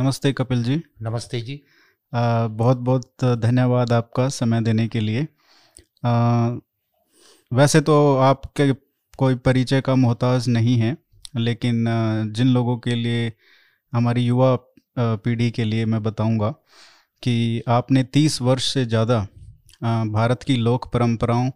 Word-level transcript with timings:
नमस्ते 0.00 0.32
कपिल 0.32 0.62
जी। 0.64 0.80
नमस्ते 1.02 1.40
जी। 1.40 1.60
आ, 2.12 2.46
बहुत 2.46 2.76
बहुत 2.76 3.24
धन्यवाद 3.24 3.92
आपका 3.92 4.28
समय 4.28 4.60
देने 4.60 4.86
के 4.88 5.00
लिए। 5.00 5.26
आ, 6.04 6.48
वैसे 7.52 7.80
तो 7.80 8.16
आपके 8.16 8.72
कोई 9.18 9.34
परिचय 9.34 9.80
का 9.80 9.94
मोहताज 9.94 10.48
नहीं 10.48 10.76
है 10.76 10.96
लेकिन 11.36 11.84
जिन 12.32 12.46
लोगों 12.46 12.78
के 12.78 12.94
लिए 12.94 13.32
हमारी 13.92 14.24
युवा 14.26 14.56
पीढ़ी 14.98 15.50
के 15.50 15.64
लिए 15.64 15.84
मैं 15.84 16.02
बताऊँगा 16.02 16.50
कि 17.22 17.62
आपने 17.68 18.04
30 18.04 18.40
वर्ष 18.42 18.72
से 18.74 18.84
ज़्यादा 18.86 19.20
भारत 20.12 20.42
की 20.42 20.56
लोक 20.56 20.92
परंपराओं 20.92 21.50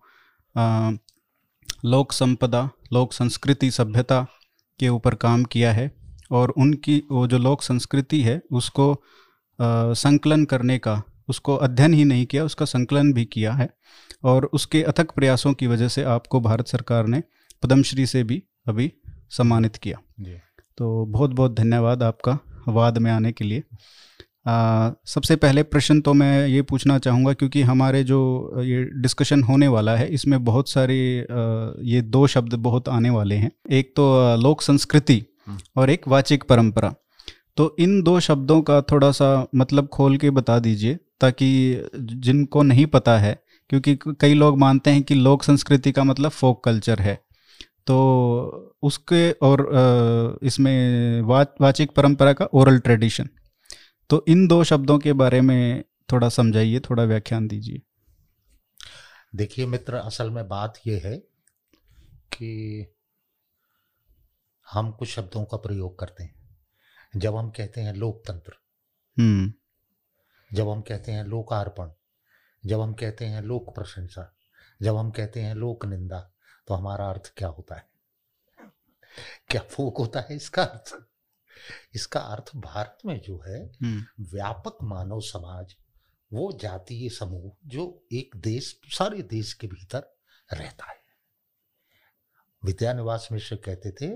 लोक 1.84 2.12
संपदा 2.12 2.68
लोक 2.92 3.12
संस्कृति 3.12 3.70
सभ्यता 3.70 4.26
के 4.80 4.88
ऊपर 4.88 5.14
काम 5.14 5.44
किया 5.44 5.72
है। 5.72 6.03
और 6.34 6.50
उनकी 6.50 7.02
वो 7.10 7.26
जो 7.26 7.38
लोक 7.38 7.62
संस्कृति 7.62 8.20
है 8.20 8.42
उसको 8.52 9.02
संकलन 9.94 10.44
करने 10.44 10.78
का 10.78 11.02
उसको 11.28 11.56
अध्ययन 11.56 11.94
ही 11.94 12.04
नहीं 12.04 12.26
किया 12.26 12.44
उसका 12.44 12.64
संकलन 12.64 13.12
भी 13.12 13.24
किया 13.24 13.52
है 13.52 13.68
और 14.24 14.50
उसके 14.52 14.82
अथक 14.82 15.10
प्रयासों 15.10 15.52
की 15.52 15.66
वजह 15.66 15.88
से 15.88 16.02
आपको 16.02 16.40
भारत 16.40 16.68
सरकार 16.68 17.06
ने 17.06 17.22
पद्मश्री 17.62 18.06
से 18.06 18.24
भी 18.24 18.42
अभी 18.68 18.92
सम्मानित 19.30 19.76
किया 19.76 19.98
जी। 20.20 20.36
तो 20.78 21.06
बहुत 21.06 21.30
बहुत 21.30 21.54
धन्यवाद 21.54 22.02
आपका 22.02 22.38
वाद 22.68 22.98
में 22.98 23.10
आने 23.10 23.32
के 23.32 23.44
लिए 23.44 23.62
आ, 24.46 24.90
सबसे 25.06 25.36
पहले 25.36 25.62
प्रश्न 25.62 26.00
तो 26.00 26.12
मैं 26.14 26.48
ये 26.48 26.62
पूछना 26.62 26.98
चाहूँगा 26.98 27.32
क्योंकि 27.32 27.62
हमारे 27.62 28.04
जो 28.04 28.52
ये 28.56 28.84
डिस्कशन 28.84 29.42
होने 29.42 29.68
वाला 29.68 29.96
है 29.96 30.08
इसमें 30.08 30.44
बहुत 30.44 30.68
सारे 30.68 30.96
ये 31.82 32.00
दो 32.02 32.26
शब्द 32.26 32.54
बहुत 32.54 32.88
आने 32.88 33.10
वाले 33.10 33.34
हैं 33.34 33.50
एक 33.70 33.92
तो 33.96 34.36
लोक 34.36 34.62
संस्कृति। 34.62 35.22
और 35.76 35.90
एक 35.90 36.08
वाचिक 36.08 36.44
परंपरा। 36.44 36.94
तो 37.56 37.74
इन 37.78 38.02
दो 38.02 38.18
शब्दों 38.20 38.60
का 38.62 38.80
थोड़ा 38.82 39.10
सा 39.12 39.46
मतलब 39.54 39.88
खोल 39.88 40.16
के 40.16 40.30
बता 40.30 40.58
दीजिए, 40.58 40.98
ताकि 41.20 41.88
जिनको 41.94 42.62
नहीं 42.62 42.86
पता 42.86 43.18
है, 43.18 43.38
क्योंकि 43.70 43.98
कई 44.20 44.34
लोग 44.34 44.58
मानते 44.58 44.90
हैं 44.90 45.02
कि 45.02 45.14
लोक 45.14 45.42
संस्कृति 45.42 45.92
का 45.92 46.04
मतलब 46.04 46.30
फोक 46.30 46.64
कल्चर 46.64 47.00
है। 47.00 47.14
तो 47.86 48.74
उसके 48.82 49.30
और 49.42 50.38
इसमें 50.42 51.20
वाचिक 51.22 51.90
परंपरा 51.90 52.32
का 52.32 52.44
ओरल 52.54 52.78
ट्रेडिशन। 52.78 53.28
तो 54.10 54.24
इन 54.28 54.46
दो 54.46 54.62
शब्दों 54.64 54.98
के 54.98 55.12
बारे 55.12 55.40
में 55.40 55.84
थोड़ा 56.12 56.28
समझाइए, 56.28 56.80
थोड़ा 56.80 57.02
व्याख्यान 57.04 57.46
दीजिए। 57.48 57.80
देखिए 59.34 59.66
मित्र, 59.66 59.94
असल 59.94 60.30
में 60.30 60.48
बात 60.48 60.80
यह 60.86 61.00
है 61.04 61.16
कि 62.32 62.86
हम 64.74 64.90
कुछ 64.92 65.08
शब्दों 65.08 65.44
का 65.44 65.56
प्रयोग 65.56 65.98
करते 65.98 66.24
हैं 66.24 66.44
जब 67.16 67.36
हम 67.36 67.50
कहते 67.50 67.80
हैं 67.80 67.92
लोकतंत्र 67.94 68.56
हम्म। 69.16 69.52
जब 70.50 70.68
हम 70.68 70.80
कहते 70.82 71.12
हैं 71.12 71.24
लोकार्पण 71.24 71.90
जब 72.64 72.80
हम 72.80 72.94
कहते 72.94 73.24
हैं 73.24 73.42
लोक 73.42 73.74
प्रशंसा 73.74 74.30
जब 74.80 74.96
हम 74.96 75.10
कहते 75.10 75.40
हैं 75.40 75.54
लोक 75.54 75.84
निंदा 75.84 76.20
तो 76.68 76.74
हमारा 76.74 77.08
अर्थ 77.10 77.32
क्या 77.36 77.48
होता 77.48 77.76
है 77.76 77.88
क्या 79.50 79.60
फोक 79.70 79.98
होता 79.98 80.20
है 80.20 80.36
इसका 80.36 80.62
अर्थ 80.62 80.94
इसका 81.94 82.20
अर्थ 82.28 82.50
भारत 82.56 82.98
में 83.06 83.20
जो 83.20 83.42
है 83.46 83.60
हम्म। 83.74 84.24
व्यापक 84.30 84.78
मानव 84.84 85.20
समाज 85.22 85.74
वो 86.30 86.50
जातीय 86.60 87.08
समूह 87.10 87.50
जो 87.66 87.86
एक 88.12 88.36
देश 88.42 88.74
सारे 88.92 89.22
देश 89.28 89.52
के 89.52 89.66
भीतर 89.66 90.12
रहता 90.48 90.90
है 90.90 91.02
विद्यानिवास 92.62 93.28
मिश्र 93.32 93.56
कहते 93.64 93.90
थे 94.00 94.08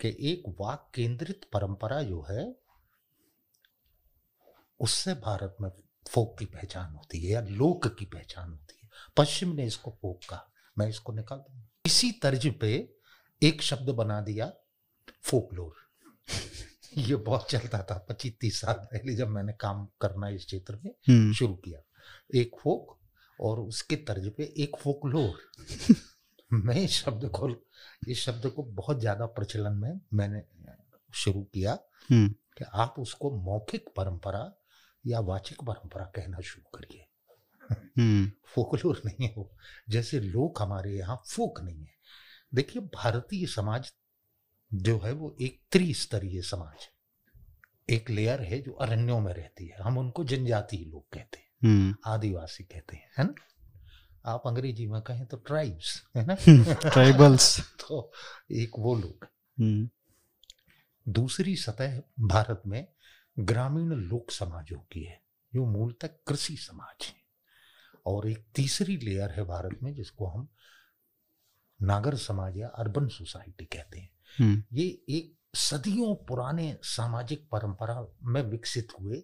कि 0.00 0.16
एक 0.20 0.56
वाक 0.60 0.90
केंद्रित 0.94 1.40
परंपरा 1.52 2.02
जो 2.02 2.26
है 2.30 2.54
उससे 4.80 5.14
भारत 5.14 5.56
में 5.60 5.70
फोक 6.08 6.38
की 6.38 6.44
पहचान 6.44 6.92
होती 6.92 7.22
है 7.22 7.32
या 7.32 7.40
लोक 7.40 7.98
की 7.98 8.04
पहचान 8.04 8.50
होती 8.50 8.80
है। 8.82 8.88
पश्चिम 9.16 9.48
ने 9.48 9.66
इसको 9.66 9.90
फोक 9.90 10.20
कहा 10.30 10.52
मैं 10.78 10.88
इसको 10.88 11.12
निकाल 11.12 11.38
दूँगा। 11.38 11.68
इसी 11.86 12.12
तर्ज 12.12 12.54
पे 12.60 12.94
एक 13.42 13.62
शब्द 13.62 13.90
बना 13.90 14.20
दिया 14.20 14.52
फोकलोर। 15.22 15.74
ये 16.98 17.16
बहुत 17.16 17.50
चलता 17.50 17.82
था 17.82 18.06
पच्चीस 18.08 18.32
तीस 18.40 18.60
साल 18.60 18.74
पहले 18.74 19.14
जब 19.14 19.28
मैंने 19.28 19.52
काम 19.52 19.88
करना 20.00 20.28
इस 20.28 20.46
क्षेत्र 20.46 20.76
में 20.84 20.90
हम्म। 21.08 21.32
शुरू 21.32 21.54
किया। 21.54 21.80
एक 22.34 22.56
फोक 22.62 22.98
और 23.40 23.60
उसके 23.60 23.96
तर्ज 23.96 24.28
पे 24.28 24.44
एक 24.44 24.76
फोकलोर। 24.76 25.38
मैं 26.64 26.74
इस 26.76 26.92
शब्द 26.94 27.28
को 27.30 27.48
इस 28.08 28.20
शब्द 28.20 28.46
को 28.46 28.62
बहुत 28.74 29.00
ज़्यादा 29.00 29.26
प्रचलन 29.32 29.76
में 29.76 30.00
मैंने 30.14 30.42
शुरू 31.14 31.42
किया 31.44 31.78
हम्म। 32.10 32.28
कि 32.58 32.64
आप 32.74 32.94
उसको 32.98 33.30
मौखिक 33.42 33.88
परंपरा 33.96 34.42
या 35.04 35.20
वाचिक 35.22 35.62
परंपरा 35.62 36.04
कहना 36.16 36.40
शुरू 36.42 36.78
करिए 36.78 37.06
हम्म। 37.70 38.30
फोकलोर 38.46 39.00
नहीं 39.06 39.26
है 39.26 39.34
वो 39.36 39.50
जैसे 39.90 40.20
लोग 40.20 40.62
हमारे 40.62 40.92
यहाँ 40.92 41.22
फोक 41.26 41.60
नहीं 41.60 41.80
है 41.80 41.98
देखिए 42.52 42.82
भारतीय 42.94 43.46
समाज 43.46 43.92
जो 44.70 44.98
है 44.98 45.12
वो 45.12 45.36
एक 45.40 45.60
त्रिस्तरीय 45.72 46.42
समाज 46.42 46.88
एक 47.88 48.10
लेयर 48.10 48.40
है 48.42 48.60
जो 48.62 48.72
अरण्यों 48.82 49.20
में 49.20 49.32
रहती 49.34 49.66
है 49.66 49.82
हम 49.82 49.98
उनको 49.98 50.24
जनजातीय 50.24 50.84
लोग 50.84 51.04
कहते 51.12 51.38
हैं 51.38 51.48
हम्म। 51.62 51.94
आदिवासी 52.06 52.64
कहते 52.64 52.96
हैं 52.96 53.10
है 53.18 53.24
ना 53.24 53.34
आप 54.26 54.42
अंग्रेज़ी 54.46 54.86
में 54.86 55.02
कहें 55.02 55.26
तो 55.26 55.36
ट्राइब्स 55.36 56.04
है 56.16 56.26
ना? 56.26 56.36
ट्राइबल्स 56.74 57.60
तो 57.80 58.12
एक 58.52 58.70
वो 58.78 58.94
लोग। 58.94 59.24
हम्म। 59.60 59.90
दूसरी 61.08 61.56
सतह 61.56 62.02
भारत 62.20 62.62
में 62.66 62.88
ग्रामीण 63.38 63.86
लोक 63.86 64.30
समाजों 64.30 64.78
की 64.78 65.04
है। 65.04 65.22
जो 65.54 65.66
मूलतः 65.66 66.06
कृषि 66.06 66.56
समाज 66.56 67.06
है। 67.06 67.14
और 68.06 68.30
एक 68.30 68.46
तीसरी 68.54 68.96
लेयर 68.96 69.30
है 69.30 69.44
भारत 69.44 69.78
में 69.82 69.94
जिसको 69.94 70.26
हम 70.26 70.48
नागर 71.82 72.16
समाज 72.16 72.56
या 72.56 72.68
अर्बन 72.68 73.08
सोसाइटी 73.08 73.64
कहते 73.64 73.98
हैं। 73.98 74.10
हम्म। 74.38 74.64
ये 74.72 75.02
एक 75.08 75.36
सदियों 75.54 76.14
पुराने 76.14 76.78
सामाजिक 76.82 77.48
परंपरा 77.52 78.06
में 78.22 78.42
विकसित 78.42 78.88
हुए 79.00 79.22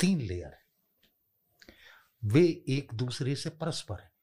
तीन 0.00 0.20
लेयर 0.20 0.46
है। 0.46 0.68
वे 2.24 2.64
एक 2.68 2.94
दूसरे 2.94 3.36
से 3.36 3.50
परस्पर 3.50 4.00
है। 4.00 4.17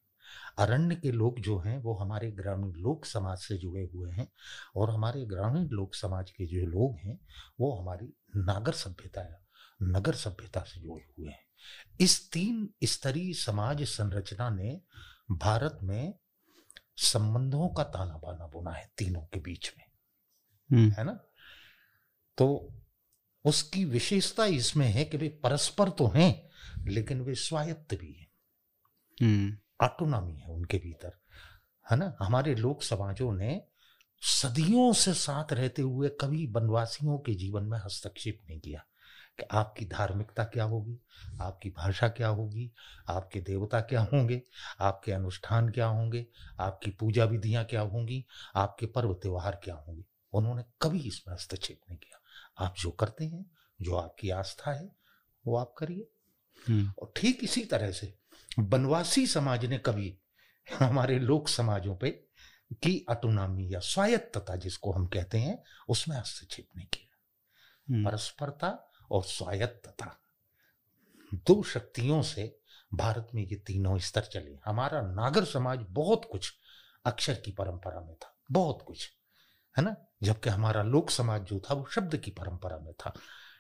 अरण्य 0.58 0.96
के 0.96 1.12
लोग 1.12 1.40
जो 1.40 1.60
हैं 1.60 1.80
वो 1.80 1.94
हमारे 1.94 2.32
ग्रामीण 2.32 2.72
लोक 2.72 3.06
समाज 3.06 3.38
से 3.38 3.58
जुड़े 3.58 3.90
हुए 3.94 4.12
हैं 4.12 4.32
और 4.76 4.90
हमारे 4.90 5.26
ग्रामीण 5.26 5.68
लोक 5.70 5.96
समाज 5.96 6.32
के 6.32 6.46
जो 6.46 6.66
लोग 6.66 6.98
हैं 6.98 7.20
वो 7.60 7.80
हमारी 7.82 8.14
नागर 8.36 8.72
सभ्यता 8.72 9.22
या 9.22 9.48
नगर 9.84 10.14
सभ्यता 10.14 10.62
से 10.62 10.82
जुड़े 10.82 11.06
हुए 11.18 11.30
हैं। 11.30 11.46
इस 12.00 12.32
तीन 12.32 12.70
स्तरीय 12.84 13.34
समाज 13.34 13.84
संरचना 13.84 14.50
ने 14.50 14.82
भारत 15.32 15.80
में 15.84 16.14
संबंधों 16.98 17.70
का 17.70 17.84
ताना 17.84 18.18
बाना 18.18 18.48
बुना 18.48 18.72
है 18.72 18.92
तीनों 18.98 19.22
के 19.22 19.40
बीच 19.40 19.74
में। 19.78 19.86
हम्म। 20.72 20.92
है 20.92 21.04
ना? 21.04 21.14
तो 22.38 22.74
उसकी 23.46 23.86
विशेषता 23.86 24.46
इसमें 24.46 24.88
है 24.88 25.06
कि 25.06 25.18
वे 25.18 25.30
परस्पर 25.30 25.90
तो 25.90 26.08
हैं 26.08 26.50
लेकिन 26.88 27.22
वे 27.22 27.36
स्वायत्त 27.36 27.96
भी 27.96 28.14
हैं। 28.14 28.32
ऑटोनॉमी। 29.80 30.34
है 30.34 30.48
उनके 30.48 30.78
भीतर 30.78 31.20
है 31.86 31.98
ना 31.98 32.16
हमारे 32.20 32.56
लोक 32.56 32.84
समाजों 32.84 33.32
ने 33.34 33.62
सदियों 34.22 34.92
से 34.94 35.14
साथ 35.14 35.54
रहते 35.54 35.82
हुए 35.82 36.10
कभी 36.22 36.46
वनवासियों 36.48 37.18
के 37.18 37.34
जीवन 37.36 37.64
में 37.64 37.78
हस्तक्षेप 37.78 38.42
नहीं 38.48 38.60
किया 38.60 38.86
कि 39.40 39.46
आपकी 39.52 39.86
धार्मिकता 39.86 40.44
क्या 40.44 40.64
होगी 40.64 41.00
आपकी 41.42 41.70
भाषा 41.70 42.08
क्या 42.10 42.28
होगी 42.28 42.72
आपके 43.10 43.40
देवता 43.42 43.82
क्या 43.82 44.02
होंगे 44.04 44.42
आपके 44.80 45.12
अनुष्ठान 45.12 45.70
क्या 45.70 45.88
होंगे 45.88 46.26
आपकी 46.60 46.92
पूजा 46.92 47.26
विधियाँ 47.26 47.64
क्या 47.66 47.82
होंगी 47.82 48.24
आपके 48.56 48.86
पर्व 48.86 49.14
त्योहार 49.14 49.60
क्या 49.64 49.76
होंगे 49.78 50.04
उन्होंने 50.34 50.64
कभी 50.82 51.00
इसमें 51.00 51.34
हस्तक्षेप 51.34 51.80
नहीं 51.90 51.98
किया 51.98 52.66
आप 52.66 52.76
जो 52.80 52.92
करते 52.92 53.26
हैं 53.26 53.46
जो 53.80 53.96
आपकी 53.96 54.30
आस्था 54.30 54.72
है 54.72 54.92
वो 55.46 55.58
आप 55.58 55.74
करिए 55.78 56.08
हम्म। 56.66 56.92
और 57.00 57.12
ठीक 57.16 57.44
इसी 57.44 57.64
तरह 57.66 57.92
से 57.92 58.14
वनवासी 58.60 59.28
समाज 59.28 59.66
ने 59.66 59.78
कभी 59.78 60.18
हमारे 60.80 61.20
लोक 61.20 61.48
समाजों 61.48 61.98
पे 61.98 62.10
की 62.74 63.06
अटोनामी 63.10 63.74
या 63.74 63.80
स्वायत्तता 63.80 64.56
जिसको 64.56 64.92
हम 64.92 65.08
कहते 65.08 65.38
हैं 65.38 65.64
उसमें 65.90 66.18
हस्तक्षेप 66.18 66.68
नहीं 66.76 66.88
किया। 66.88 67.18
हम्म। 67.94 68.10
परस्परता 68.10 68.92
और 69.12 69.24
स्वायत्तता 69.24 70.20
दो 71.34 71.64
शक्तियों 71.64 72.22
से 72.22 72.60
भारत 72.94 73.28
में 73.36 73.44
ये 73.44 73.56
तीनों 73.56 73.98
स्तर 73.98 74.22
चले। 74.22 74.60
हमारा 74.66 75.02
नागर 75.02 75.46
समाज 75.46 75.86
बहुत 75.90 76.30
कुछ 76.32 76.54
अक्षर 77.06 77.34
की 77.34 77.52
परंपरा 77.52 78.02
में 78.02 78.16
था 78.16 78.38
बहुत 78.52 78.84
कुछ 78.88 79.12
है 79.78 79.84
ना? 79.84 79.96
जबकि 80.24 80.50
हमारा 80.50 80.84
लोक 80.84 81.10
समाज 81.10 81.42
जो 81.42 81.60
था 81.60 81.74
वो 81.74 81.86
शब्द 81.92 82.18
की 82.18 82.32
परंपरा 82.32 82.78
में 82.78 82.94
था। 82.94 83.14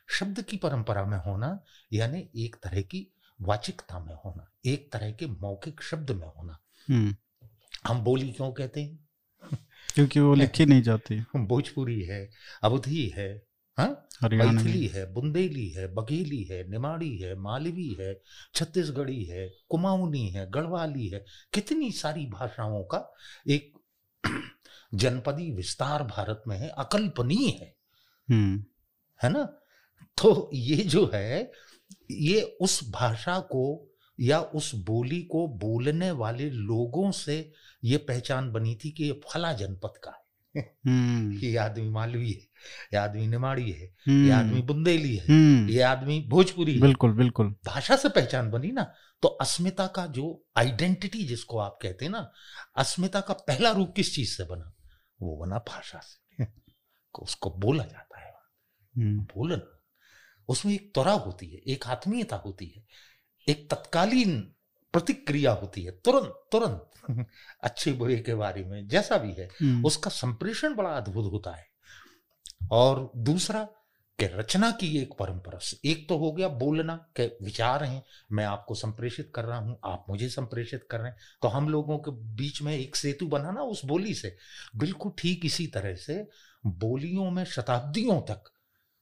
शब्द 0.10 0.42
की 0.42 0.58
परंपरा 0.58 1.06
में 1.06 1.18
होना 1.18 1.60
यानी 1.94 2.30
एक 2.36 2.56
तरह 2.64 2.82
की 2.82 3.15
वाचिकता 3.42 4.00
में 4.00 4.16
होना 4.16 4.52
एक 4.66 4.92
तरह 4.94 5.12
के 5.12 5.28
मौखिक 5.28 5.82
शब्द 5.82 6.12
में 6.12 6.28
होना। 6.28 6.60
हम्म। 6.90 7.16
हम 7.88 8.02
बोली 8.02 8.32
क्यों 8.32 8.52
कहते 8.52 8.84
हैं? 8.84 9.06
क्योंकि 9.96 10.20
वो 10.20 10.36
लिखी 10.36 10.66
नहीं 10.66 10.82
जाती। 10.82 11.26
भोजपुरी 11.36 12.02
है 12.02 12.32
अवधि 12.64 13.14
है 13.18 13.46
हाँ? 13.78 14.08
मैथिली 14.24 14.88
है 14.88 15.14
बुंदेली 15.14 15.70
है 15.70 15.94
बघेली 15.94 16.44
है 16.44 16.70
निमाड़ी 16.70 17.18
है 17.18 17.36
मालवी 17.36 17.98
है 18.00 18.22
छत्तीसगढ़ी 18.54 19.26
है 19.26 19.54
कुमाऊनी 19.70 20.30
है 20.30 20.52
गढ़वाली 20.52 21.08
है। 21.08 21.26
कितनी 21.54 21.92
सारी 21.92 22.26
भाषाओं 22.26 22.84
का 22.84 23.14
एक 23.50 23.78
जनपदी 24.94 25.52
विस्तार 25.52 26.04
भारत 26.04 26.44
में 26.48 26.58
है 26.58 26.70
अकल्पनीय 26.70 27.50
है। 27.50 27.76
हम्म। 28.30 28.66
है 29.24 29.30
ना? 29.30 29.44
तो 30.04 30.50
ये 30.54 30.76
जो 30.76 31.12
है 31.14 31.52
ये 32.12 32.58
उस 32.62 32.92
भाषा 32.92 33.40
को 33.40 33.92
या 34.20 34.40
उस 34.40 34.76
बोली 34.76 35.22
को 35.22 35.48
बोलने 35.48 36.12
वाले 36.12 36.50
लोगों 36.50 37.12
से 37.12 37.54
ये 37.84 37.98
पहचान 37.98 38.52
बनी 38.52 38.76
थी 38.76 38.92
कि 38.92 39.04
ये 39.04 39.22
फला 39.30 39.54
जनपद 39.54 39.94
का 40.04 40.12
है। 40.12 40.26
हम्म। 40.88 41.34
ये 41.44 41.58
आदमी 41.58 41.90
मालवी 41.90 42.32
है 42.32 42.40
ये 42.94 42.98
आदमी 42.98 43.28
निमाड़ी 43.28 43.72
है 43.72 43.96
ये 44.08 44.32
हम्म। 44.32 44.32
आदमी 44.32 44.62
बुंदेली 44.62 45.16
है 45.18 45.26
हम्म। 45.26 45.70
ये 45.70 45.82
आदमी 45.82 46.26
भोजपुरी 46.30 46.76
है। 46.76 46.82
बिल्कुल 46.82 47.12
बिल्कुल। 47.12 47.56
भाषा 47.66 47.96
से 47.96 48.10
पहचान 48.10 48.52
बनी 48.52 48.72
ना 48.72 48.94
तो 49.22 49.28
अस्मिता 49.28 49.88
का 49.88 50.06
जो 50.06 50.46
आइडेंटिटी 50.58 51.24
जिसको 51.24 51.58
आप 51.58 51.80
कहते 51.82 52.06
हैं 52.06 52.12
ना 52.12 52.32
अस्मिता 52.78 53.22
का 53.22 53.34
पहला 53.34 53.72
रूप 53.72 53.94
किस 53.96 54.16
चीज़ 54.16 54.38
से 54.38 54.44
बना? 54.44 54.74
वो 55.22 55.38
बना 55.38 55.58
भाषा 55.58 56.00
से। 56.00 56.48
उसको 57.22 57.50
बोला 57.58 57.84
जाता 57.84 58.20
है। 58.20 58.26
बोलना। 58.98 59.75
उसमें 60.48 60.74
एक 60.74 60.92
त्वरा 60.94 61.12
होती 61.12 61.48
है 61.48 61.62
एक 61.68 61.88
आत्मीयता 61.88 62.36
होती 62.36 62.66
है 62.66 62.84
एक 63.50 63.70
तत्कालीन 63.72 64.40
प्रतिक्रिया 64.94 65.52
होती 65.52 65.84
है 65.84 65.92
तुरंत 65.92 66.42
तुरंत। 66.52 66.92
अच्छे 67.64 67.92
बुरे 67.92 68.18
के 68.18 68.36
बारे 68.36 68.64
में 68.64 68.88
जैसा 68.88 69.18
भी 69.18 69.34
है 69.34 69.46
हम्म। 69.62 69.86
उसका 69.86 70.10
संप्रेषण 70.10 70.76
बड़ा 70.76 70.90
अद्भुत 70.90 71.32
होता 71.32 71.56
है। 71.56 71.68
और 72.72 73.12
दूसरा 73.18 73.64
कि 74.20 74.26
रचना 74.26 74.72
की 74.72 74.98
एक 74.98 75.14
परंपरा 75.20 75.60
एक 75.86 76.10
तो 76.10 76.18
हो 76.18 76.32
गया 76.32 76.48
बोलना 76.48 76.96
के 77.16 77.26
विचार 77.28 77.84
हैं 77.84 78.04
मैं 78.32 78.46
आपको 78.46 78.76
संप्रेषित 78.76 79.32
कर 79.36 79.46
रहा 79.46 79.58
हूँ 79.60 79.80
आप 79.86 80.06
मुझे 80.10 80.30
संप्रेषित 80.30 80.88
कर 80.92 81.00
रहे 81.00 81.08
हैं। 81.08 81.18
तो 81.42 81.48
हम 81.48 81.70
लोगों 81.70 81.98
के 81.98 82.12
बीच 82.12 82.62
में 82.62 82.78
एक 82.78 82.96
सेतु 82.96 83.28
बनाना 83.28 83.62
उस 83.62 83.86
बोली 83.86 84.14
से 84.14 84.38
बिल्कुल 84.76 85.12
ठीक 85.18 85.46
इसी 85.46 85.68
तरह 85.68 85.96
से 85.96 86.28
बोलियों 86.66 87.32
में 87.32 87.46
शताब्दियों 87.46 88.22
तक 88.22 88.44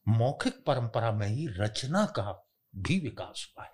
मौखिक 0.07 0.63
परंपरा 0.67 1.11
में 1.11 1.27
ही 1.27 1.47
रचना 1.57 2.05
का 2.15 2.31
भी 2.73 2.99
विकास 2.99 3.47
हुआ 3.49 3.65
है 3.65 3.71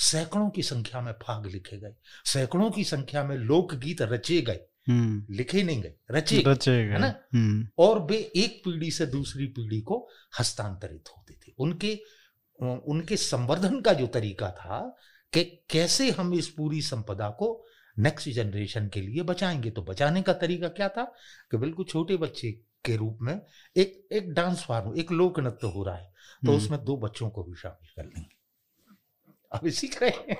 सैकड़ों 0.00 0.48
की 0.50 0.62
संख्या 0.62 1.00
में 1.00 1.12
फाग 1.22 1.46
लिखे 1.46 1.78
गए 1.78 1.94
सैकड़ों 2.24 2.70
की 2.70 2.84
संख्या 2.84 3.24
में 3.24 3.36
लोकगीत 3.36 4.02
रचे 4.02 4.40
गए 4.40 4.60
हम्म। 4.88 5.34
लिखे 5.34 5.62
नहीं 5.62 5.82
गए 5.82 5.94
रचे 6.10 6.42
रचे 6.46 6.72
गए 6.76 6.92
है 6.92 6.98
ना 6.98 7.14
हम्म। 7.34 7.66
और 7.78 8.00
वे 8.00 8.16
एक 8.36 8.60
पीढ़ी 8.64 8.90
से 8.90 9.06
दूसरी 9.06 9.46
पीढ़ी 9.46 9.80
को 9.80 10.06
हस्तांतरित 10.40 11.08
होते 11.08 11.34
थे 11.34 11.52
उनके 11.58 11.94
उनके 12.86 13.16
संवर्धन 13.16 13.80
का 13.80 13.92
जो 13.92 14.06
तरीका 14.06 14.50
था 14.50 14.80
कि 15.32 15.44
कैसे 15.70 16.10
हम 16.10 16.34
इस 16.34 16.48
पूरी 16.48 16.82
संपदा 16.82 17.28
को 17.30 17.48
नेक्स्ट 17.96 18.28
जनरेशन 18.28 18.88
के 18.88 19.00
लिए 19.00 19.22
बचाएँगे 19.22 19.70
तो 19.70 19.82
बचाने 19.82 20.22
का 20.22 20.32
तरीका 20.32 20.68
क्या 20.68 20.88
था 20.88 21.04
कि 21.50 21.56
बिल्कुल 21.56 21.84
छोटे 21.84 22.16
बच्चे 22.16 22.50
के 22.86 22.96
रूप 22.96 23.18
में 23.22 23.40
एक 23.76 24.08
एक 24.12 24.32
डांस 24.34 24.62
फॉर्म 24.62 24.96
एक 24.98 25.12
लोक 25.12 25.40
नृत्य 25.40 25.66
हो 25.66 25.84
रहा 25.84 25.96
है। 25.96 26.12
तो 26.46 26.52
हम्म। 26.52 26.62
उसमें 26.62 26.84
दो 26.84 26.96
बच्चों 26.96 27.30
को 27.30 27.42
भी 27.42 27.54
शामिल 27.54 27.88
कर 27.96 28.04
लेंगे। 28.04 28.36
अभी 29.52 29.70
सीख 29.70 30.02
रहे 30.02 30.10
हैं? 30.10 30.36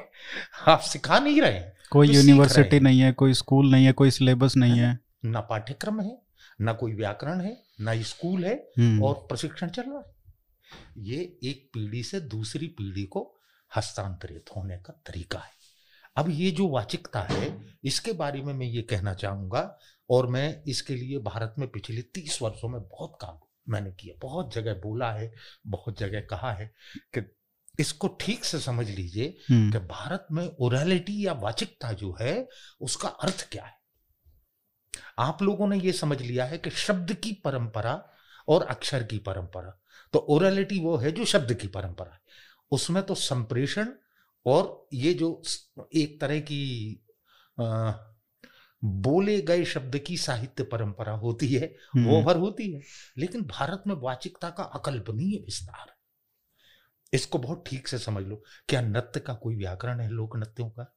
आप 0.69 0.81
सिखा 0.81 1.19
नहीं 1.19 1.41
रहे 1.41 1.53
हैं? 1.53 1.77
कोई 1.91 2.09
यूनिवर्सिटी 2.09 2.81
नहीं 2.81 3.01
है 3.01 3.13
कोई 3.13 3.35
स्कूल 3.35 3.71
नहीं 3.71 3.87
है 3.87 3.93
कोई 3.93 4.11
सिलेबस 4.11 4.57
नहीं 4.57 4.79
है। 4.79 4.99
ना 5.25 5.41
पाठ्यक्रम 5.41 6.01
है 6.01 6.23
ना 6.61 6.73
कोई 6.73 6.93
व्याकरण 6.93 7.41
है 7.41 7.63
ना 7.81 8.03
स्कूल 8.03 8.45
है 8.45 8.71
हम्म। 8.79 9.03
और 9.03 9.15
प्रशिक्षण 9.15 9.69
चल 9.69 9.83
रहा 9.83 9.99
है। 9.99 10.05
ये 10.99 11.39
एक 11.45 11.71
पीढ़ी 11.75 12.03
से 12.03 12.21
दूसरी 12.21 12.67
पीढ़ी 12.67 13.05
को 13.05 13.37
हस्तांतरित 13.77 14.45
होने 14.57 14.77
का 14.77 15.03
तरीका 15.07 15.39
है। 15.39 15.56
अब 16.17 16.31
ये 16.31 16.51
जो 16.51 16.69
वाचिकता 16.69 17.21
है 17.21 17.77
इसके 17.85 18.13
बारे 18.13 18.43
में 18.43 18.55
मैं 18.55 18.67
ये 18.67 18.83
कहना 18.83 19.15
चाहूँगा 19.15 19.79
और 20.11 20.27
मैं 20.27 20.63
इसके 20.65 20.95
लिए 20.95 21.19
भारत 21.19 21.55
में 21.59 21.69
पिछले 21.69 22.03
तीस 22.03 22.43
वर्षों 22.43 22.69
में 22.69 22.81
बहुत 22.81 23.19
काम 23.21 23.39
मैंने 23.69 23.93
किया 23.93 24.15
बहुत 24.23 24.55
जगह 24.55 24.75
बोला 24.75 25.13
है 25.13 25.35
बहुत 25.67 25.99
जगह 25.99 26.21
कहा 26.21 26.53
है 26.53 26.75
कि 27.19 27.37
इसको 27.81 28.09
ठीक 28.21 28.45
से 28.45 28.61
समझ 28.61 28.91
लीजिए 28.91 29.37
हम्म। 29.51 29.73
कि 29.73 29.79
भारत 29.79 30.27
में 30.33 30.57
ओरलिटी 30.61 31.27
या 31.27 31.33
वाचिकता 31.33 31.93
जो 31.93 32.17
है 32.21 32.49
उसका 32.81 33.09
अर्थ 33.09 33.49
क्या 33.53 33.65
है? 33.65 33.75
आप 35.19 35.43
लोगों 35.43 35.69
ने 35.69 35.77
यह 35.77 35.93
समझ 35.93 36.23
लिया 36.23 36.45
है 36.45 36.59
कि 36.59 36.71
शब्द 36.71 37.13
की 37.13 37.33
परंपरा 37.33 38.09
और 38.49 38.63
अक्षर 38.63 39.03
की 39.03 39.19
परंपरा। 39.19 39.81
तो 40.13 40.19
ओरलिटी 40.19 40.81
वो 40.81 40.97
है 40.97 41.13
जो 41.13 41.25
शब्द 41.25 41.55
की 41.55 41.69
परंपरा 41.69 42.13
है। 42.13 42.21
उसमें 42.71 43.03
तो 43.03 43.15
संप्रेषण 43.15 43.89
और 44.47 44.89
ये 44.95 45.15
जो 45.15 45.43
एक 45.95 46.21
तरह 46.21 46.41
की 46.41 46.93
आ, 47.61 47.93
बोले 48.85 49.43
गए 49.43 49.65
शब्द 49.65 49.99
की 49.99 50.17
साहित्य 50.17 50.65
परंपरा 50.65 51.13
होती 51.13 51.49
है 51.49 51.77
वो 51.97 52.23
भर 52.23 52.33
हम्म। 52.33 52.45
होती 52.45 52.73
है। 52.73 52.81
लेकिन 53.19 53.43
भारत 53.43 53.83
में 53.87 53.95
वाचिकता 53.95 54.51
का 54.51 54.63
अकल्पनीय 54.63 55.39
विस्तार। 55.39 55.97
इसको 57.13 57.39
बहुत 57.39 57.65
ठीक 57.67 57.89
से 57.89 57.99
समझ 57.99 58.25
लो। 58.25 58.43
क्या 58.69 58.81
नृत्य 58.81 59.21
का 59.21 59.35
कोई 59.35 59.57
व्याकरण 59.57 60.01
है 60.01 60.09
लोक 60.09 60.37
नृत्यों 60.37 60.71
का? 60.71 60.97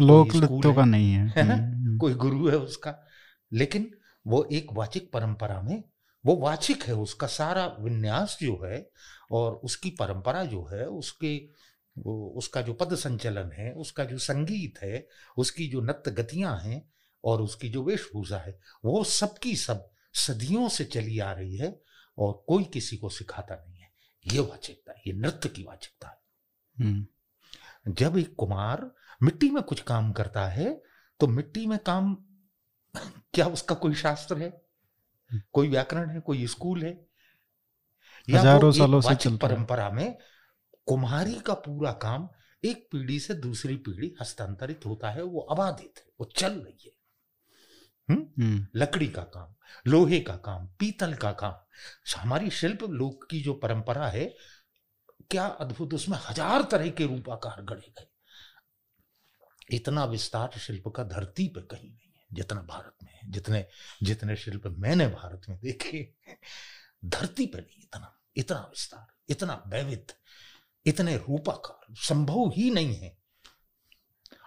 लोक 0.00 0.34
नृत्यों 0.34 0.74
का 0.74 0.84
नहीं 0.84 1.12
है, 1.12 1.28
है 1.36 1.48
ना? 1.48 1.54
हम्म, 1.54 1.86
हम्म। 1.86 1.98
कोई 1.98 2.14
गुरु 2.14 2.48
है 2.48 2.56
उसका? 2.56 3.06
लेकिन 3.52 3.98
वो 4.26 4.48
एक 4.52 4.66
वाचिक 4.72 5.12
परंपरा 5.12 5.62
में 5.62 5.84
वो 6.26 6.36
वाचिक 6.36 6.82
है 6.82 6.94
उसका 6.94 7.26
सारा 7.26 7.76
विन्यास 7.80 8.38
जो 8.42 8.64
है 8.64 8.90
और 9.30 9.52
उसकी 9.54 9.90
परंपरा 9.90 10.44
जो 10.44 10.64
है 10.64 10.86
उसके 10.86 11.48
वो 11.98 12.34
उसका 12.36 12.62
जो 12.62 12.74
पद 12.74 12.94
संचलन 12.94 13.52
है 13.52 13.72
उसका 13.72 14.04
जो 14.04 14.18
संगीत 14.18 14.78
है 14.82 15.08
उसकी 15.36 15.68
जो 15.68 15.80
नृत्य 15.80 16.10
गतियाँ 16.10 16.58
हैं 16.60 16.92
और 17.24 17.42
उसकी 17.42 17.68
जो 17.68 17.82
वेशभूषा 17.82 18.38
है 18.38 18.60
वो 18.84 19.04
सबकी 19.04 19.56
सब 19.56 19.90
सदियों 20.12 20.68
से 20.68 20.84
चली 20.84 21.18
आ 21.18 21.32
रही 21.32 21.56
है 21.56 21.80
और 22.18 22.44
कोई 22.48 22.64
किसी 22.64 22.96
को 22.96 23.08
सिखाता 23.08 23.54
नहीं 23.54 23.78
है। 23.80 23.90
ये 24.32 24.38
वाचिकता 24.38 24.92
ये 25.06 25.12
नृत्य 25.12 25.48
की 25.48 25.62
वाचिकता 25.62 26.08
है। 26.08 26.20
हम्म। 26.80 27.92
जब 27.92 28.18
एक 28.18 28.34
कुमार 28.34 28.90
मिट्टी 29.22 29.50
में 29.50 29.62
कुछ 29.62 29.80
काम 29.80 30.12
करता 30.12 30.48
है 30.48 30.82
तो 31.20 31.26
मिट्टी 31.26 31.66
में 31.66 31.78
काम 31.78 32.14
क्या 33.34 33.46
उसका 33.46 33.74
कोई 33.74 33.94
शास्त्र 33.94 34.38
है? 34.38 34.62
हम्म। 35.30 35.42
कोई 35.52 35.68
व्याकरण 35.68 36.10
है? 36.10 36.20
कोई 36.20 36.46
स्कूल 36.46 36.84
है? 36.84 37.06
या 38.30 38.40
हज़ारों 38.40 38.72
सालों 38.72 39.00
से 39.00 39.36
परंपरा 39.36 39.90
में 39.90 40.18
कुम्हारी 40.86 41.38
का 41.46 41.54
पूरा 41.60 41.92
काम 42.02 42.28
एक 42.62 42.88
पीढ़ी 42.92 43.18
से 43.20 43.34
दूसरी 43.36 43.76
पीढ़ी 43.78 44.14
हस्तांतरित 44.20 44.86
होता 44.86 45.10
है 45.10 45.22
वो 45.24 45.40
अबाधित 45.50 45.98
है 45.98 46.12
वो 46.20 46.30
चल 46.36 46.52
रही 46.52 46.84
है 46.84 46.94
हुँ? 48.08 48.16
हम्म? 48.38 48.66
लकड़ी 48.74 49.08
का 49.08 49.22
काम 49.34 49.54
लोहे 49.86 50.20
का 50.20 50.36
काम 50.44 50.66
पीतल 50.78 51.14
का 51.14 51.32
काम 51.34 51.54
हमारी 52.16 52.50
शिल्प 52.50 52.82
लोक 52.90 53.26
की 53.30 53.40
जो 53.42 53.54
परंपरा 53.54 54.08
है 54.08 54.26
क्या 55.30 55.46
अद्भुत 55.60 55.94
उसमें 55.94 56.18
हज़ार 56.20 56.62
तरह 56.62 56.90
के 56.90 57.06
रूपाकार 57.06 57.62
गढ़े 57.64 57.92
गए 57.98 58.08
इतना 59.70 60.04
विस्तार 60.04 60.58
शिल्प 60.58 60.88
का 60.96 61.04
धरती 61.04 61.48
पर 61.48 61.60
कहीं 61.70 61.90
नहीं 61.90 62.12
है 62.14 62.26
जितना 62.32 62.60
भारत 62.62 63.04
में 63.04 63.10
है 63.12 63.30
जितने 63.30 63.66
जितने 64.02 64.36
शिल्प 64.36 64.66
मैंने 64.78 65.06
भारत 65.08 65.48
में 65.48 65.58
देखे 65.60 66.02
धरती 67.06 67.46
पर 67.46 67.60
नहीं 67.60 67.82
इतना 67.82 68.12
इतना 68.36 68.60
विस्तार 68.60 69.06
इतना 69.28 69.62
वैविध 69.66 70.12
इतने 70.86 71.16
रूपाकार 71.16 71.94
संभव 71.94 72.52
ही 72.56 72.70
नहीं 72.70 72.94
है। 72.94 73.18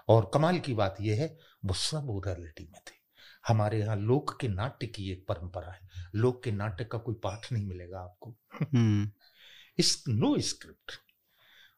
और 0.07 0.31
कमाल 0.33 0.59
की 0.59 0.73
बात 0.73 0.97
यह 1.01 1.21
है 1.21 1.37
वो 1.65 1.73
सब 1.73 2.09
ओरलिटी 2.09 2.63
में 2.63 2.81
थे। 2.87 2.99
हमारे 3.47 3.79
यहाँ 3.79 3.97
लोक 3.97 4.37
के 4.41 4.47
नाट्य 4.47 4.87
की 4.87 5.11
एक 5.11 5.25
परंपरा 5.27 5.71
है। 5.71 5.79
लोक 6.15 6.43
के 6.43 6.51
नाट्य 6.51 6.85
का 6.85 6.97
कोई 6.97 7.15
पाठ 7.15 7.51
नहीं 7.51 7.65
मिलेगा 7.65 7.99
आपको। 7.99 8.35
हम्म। 8.53 9.11
इस 9.77 10.03
नो 10.07 10.39
स्क्रिप्ट 10.39 10.91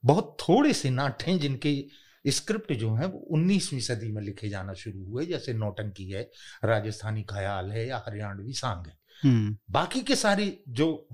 बहुत 0.06 0.38
थोड़े 0.41 0.74
से 0.74 0.89
नाट्य 0.89 1.32
हैं 1.32 1.39
जिनके 1.39 1.86
स्क्रिप्ट 2.27 2.74
जो 2.74 2.96
है 2.96 3.06
वो 3.06 3.20
उन्नीसवीं 3.20 3.80
सदी 3.80 4.12
में 4.12 4.22
लिखे 4.22 4.50
जाना 4.50 4.74
शुरू 4.74 5.06
हुए 5.06 5.25
जैसे 5.25 5.53
नौटंकी 5.53 6.12
है 6.12 6.32
राजस्थानी 6.65 7.24
ख्याल 7.24 7.72
है 7.72 7.88
या 7.88 8.03
हरियाणवी 8.08 8.53
सांग 8.53 8.88
है। 8.88 9.00
हम्म। 9.24 9.58
बाकी 9.70 10.01
के 10.01 10.15
सारे 10.15 10.63
जो 10.70 11.08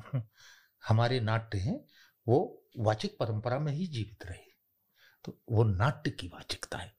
हमारे 0.87 1.19
नाट्य 1.19 1.57
हैं 1.57 1.85
वो 2.27 2.66
वाचिक 2.77 3.17
परंपरा 3.17 3.59
में 3.59 3.73
ही 3.73 3.87
जीवित 3.87 4.25
रहे। 4.25 4.47
तो 5.23 5.41
वो 5.51 5.63
नाट्य 5.63 6.11
की 6.11 6.27
वाचिकता 6.27 6.77
है। 6.77 6.95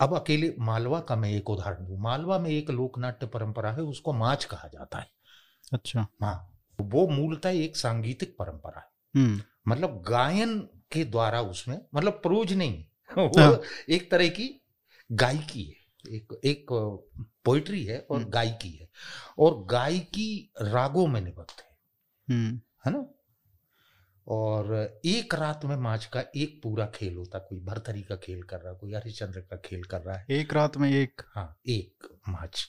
अब 0.00 0.14
अकेले 0.14 0.54
मालवा 0.58 1.00
का 1.00 1.16
मैं 1.16 1.30
एक 1.30 1.50
उदाहरण 1.50 1.86
दू। 1.86 1.96
मालवा 1.96 2.38
में 2.38 2.50
एक 2.50 2.70
लोक 2.70 2.98
नाट्य 2.98 3.26
परंपरा 3.26 3.72
है 3.72 3.82
उसको 3.82 4.12
माच 4.12 4.44
कहा 4.44 4.68
जाता 4.68 4.98
है। 4.98 5.10
अच्छा। 5.72 6.06
हाँ 6.22 6.48
वो 6.80 7.08
मूलतः 7.08 7.48
एक 7.48 7.76
सांगीतिक 7.76 8.36
परंपरा 8.38 8.80
है। 8.80 9.20
हम्म। 9.20 9.42
मतलब 9.68 10.02
गायन 10.02 10.60
के 10.92 11.04
द्वारा 11.04 11.40
उसमें 11.40 11.86
मतलब 11.94 12.12
प्रोज 12.12 12.52
नहीं 12.52 12.84
वो 13.18 13.40
हाँ। 13.40 13.60
एक 13.88 14.10
तरह 14.10 14.28
की 14.28 14.62
गायकी 15.12 15.62
है। 15.62 15.82
एक 16.14 16.40
एक 16.44 16.66
पोइट्री 17.44 17.84
है 17.84 18.06
और 18.10 18.16
हम्म। 18.16 18.28
गायकी 18.28 18.70
है। 18.70 18.90
और 19.38 19.64
गायकी 19.64 20.52
रागों 20.62 21.06
में 21.06 21.20
निबद्ध 21.20 21.60
है। 21.60 21.78
हम्म। 22.30 22.60
है 22.86 22.92
ना? 22.92 23.21
और 24.26 25.00
एक 25.04 25.34
रात 25.34 25.64
में 25.64 25.76
माच 25.76 26.06
का 26.06 26.24
एक 26.36 26.60
पूरा 26.62 26.86
खेल 26.86 27.16
होता 27.16 27.38
कोई 27.38 27.60
भरतरी 27.60 28.02
का 28.02 28.16
खेल 28.16 28.42
कर 28.42 28.60
रहा 28.60 28.72
कोई 28.72 28.94
हरिश्चंद्र 28.94 29.40
का 29.40 29.56
खेल 29.56 29.84
कर 29.84 30.00
रहा 30.00 30.16
है। 30.16 30.26
एक 30.30 30.54
रात 30.54 30.76
में 30.76 30.90
एक। 30.90 31.22
हाँ 31.26 31.60
एक 31.66 32.18
माच 32.28 32.68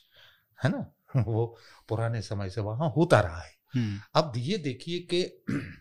है 0.64 0.70
ना? 0.70 0.92
वो 1.22 1.58
पुराने 1.88 2.22
समय 2.22 2.50
से 2.50 2.60
वहाँ 2.60 2.90
होता 2.90 3.20
रहा 3.20 3.40
है। 3.40 3.56
हम्म। 3.74 4.00
अब 4.14 4.32
ये 4.36 4.58
देखिए 4.58 4.98
कि 4.98 5.44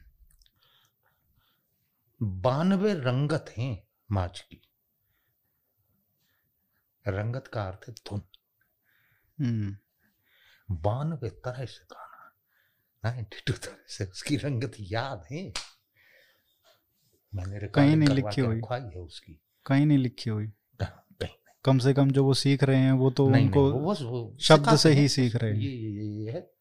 बानवे 2.23 2.93
रंगत 2.93 3.53
हैं 3.57 3.87
माच 4.11 4.39
की। 4.39 4.61
रंगत 7.07 7.47
का 7.47 7.63
अर्थ 7.63 7.87
है 7.87 7.93
धुन। 7.93 8.21
हम्म। 9.39 9.77
बानवे 10.71 11.29
तरह 11.29 11.65
से 11.65 11.85
गाना 11.85 12.12
नाइन्टी 13.05 13.41
टू 13.47 13.53
तरह 13.53 13.77
से 13.87 14.05
उसकी 14.05 14.37
रंगत 14.37 14.73
याद 14.79 15.25
है। 15.31 15.53
मैंने 17.35 17.67
कहीं 17.67 17.95
नहीं 17.95 18.09
लिखी 18.09 18.41
हुई 18.41 18.61
है 18.71 18.99
उसकी। 18.99 19.41
कहीं 19.65 19.85
नहीं 19.85 19.97
लिखी 19.97 20.29
हुई 20.29 20.51
कम 21.65 21.79
से 21.79 21.93
कम 21.93 22.11
जो 22.11 22.25
वो 22.25 22.33
सीख 22.33 22.63
रहे 22.63 22.77
हैं 22.77 22.91
वो 22.91 23.11
तो 23.11 23.29
नहीं, 23.29 23.45
उनको 23.45 23.71
नहीं, 23.71 23.81
वो, 23.81 23.93
वो 23.93 24.37
शब्द 24.41 24.75
से 24.75 24.91
ही 24.91 25.09
सीख 25.09 25.35
रहे 25.35 25.51
हैं। 25.51 25.59
ये, 25.59 25.71
ये, 25.71 26.03
ये 26.03 26.31
है। 26.31 26.51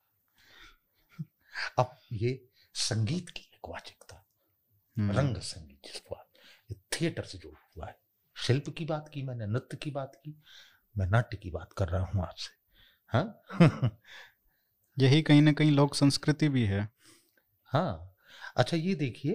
अब 1.79 1.99
ये 2.13 2.49
संगीत 2.75 3.31
की 3.31 3.41
एक 3.41 3.69
वाचिकता 3.69 4.29
हम्म। 4.99 5.13
रंग 5.13 5.37
संगीत 5.37 5.81
जिसको 5.85 6.15
आप 6.15 6.29
थिएटर 6.73 7.23
से 7.23 7.39
जुड़ा 7.39 7.71
हुआ 7.77 7.87
है। 7.87 8.01
शिल्प 8.37 8.65
की 8.79 8.85
बात 8.85 9.11
की 9.15 9.23
मैंने 9.23 9.47
नृत्य 9.47 9.77
की 9.77 9.91
बात 9.91 10.13
की 10.15 10.43
मैं 10.99 11.07
नाट्य 11.07 11.37
की 11.37 11.51
बात 11.51 11.73
कर 11.73 11.89
रहा 11.89 12.05
हूँ 12.05 12.23
आपसे। 12.23 12.51
हाँ? 13.07 13.43
यही 14.99 15.23
कहीं 15.23 15.43
ना 15.43 15.53
कहीं 15.53 15.73
लोक 15.73 15.95
संस्कृति 15.95 16.49
भी 16.49 16.65
है। 16.65 16.89
हाँ। 17.65 18.17
अच्छा 18.57 18.77
ये 18.77 18.95
देखिए 18.95 19.35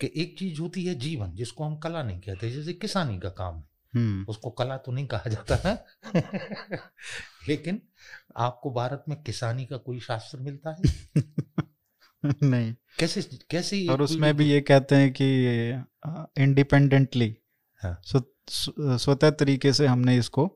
कि 0.00 0.12
एक 0.16 0.38
चीज़ 0.38 0.60
होती 0.60 0.84
है 0.84 0.94
जीवन 0.94 1.32
जिसको 1.32 1.64
हम 1.64 1.76
कला 1.76 2.02
नहीं 2.02 2.20
कहते 2.20 2.50
जैसे 2.50 2.72
किसानी 2.72 3.20
का 3.20 3.28
काम 3.28 3.56
है। 3.56 3.64
हम्म। 3.94 4.26
उसको 4.28 4.50
कला 4.50 4.76
तो 4.76 4.92
नहीं 4.92 5.06
कहा 5.06 5.30
जाता 5.30 5.56
है 5.56 5.84
लेकिन 7.48 7.82
आपको 8.36 8.70
भारत 8.70 9.04
में 9.08 9.22
किसानी 9.22 9.66
का 9.66 9.76
कोई 9.76 10.00
शास्त्र 10.00 10.38
मिलता 10.38 10.70
है? 10.70 10.82
नहीं। 12.42 12.74
कैसे 12.98 13.22
कैसे 13.50 13.86
और 13.86 14.02
उसमें 14.02 14.36
भी 14.36 14.44
ये 14.44 14.60
कहते 14.60 14.94
हैं 14.94 15.12
कि 15.20 15.26
इंडिपेंडेंटली 16.42 17.36
हाँ। 17.82 18.02
स्वतः 18.98 19.30
तरीके 19.30 19.72
से 19.72 19.86
हमने 19.86 20.16
इसको 20.16 20.46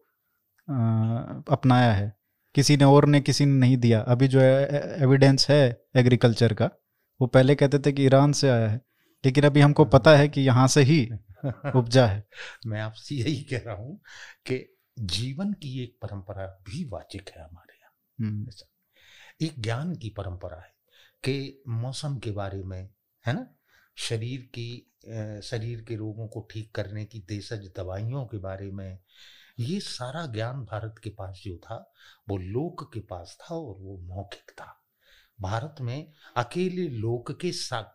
अपनाया 1.49 1.93
है। 1.93 2.18
किसी 2.55 2.77
ने 2.77 2.85
और 2.85 3.07
ने 3.07 3.21
किसी 3.21 3.47
ने 3.47 3.53
नहीं 3.53 3.77
दिया। 3.77 4.01
अभी 4.01 4.29
जो 4.29 4.41
एविडेंस 4.41 5.49
है 5.51 5.83
एग्रीकल्चर 5.97 6.55
का 6.55 6.71
वो 7.21 7.27
पहले 7.27 7.55
कहते 7.55 7.79
थे 7.79 7.93
कि 7.93 8.05
ईरान 8.05 8.33
से 8.33 8.49
आया 8.49 8.69
है। 8.69 8.81
लेकिन 9.25 9.45
अभी 9.45 9.61
हमको 9.61 9.85
हाँ। 9.85 9.91
पता 9.93 10.17
है 10.17 10.29
कि 10.29 10.41
यहाँ 10.41 10.69
से 10.69 10.83
ही 10.83 11.11
उपजा 11.77 12.07
है। 12.07 12.29
मैं 12.67 12.81
आपसे 12.81 13.15
यही 13.15 13.43
कह 13.43 13.59
रहा 13.59 13.75
हूँ 13.75 13.97
कि 14.47 14.77
जीवन 14.99 15.53
की 15.53 15.83
एक 15.83 15.99
परंपरा 16.03 16.47
भी 16.47 16.85
वाचिक 16.85 17.31
है 17.37 17.45
हमारे 17.45 17.75
यहाँ। 17.75 18.31
हम्म। 18.31 18.51
एक 19.41 19.61
ज्ञान 19.61 19.95
की 19.95 20.11
परंपरा 20.11 20.57
है 20.57 20.75
कि 21.25 21.63
मौसम 21.69 22.19
के 22.19 22.31
बारे 22.31 22.63
में 22.63 22.91
है 23.27 23.33
ना? 23.33 23.55
शरीर 23.97 24.41
की 24.41 24.85
शरीर 25.45 25.81
के 25.81 25.97
रोगों 25.97 26.29
को 26.29 26.49
ठीक 26.51 26.75
करने 26.75 27.05
की 27.05 27.19
देशज 27.29 27.71
दवाइयों 27.77 28.25
के 28.27 28.39
बारे 28.39 28.71
में 28.71 28.99
ये 29.61 29.81
सारा 29.81 30.27
ज्ञान 30.27 30.65
भारत 30.65 30.95
के 31.05 31.11
पास 31.11 31.41
जो 31.45 31.57
था 31.57 31.93
वो 32.29 32.37
लोक 32.37 32.95
के 32.95 33.01
पास 33.01 33.39
था 33.41 33.55
और 33.55 33.75
वो 33.79 33.99
मौखिक 33.99 34.51
था। 34.51 34.85
भारत 35.41 35.75
में 35.81 36.13
अकेले 36.37 36.89
लोक 36.89 37.41
के 37.41 37.51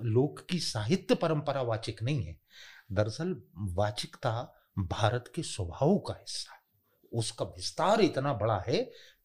लोक 0.05 0.47
की 0.49 0.59
साहित्य 0.59 1.15
परंपरा 1.15 1.61
वाचिक 1.61 2.03
नहीं 2.03 2.23
है। 2.23 2.39
दरअसल 2.91 3.41
वाचिकता 3.57 4.63
भारत 4.79 5.31
के 5.35 5.43
स्वभाव 5.43 5.97
का 5.97 6.13
हिस्सा 6.13 6.53
है। 6.53 6.63
उसका 7.13 7.45
विस्तार 7.45 8.01
इतना 8.01 8.33
बड़ा 8.33 8.63
है 8.67 8.77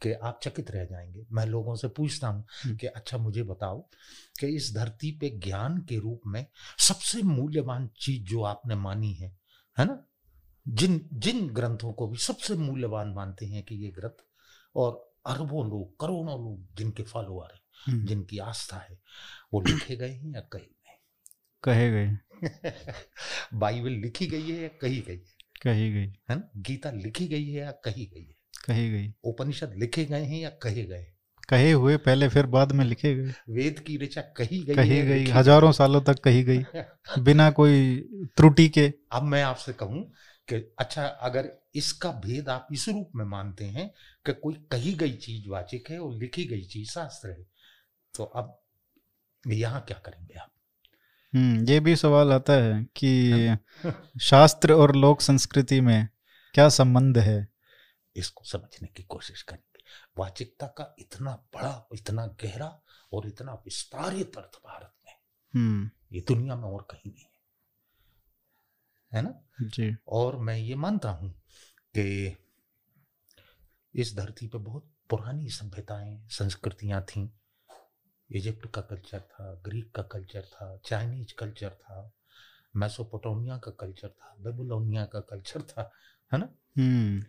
कि 0.02 0.12
आप 0.12 0.40
चकित 0.42 0.71
रह 0.71 0.85
जाएँगे। 0.85 1.26
मैं 1.33 1.47
लोगों 1.47 1.75
से 1.75 1.88
पूछता 1.88 2.28
हूँ 2.28 2.47
हम्म। 2.64 2.76
कि 2.76 2.87
अच्छा 2.87 3.18
मुझे 3.18 3.42
बताओ 3.42 3.80
कि 4.40 4.47
इस 4.47 4.75
धरती 4.75 5.18
पे 5.18 5.30
ज्ञान 5.30 5.78
के 5.78 5.99
रूप 5.99 6.21
में 6.26 6.47
सबसे 6.78 7.23
मूल्यवान 7.23 7.90
चीज़ 8.00 8.23
जो 8.23 8.42
आपने 8.42 8.75
मानी 8.75 9.12
है 9.12 9.38
है 9.78 9.85
ना? 9.85 10.08
जिन 10.68 11.08
जिन 11.12 11.48
ग्रंथों 11.48 11.92
को 11.92 12.08
भी 12.08 12.16
सबसे 12.16 12.54
मूल्यवान 12.54 13.08
मानते 13.08 13.46
हैं 13.46 13.62
कि 13.62 13.75
ये 13.75 13.90
ग्रंथ 13.90 14.25
और 14.76 15.14
अरबों 15.26 15.70
लोग 15.70 16.00
करोड़ों 16.00 16.40
लोग 16.40 16.76
जिनके 16.76 17.02
फॉलोअर 17.02 17.50
हैं 17.54 17.60
हम्म। 17.87 18.06
जिनकी 18.06 18.38
आस्था 18.38 18.76
है 18.76 18.98
वो 19.54 19.60
लिखे 19.60 19.96
गए 19.96 20.10
हैं 20.10 20.34
या 20.34 20.40
कहे 20.40 20.62
गए 20.62 20.98
कहे 21.64 21.90
गए 21.90 22.18
बाइबल 23.54 23.90
लिखी 23.90 24.26
गई 24.26 24.50
है 24.50 24.62
या 24.62 24.68
कही 24.68 25.00
गई 25.00 25.14
है? 25.14 25.38
कही 25.62 25.92
गई। 25.92 26.06
है 26.06 26.37
ना? 26.37 26.50
गीता 26.56 26.90
लिखी 26.90 27.28
गई 27.28 27.50
है 27.50 27.60
या 27.60 27.70
कही 27.70 28.06
गई 28.06 28.25
है? 28.25 28.37
कही 28.66 28.90
गई। 28.90 29.14
उपनिषद 29.25 29.72
लिखे 29.76 30.04
गए 30.04 30.25
हैं 30.25 30.40
या 30.40 30.50
कहे 30.50 30.84
गए 30.84 31.06
कहे 31.48 31.72
हुए 31.72 31.96
पहले 31.96 32.28
फिर 32.28 32.46
बाद 32.46 32.72
में 32.72 32.84
लिखे 32.84 33.14
गए। 33.14 33.32
वेद 33.48 33.78
की 33.78 33.96
ऋचा 33.96 34.20
कही 34.20 34.62
गई 34.62 34.75
कही 34.75 35.02
गई? 35.02 35.25
हज़ारों 35.25 35.72
सालों 35.72 36.00
तक 36.00 36.18
कही 36.18 36.42
गई। 36.42 36.64
बिना 37.18 37.50
कोई 37.50 37.96
त्रुटि 38.37 38.68
के। 38.68 38.92
अब 39.12 39.22
मैं 39.22 39.42
आपसे 39.42 39.72
कहूँ 39.72 40.12
कि 40.49 40.75
अच्छा 40.78 41.07
अगर 41.07 41.52
इसका 41.75 42.12
भेद 42.12 42.49
आप 42.49 42.69
इस 42.73 42.88
रूप 42.88 43.11
में 43.17 43.25
मानते 43.25 43.64
हैं 43.64 43.95
कि 44.26 44.33
कोई 44.33 44.55
कही 44.55 44.93
गई 44.93 45.12
चीज़ 45.12 45.49
वाचिक 45.49 45.90
है 45.90 45.99
और 45.99 46.14
लिखी 46.14 46.45
गई 46.45 46.62
चीज़ 46.62 46.90
शास्त्र 46.90 47.31
है 47.31 47.47
तो 48.14 48.25
अब 48.25 48.61
यहाँ 49.47 49.85
क्या 49.88 49.99
करेंगे 49.99 50.35
आप? 50.35 50.52
हम्म 51.35 51.69
ये 51.69 51.81
भी 51.81 51.97
सवाल 51.97 52.33
आता 52.33 52.52
है 52.52 52.87
कि 52.97 53.57
शास्त्र 54.21 54.73
और 54.73 54.97
लोक 54.97 55.21
संस्कृति 55.21 55.81
में 55.81 56.09
क्या 56.55 56.69
संबंध 56.69 57.19
है? 57.19 57.49
इसको 58.17 58.45
समझने 58.45 58.88
की 58.88 59.02
कोशिश 59.02 59.43
करेंगे। 59.43 59.85
वाचिकता 60.19 60.67
का 60.67 60.95
इतना 60.99 61.31
बड़ा 61.55 61.88
इतना 61.95 62.26
गहरा 62.26 62.83
और 63.12 63.26
इतना 63.26 63.52
विस्तारित 63.52 64.37
अर्थ 64.37 64.59
भारत 64.67 64.93
में 65.07 65.12
हम्म। 65.55 65.90
ये 66.12 66.21
दुनिया 66.21 66.57
में 66.57 66.64
और 66.64 66.87
कहीं 66.90 67.12
नहीं। 67.12 67.25
है 69.12 69.23
ना? 69.23 69.45
जी। 69.62 69.97
और 70.09 70.37
मैं 70.37 70.57
ये 70.57 70.75
मानता 70.75 71.11
हूँ 71.11 71.31
कि 71.97 72.37
इस 73.95 74.17
धरती 74.17 74.47
पे 74.47 74.59
बहुत 74.59 74.95
पुरानी 75.11 75.49
सभ्यताएँ 75.49 76.29
संस्कृतियाँ 76.29 77.03
थीं। 77.03 77.29
इजिप्ट 78.31 78.71
का 78.71 78.81
कल्चर 78.81 79.21
था 79.21 79.55
ग्रीक 79.55 79.95
का 79.95 80.03
कल्चर 80.03 80.43
था 80.43 80.77
चाइनीज़ 80.77 81.35
कल्चर 81.38 81.71
था 81.71 82.12
मैसोपोटोमिया 82.77 83.59
का 83.59 83.71
कल्चर 83.71 84.09
था 84.09 84.37
बेबुलोनिया 84.41 85.05
का 85.05 85.21
कल्चर 85.21 85.62
था 85.62 85.93
है 86.33 86.38
ना? 86.38 86.55
हम्म। 86.79 87.25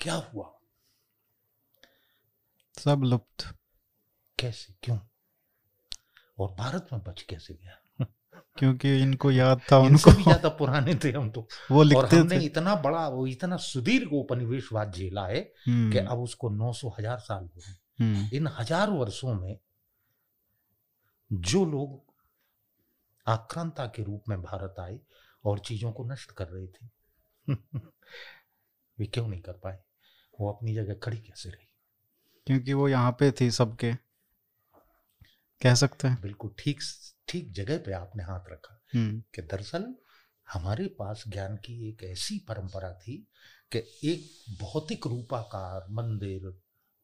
क्या 0.00 0.14
हुआ? 0.14 0.60
सब 2.78 3.02
लुप्त। 3.04 3.54
कैसे? 4.38 4.74
क्यों? 4.82 4.98
और 6.38 6.54
भारत 6.54 6.88
में 6.92 7.02
बच 7.02 7.22
कैसे 7.22 7.54
गया? 7.54 7.83
क्योंकि 8.58 9.02
इनको 9.02 9.30
याद 9.30 9.60
था 9.72 9.78
उनको। 9.78 10.10
भी 10.10 10.22
ज़्यादा 10.22 10.48
पुराने 10.48 10.94
थे 10.94 11.10
हम 11.10 11.30
तो। 11.30 11.48
वो 11.70 11.82
लिखते 11.82 12.16
और 12.16 12.22
हमने 12.22 12.40
थे। 12.40 12.44
इतना 12.44 12.74
बड़ा 12.76 13.08
वो 13.08 13.26
इतना 13.26 13.56
सुदीर्घ 13.56 14.12
उपनिवेशवाद 14.12 14.92
झेला 14.92 15.26
है 15.26 15.52
हम्म। 15.66 15.92
कि 15.92 15.98
अब 15.98 16.18
उसको 16.18 16.50
900 16.50 16.94
हज़ार 16.98 17.18
साल 17.18 17.44
हो 17.44 17.62
गए। 17.66 18.04
हम्म। 18.04 18.36
इन 18.36 18.46
हज़ार 18.46 18.90
वर्षों 18.90 19.34
में 19.34 19.58
जो 21.32 21.64
लोग 21.64 22.14
आक्रांता 23.28 23.86
के 23.86 24.02
रूप 24.02 24.22
में 24.28 24.42
भारत 24.42 24.74
आए 24.80 25.00
और 25.44 25.58
चीज़ों 25.58 25.92
को 25.92 26.04
नष्ट 26.04 26.30
कर 26.30 26.46
रहे 26.48 26.66
थे 26.66 26.86
वे 28.98 29.06
क्यों 29.06 29.28
नहीं 29.28 29.40
कर 29.40 29.52
पाए? 29.52 29.78
वो 30.40 30.52
अपनी 30.52 30.74
जगह 30.74 30.94
खड़ी 30.94 31.16
कैसे 31.16 31.48
रही? 31.48 31.66
क्योंकि 32.46 32.72
वो 32.72 32.88
यहाँ 32.88 33.12
पे 33.12 33.32
थी 33.32 33.50
सबके। 33.50 33.94
कह 35.62 35.74
सकते 35.74 36.08
हैं। 36.08 36.20
बिल्कुल 36.20 36.54
ठीक 36.58 36.82
ठीक 37.28 37.52
जगह 37.52 37.78
पे 37.78 37.92
आपने 37.92 38.22
हाथ 38.22 38.50
रखा 38.52 38.80
हम्म। 38.94 39.22
कि 39.34 39.42
दरअसल 39.42 39.94
हमारे 40.48 40.86
पास 40.98 41.24
ज्ञान 41.28 41.56
की 41.56 41.88
एक 41.88 42.02
ऐसी 42.04 42.38
परंपरा 42.48 42.92
थी 42.96 43.16
कि 43.72 43.78
एक 44.04 44.58
भौतिक 44.60 45.06
रूपाकार 45.06 45.86
मंदिर 45.92 46.52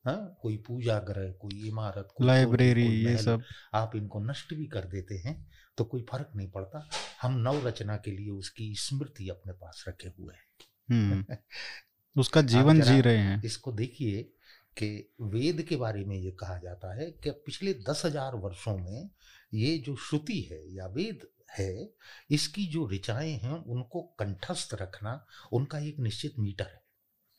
हाँ 0.04 0.18
कोई 0.42 0.56
पूजा 0.66 0.98
ग्रह 0.98 1.30
कोई 1.40 1.68
इमारत 1.68 2.14
लाइब्रेरी 2.22 2.86
ये 3.04 3.16
सब 3.18 3.42
आप 3.74 3.96
इनको 3.96 4.20
नष्ट 4.20 4.54
भी 4.54 4.66
कर 4.66 4.84
देते 4.88 5.18
हैं 5.18 5.34
तो 5.78 5.84
कोई 5.84 6.02
फ़र्क 6.02 6.30
नहीं 6.36 6.50
पड़ता 6.50 6.88
हम 7.22 7.36
नव 7.38 7.66
रचना 7.66 7.96
के 7.96 8.10
लिए 8.10 8.30
उसकी 8.32 8.74
स्मृति 8.78 9.28
अपने 9.28 9.52
पास 9.54 9.84
रखे 9.88 10.12
हुए 10.18 10.34
हैं 10.34 10.48
हम्म। 10.90 11.36
उसका 12.16 12.42
जीवन 12.44 12.80
जी 12.80 13.00
रहे 13.00 13.18
हैं 13.18 13.42
इसको 13.44 13.72
देखिए 13.72 14.28
कि 14.76 14.88
वेद 15.22 15.62
के 15.62 15.76
बारे 15.76 16.04
में 16.04 16.16
ये 16.16 16.30
कहा 16.30 16.58
जाता 16.58 16.94
है 16.94 17.10
कि 17.24 17.30
पिछले 17.46 17.74
दस 17.88 18.02
हज़ार 18.04 18.34
वर्षों 18.36 18.76
में 18.78 19.10
ये 19.54 19.76
जो 19.78 19.94
श्रुति 19.98 20.40
है 20.42 20.62
या 20.74 20.86
वेद 20.88 21.26
है 21.50 21.72
इसकी 22.30 22.66
जो 22.66 22.88
ऋचाएँ 22.88 23.32
हैं 23.34 23.58
उनको 23.66 24.02
कंठस्थ 24.18 24.74
रखना 24.74 25.24
उनका 25.52 25.78
एक 25.78 25.98
निश्चित 25.98 26.38
मीटर 26.38 26.64
है 26.64 26.82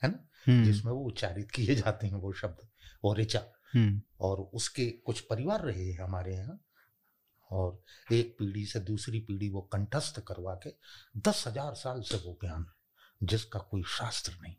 है 0.02 0.10
ना 0.12 0.28
हम्म। 0.48 0.64
जिसमें 0.64 0.92
वो 0.92 1.04
उच्चारित 1.04 1.52
किए 1.52 1.76
जाते 1.76 2.08
हैं 2.08 2.16
वो 2.16 2.34
शब्द 2.34 2.68
और 3.04 3.18
ऋचा 3.18 3.44
हम्म। 3.74 4.02
और 4.20 4.42
उसके 4.54 4.90
कुछ 5.06 5.20
परिवार 5.22 5.62
रहे 5.62 5.86
हैं 5.86 6.00
हमारे 6.00 6.34
यहाँ 6.34 6.60
और 7.52 8.14
एक 8.14 8.36
पीढ़ी 8.40 8.66
से 8.66 8.80
दूसरी 8.80 9.20
पीढ़ी 9.20 9.50
वो 9.50 9.62
कंठस्थ 9.74 10.20
करवा 10.28 10.54
के 10.64 10.74
दस 11.20 11.44
हज़ार 11.48 11.74
साल 11.76 12.02
से 12.02 12.18
वो 12.18 12.38
ज्ञान 12.42 12.66
जिसका 13.22 13.60
कोई 13.72 13.84
शास्त्र 13.90 14.34
नहीं 14.42 14.56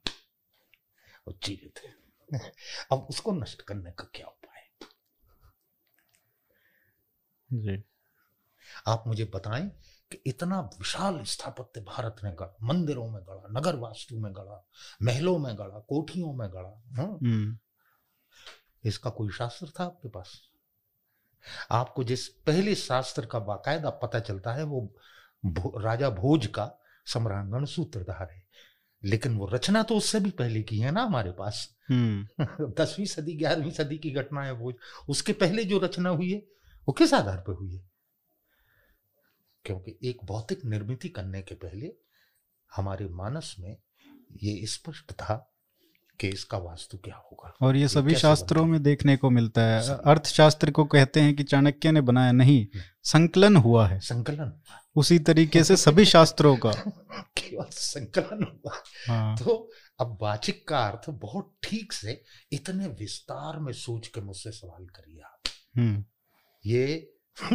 वो 1.27 1.39
जीवित 1.45 1.79
है 1.79 1.95
अब 2.93 3.07
उसको 3.11 3.33
नष्ट 3.33 3.63
करने 3.63 3.91
का 3.91 4.05
क्या 4.05 4.27
उपाय 4.27 4.43
जी। 7.53 7.85
आप 8.87 9.05
मुझे 9.07 9.25
बताएँ 9.25 9.69
कि 10.13 10.23
इतना 10.27 10.61
विशाल 10.61 11.25
स्थापत्य 11.25 11.81
भारत 11.81 12.17
ने 12.25 12.33
गढ़ा 12.33 12.57
मंदिरों 12.63 13.11
में 13.11 13.23
गढ़ा 13.23 13.61
नगर 13.61 13.77
वास्तु 13.77 14.19
में 14.19 14.33
गढ़ा 14.33 14.69
महलों 15.03 15.39
में 15.39 15.59
गढ़ा 15.59 15.79
कोठियों 15.79 16.33
में 16.33 16.51
गढ़ा? 16.51 16.83
हम्म। 17.03 17.59
इसका 18.85 19.11
कोई 19.11 19.31
शास्त्र 19.31 19.73
था 19.81 19.85
आपके 19.85 20.09
पास? 20.09 20.43
आपको 21.71 22.05
जिस 22.05 22.29
पहले 22.29 22.75
शास्त्र 22.75 23.27
का 23.27 23.39
बाकायदा 23.39 23.91
पता 23.91 24.21
चलता 24.21 24.53
है 24.53 24.63
वो 24.63 24.97
भो, 25.45 25.79
राजा 25.79 26.11
भोज 26.11 26.47
का 26.47 26.73
सम्रांगण 27.07 27.65
सूत्रधार 27.65 28.31
है। 28.31 28.42
लेकिन 29.05 29.37
वो 29.37 29.47
रचना 29.47 29.83
तो 29.83 29.97
उससे 29.97 30.21
भी 30.21 30.31
पहले 30.31 30.63
की 30.63 30.79
है 30.79 30.91
ना 30.91 31.03
हमारे 31.03 31.33
पास 31.33 31.77
हम्म। 31.91 32.45
दसवीं 32.79 33.07
सदी 33.07 33.37
ग्यारहवीं 33.37 33.71
सदी 33.71 33.99
की 33.99 34.11
घटना 34.11 34.45
है 34.45 34.53
वो 34.53 34.73
उसके 35.09 35.33
पहले 35.33 35.65
जो 35.65 35.79
रचना 35.79 36.09
हुई 36.09 36.33
है 36.33 36.39
वो 36.89 36.93
किस 36.93 37.15
आधार 37.15 37.45
पर 37.47 37.53
हुई 37.53 37.77
है 37.77 37.91
क्योंकि 39.65 39.99
एक 40.05 40.25
भौतिक 40.25 40.65
निर्मित 40.65 41.13
करने 41.17 41.43
के 41.43 41.55
पहले 41.55 41.93
हमारे 42.77 43.07
मानस 43.07 43.57
में 43.59 43.77
ये 44.43 44.67
स्पष्ट 44.67 45.13
था 45.13 45.52
कि 46.21 46.29
इसका 46.29 46.59
वास्तु 46.59 46.99
क्या 46.99 47.17
होगा? 47.17 47.55
और 47.63 47.77
ये 47.77 47.89
सभी 47.89 48.15
शास्त्रों 48.15 48.67
में 48.67 48.83
देखने 48.83 49.17
को 49.17 49.31
मिलता 49.31 49.63
है। 49.63 49.99
अर्थशास्त्र 50.07 50.71
को 50.71 50.85
कहते 50.85 51.21
हैं 51.21 51.37
कि 51.37 51.43
चाणक्य 51.43 51.93
ने 51.93 52.01
बनाया 52.01 52.33
नहीं 52.33 52.65
हम्म। 52.65 52.83
संकलन 53.03 53.57
हुआ 53.57 53.89
है। 53.89 54.01
संकलन? 54.01 54.53
उसी 54.97 55.19
तरीके 55.19 55.65
से 55.65 55.77
सभी 55.77 56.05
शास्त्रों 56.05 56.57
का। 56.57 56.73
केवल 57.39 57.65
संकलन 57.71 58.43
हुआ। 58.45 58.83
हाँ। 59.09 59.37
तो 59.37 59.71
अब 60.01 60.19
वाचिक 60.23 60.69
का 60.69 60.79
अर्थ 60.79 61.11
बहुत 61.11 61.57
ठीक 61.63 61.93
से 61.93 62.23
इतने 62.53 62.87
विस्तार 62.87 63.59
में 63.59 63.73
सोच 63.73 64.09
के 64.09 64.21
मुझसे 64.21 64.51
सवाल 64.51 64.87
करिए 64.87 65.21
आप। 65.21 65.41
हम्म। 65.79 66.05
ये 66.67 67.09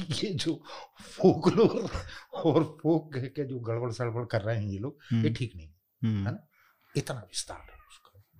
ये 0.00 0.34
जो 0.34 0.62
फोकलोर 1.00 1.90
और 2.34 2.78
फोक 2.82 3.16
के 3.16 3.44
जो 3.44 3.60
गड़बड़ 3.60 3.92
सड़बड़ 3.92 4.24
कर 4.24 4.42
रहे 4.42 4.56
हैं 4.56 4.68
ये 4.68 4.78
लोग 4.78 4.98
ये 5.12 5.18
हम्म। 5.18 5.34
ठीक 5.34 5.52
नहीं 5.56 5.66
है 5.66 5.72
ना? 6.04 6.48
इतना 6.96 7.20
विस्तार। 7.20 7.56
है 7.56 7.79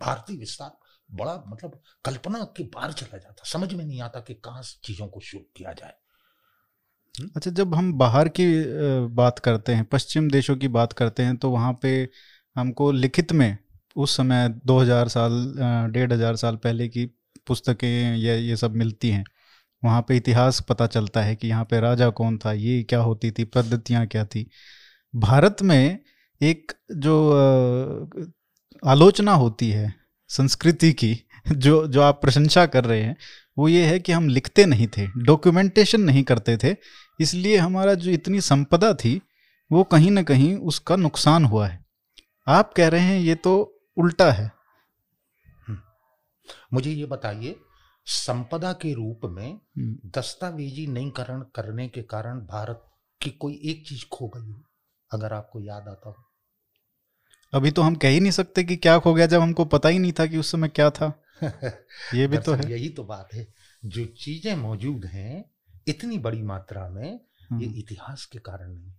भारतीय 0.01 0.37
विस्तार 0.37 0.79
बड़ा 1.11 1.35
मतलब 1.49 1.81
कल्पना 2.05 2.39
के 2.57 2.65
बाहर 2.65 2.93
चला 2.93 3.19
जाता। 3.19 3.45
समझ 3.45 3.73
में 3.75 3.85
नहीं 3.85 4.01
आता 4.01 4.21
कि 4.21 4.35
कहाँ 4.35 4.63
चीज़ों 4.85 5.07
को 5.09 5.21
शुरू 5.21 5.43
किया 5.57 5.73
जाए। 5.73 5.93
हम्म? 7.15 7.31
अच्छा 7.37 7.51
जब 7.51 7.75
हम 7.75 7.93
बाहर 7.99 8.29
की 8.31 8.47
बात 9.15 9.39
करते 9.39 9.75
हैं, 9.75 9.85
पश्चिम 9.85 10.31
देशों 10.31 10.57
की 10.57 10.69
बात 10.69 10.93
करते 10.93 11.23
हैं 11.23 11.37
तो 11.37 11.51
वहाँ 11.51 11.79
पे 11.83 12.09
हमको 12.57 12.91
लिखित 12.93 13.33
में 13.33 13.57
उस 13.97 14.17
समय 14.17 14.49
2000 14.67 15.09
साल 15.09 15.33
डेढ़ 15.93 16.13
हज़ार 16.13 16.37
साल 16.37 16.57
पहले 16.57 16.89
की 16.89 17.05
पुस्तकें 17.47 18.17
या 18.17 18.35
ये 18.35 18.57
सब 18.57 18.75
मिलती 18.77 19.11
हैं। 19.11 19.25
वहाँ 19.83 20.05
पे 20.09 20.17
इतिहास 20.17 20.61
पता 20.61 20.87
चलता 20.87 21.23
है 21.23 21.37
कि 21.37 21.49
यहाँ 21.49 21.65
पे 21.65 21.81
राजा 21.81 22.09
कौन 22.11 22.39
था, 22.39 22.53
ये 22.53 22.83
क्या 22.83 23.01
होती 23.01 23.31
थी, 23.31 23.45
पद्धतियाँ 23.47 24.07
क्या 24.07 24.25
थी। 24.27 24.47
भारत 25.15 25.63
में 25.63 25.99
एक 26.41 26.73
जो 26.93 28.11
आलोचना 28.83 29.33
होती 29.35 29.71
है 29.71 29.95
संस्कृति 30.31 30.93
की 30.93 31.17
जो 31.49 31.87
जो 31.87 32.01
आप 32.03 32.21
प्रशंसा 32.21 32.65
कर 32.67 32.85
रहे 32.85 33.03
हैं 33.03 33.17
वो 33.59 33.69
ये 33.69 33.85
है 33.87 33.99
कि 33.99 34.13
हम 34.13 34.29
लिखते 34.29 34.65
नहीं 34.67 34.87
थे 34.89 35.07
डॉक्यूमेंटेशन 35.25 36.01
नहीं 36.01 36.23
करते 36.25 36.57
थे 36.57 36.77
इसलिए 37.21 37.57
हमारा 37.57 37.95
जो 37.95 38.11
इतनी 38.11 38.41
संपदा 38.41 38.93
थी 38.95 39.21
वो 39.71 39.83
कहीं 39.85 40.11
ना 40.11 40.23
कहीं 40.23 40.55
उसका 40.65 40.97
नुकसान 40.97 41.45
हुआ 41.45 41.67
है 41.67 41.85
आप 42.47 42.73
कह 42.73 42.89
रहे 42.89 43.01
हैं 43.01 43.19
ये 43.21 43.35
तो 43.35 43.53
उल्टा 43.97 44.31
है 44.33 44.51
हम्म। 45.69 45.79
मुझे 46.75 46.91
ये 46.91 47.07
बताइए 47.07 47.57
संपदा 48.07 48.73
के 48.73 48.93
रूप 48.95 49.25
में 49.25 49.49
हम्म। 49.49 50.11
दस्तावेजीकरण 50.11 51.41
करने 51.55 51.89
के 51.89 52.03
कारण 52.03 52.41
भारत 52.47 52.87
की 53.21 53.31
कोई 53.31 53.61
एक 53.65 53.87
चीज़ 53.89 54.05
खो 54.13 54.29
गई 54.29 54.51
हो 54.51 54.63
अगर 55.11 55.33
आपको 55.33 55.61
याद 55.61 55.89
आता 55.89 56.09
हो 56.09 56.30
अभी 57.53 57.71
तो 57.71 57.83
हम 57.83 57.95
कह 57.95 58.09
ही 58.09 58.21
नहीं 58.21 58.33
सकते 58.33 58.65
कि 58.65 58.77
क्या 58.77 58.99
खो 58.99 59.15
गया 59.15 59.27
जब 59.27 59.41
हमको 59.41 59.65
पता 59.65 59.89
ही 59.89 59.99
नहीं 59.99 60.13
था 60.13 60.27
कि 60.27 60.39
उस 60.39 60.53
समय 60.53 60.69
क्या 60.69 60.91
था। 60.91 61.23
ये 62.15 62.27
भी 62.27 62.39
तो 62.39 62.53
है। 62.53 62.71
यही 62.71 62.89
तो 62.89 63.05
बात 63.05 63.29
है। 63.35 63.55
जो 63.85 64.05
चीज़ें 64.05 64.57
मौजूद 64.57 65.05
हैं 65.05 65.45
इतनी 65.89 66.19
बड़ी 66.19 66.43
मात्रा 66.43 66.89
में 66.89 67.13
ये 67.13 67.21
हम्म। 67.51 67.79
इतिहास 67.79 68.25
के 68.25 68.39
कारण 68.39 68.73
नहीं 68.73 68.93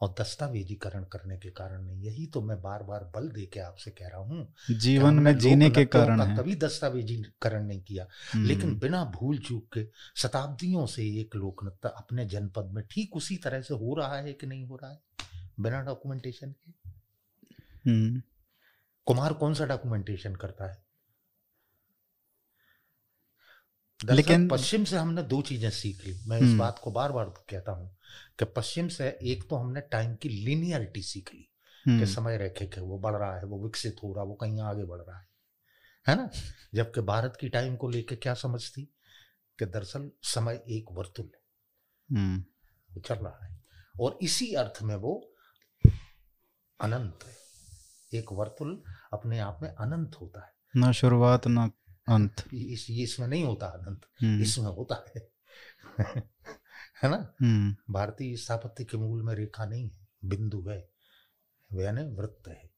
और 0.00 0.14
दस्तावेजीकरण 0.20 1.04
करने 1.04 1.38
के 1.38 1.50
कारण 1.50 1.82
नहीं। 1.82 2.02
यही 2.02 2.26
तो 2.26 2.42
मैं 2.42 2.62
बार 2.62 2.82
बार 2.82 3.04
बल 3.04 3.28
दे 3.28 3.46
के 3.46 3.60
आपसे 3.60 3.90
कह 3.90 4.08
रहा 4.08 4.20
हूँ 4.20 4.54
जीवन 4.70 5.14
में 5.14 5.38
जीने 5.38 5.70
के 5.70 5.84
कारण 5.84 6.20
है। 6.20 6.36
कभी 6.36 6.54
दस्तावेजीकरण 6.54 7.66
नहीं 7.66 7.82
किया। 7.82 8.06
हम्म। 8.34 8.46
लेकिन 8.46 8.78
बिना 8.78 9.04
भूल 9.04 9.38
चूक 9.38 9.68
के 9.74 9.86
शताब्दियों 10.16 10.86
से 10.86 11.20
एक 11.20 11.36
लोक 11.36 11.64
नृत्य 11.64 11.88
अपने 11.88 12.26
जनपद 12.26 12.70
में 12.72 12.84
ठीक 12.90 13.16
उसी 13.16 13.36
तरह 13.36 13.60
से 13.62 13.74
हो 13.74 13.94
रहा 13.94 14.16
है 14.16 14.32
कि 14.32 14.46
नहीं 14.46 14.64
हो 14.64 14.76
रहा 14.76 14.90
है? 14.90 15.00
बिना 15.60 15.82
डॉक्यूमेंटेशन 15.82 16.46
के? 16.46 16.70
हम्म। 16.70 16.87
कुमार 19.04 19.32
कौन 19.32 19.54
सा 19.54 19.66
डॉक्यूमेंटेशन 19.66 20.36
करता 20.36 20.70
है? 20.70 20.88
लेकिन 24.04 24.48
पश्चिम 24.48 24.84
से 24.84 24.96
हमने 24.96 25.22
दो 25.22 25.42
चीज़ें 25.42 25.70
सीख 25.70 26.04
ली। 26.04 26.20
मैं 26.26 26.36
इस 26.36 26.42
हम्म। 26.42 26.58
बात 26.58 26.80
को 26.84 26.90
बार 26.90 27.12
बार 27.12 27.24
कहता 27.24 27.72
हूँ 27.72 27.96
कि 28.38 28.44
पश्चिम 28.44 28.88
से 28.88 29.18
एक 29.22 29.50
तो 29.50 29.56
हमने 29.56 29.80
टाइम 29.80 30.14
की 30.14 30.28
लिनियरिटी 30.28 31.02
सीख 31.02 31.34
ली 31.34 31.40
कि 31.40 31.90
हम्म। 31.90 32.04
समय 32.04 32.36
रेखे 32.36 32.66
के 32.66 32.80
वो 32.80 32.98
बढ़ 32.98 33.16
रहा 33.16 33.36
है 33.36 33.44
वो 33.44 33.64
विकसित 33.64 33.96
हो 34.04 34.12
रहा 34.12 34.22
है 34.22 34.28
वो 34.28 34.34
कहीं 34.34 34.60
आगे 34.60 34.84
बढ़ 34.84 35.00
रहा 35.00 35.18
है। 35.18 35.28
है 36.08 36.16
ना? 36.16 36.30
जबकि 36.74 37.00
भारत 37.00 37.38
की 37.40 37.48
टाइम 37.48 37.76
को 37.76 37.88
लेके 37.88 38.16
क्या 38.16 38.34
समझती? 38.34 38.82
कि 39.58 39.66
दरअसल 39.66 40.10
समय 40.22 40.64
एक 40.68 40.84
वर्तुल 40.92 41.30
है। 41.34 41.42
चल 43.00 43.14
रहा 43.14 43.46
है। 43.46 43.64
और 44.00 44.18
इसी 44.22 44.54
अर्थ 44.54 44.82
में 44.82 44.96
वो 44.96 45.34
अनंत 46.80 47.18
है। 47.24 47.47
एक 48.14 48.32
वर्तुल 48.32 48.82
अपने 49.12 49.38
आप 49.38 49.58
में 49.62 49.68
अनंत 49.68 50.16
होता 50.20 50.44
है। 50.44 50.52
ना 50.76 50.92
शुरुआत 50.92 51.46
ना 51.46 51.70
अंत। 52.08 52.44
इस 52.54 52.86
इसमें 52.90 53.28
नहीं 53.28 53.44
होता 53.44 53.66
अनंत 53.66 54.00
हम्म। 54.22 54.42
इसमें 54.42 54.66
होता 54.66 55.04
है। 55.16 55.30
है 57.02 57.10
ना? 57.10 57.34
हम्म। 57.42 57.92
भारतीय 57.92 58.36
स्थापत्य 58.36 58.84
के 58.84 58.96
मूल 58.96 59.22
में 59.22 59.34
रेखा 59.34 59.64
नहीं 59.64 59.90
है 59.90 60.08
बिंदु 60.24 60.66
है 60.68 60.90
यानी 61.72 62.02
वृत्त 62.02 62.48
है। 62.48 62.70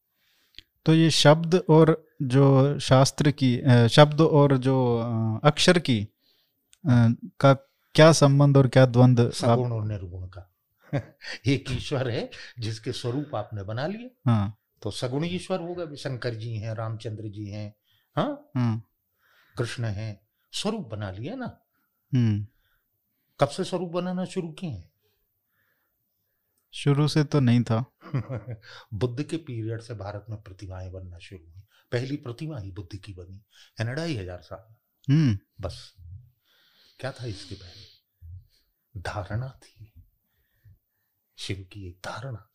तो 0.85 0.93
ये 0.93 1.09
शब्द 1.09 1.55
और 1.69 2.07
जो 2.21 2.79
शास्त्र 2.79 3.31
की 3.31 3.61
शब्द 3.89 4.21
और 4.21 4.57
जो 4.57 4.97
अक्षर 5.43 5.79
की 5.79 6.07
का 6.87 7.53
क्या 7.95 8.11
संबंध 8.11 8.57
और 8.57 8.67
क्या 8.67 8.85
द्वंद 8.85 9.31
सगुण 9.31 9.71
और 9.71 9.85
निर्गुण 9.85 10.27
का। 10.27 10.53
एक 11.47 11.71
ईश्वर 11.71 12.09
है 12.09 12.29
जिसके 12.59 12.91
स्वरूप 12.91 13.35
आपने 13.35 13.63
बना 13.63 13.87
लिए। 13.87 14.15
हाँ। 14.25 14.60
तो 14.81 14.91
सगुण 14.91 15.25
ईश्वर 15.25 15.59
होगा 15.59 15.85
भी 15.85 15.97
शंकर 15.97 16.35
जी 16.35 16.55
हैं 16.57 16.73
रामचंद्र 16.73 17.27
जी 17.27 17.49
हैं 17.49 17.75
हाँ? 18.15 18.51
हम्म। 18.55 18.81
कृष्ण 19.57 19.85
हैं। 19.85 20.27
स्वरूप 20.51 20.87
बना 20.87 21.11
लिया 21.11 21.35
ना। 21.35 21.65
हम्म। 22.13 22.47
कब 23.39 23.47
से 23.47 23.63
स्वरूप 23.63 23.91
बनाना 23.91 24.25
शुरू 24.25 24.51
किए 24.51 24.69
हैं? 24.69 24.91
शुरू 26.73 27.07
से 27.07 27.23
तो 27.23 27.39
नहीं 27.39 27.63
था। 27.63 27.85
बुद्ध 28.93 29.23
के 29.23 29.37
पीरियड 29.37 29.81
से 29.81 29.93
भारत 29.93 30.25
में 30.29 30.41
प्रतिमाएँ 30.41 30.91
बनना 30.91 31.17
शुरू 31.17 31.51
हुई। 31.51 31.61
पहली 31.91 32.17
प्रतिमा 32.17 32.59
ही 32.59 32.71
बुद्ध 32.71 32.97
की 32.97 33.13
बनी 33.13 33.43
है 33.79 33.95
ढाई 33.95 34.17
हज़ार 34.17 34.41
साल। 34.41 34.75
हम्म। 35.13 35.39
बस। 35.61 35.93
क्या 36.99 37.11
था 37.11 37.25
इसके 37.25 37.55
पहले? 37.55 37.91
धारणा 39.01 39.59
थी। 39.63 39.93
शिव 41.37 41.67
की 41.71 41.87
एक 41.87 41.99
धारणा। 42.05 42.50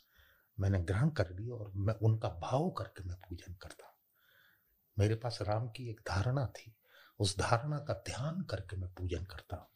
मैंने 0.60 0.82
ग्रहण 0.82 1.10
कर 1.10 1.30
ली 1.30 1.48
और 1.48 1.72
मैं 1.74 1.94
उनका 1.94 2.28
भाव 2.28 2.70
करके 2.70 3.04
मैं 3.04 3.16
पूजन 3.16 3.54
करता 3.54 3.86
मेरे 4.98 5.14
पास 5.14 5.38
राम 5.42 5.68
की 5.68 5.90
एक 5.90 6.00
धारणा 6.08 6.46
थी 6.46 6.76
उस 7.18 7.38
धारणा 7.38 7.78
का 7.78 7.94
ध्यान 7.94 8.40
करके 8.40 8.76
मैं 8.76 8.94
पूजन 8.94 9.24
करता 9.24 9.56
हूँ। 9.56 9.68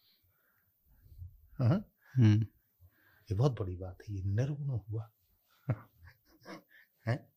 हाँ? 1.69 1.93
हम्म। 2.15 2.43
ये 3.31 3.35
बहुत 3.35 3.61
बड़ी 3.61 3.77
बात 3.77 3.99
है 4.09 4.15
ये 4.15 4.23
निर्गुण 4.23 4.69
हुआ। 4.69 5.11
है? 7.07 7.33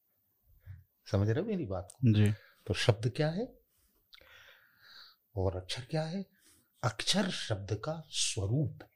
समझ 1.12 1.30
रहे 1.30 1.44
मेरी 1.44 1.66
बात 1.66 1.88
को? 1.92 2.14
जी। 2.14 2.32
तो 2.68 2.74
शब्द 2.74 3.14
क्या 3.16 3.30
है? 3.30 3.60
और 5.36 5.56
अक्षर 5.56 5.86
क्या 5.86 6.04
है? 6.04 6.26
अक्षर 6.84 7.30
शब्द 7.30 7.74
का 7.74 8.04
स्वरूप 8.10 8.80
है। 8.84 8.90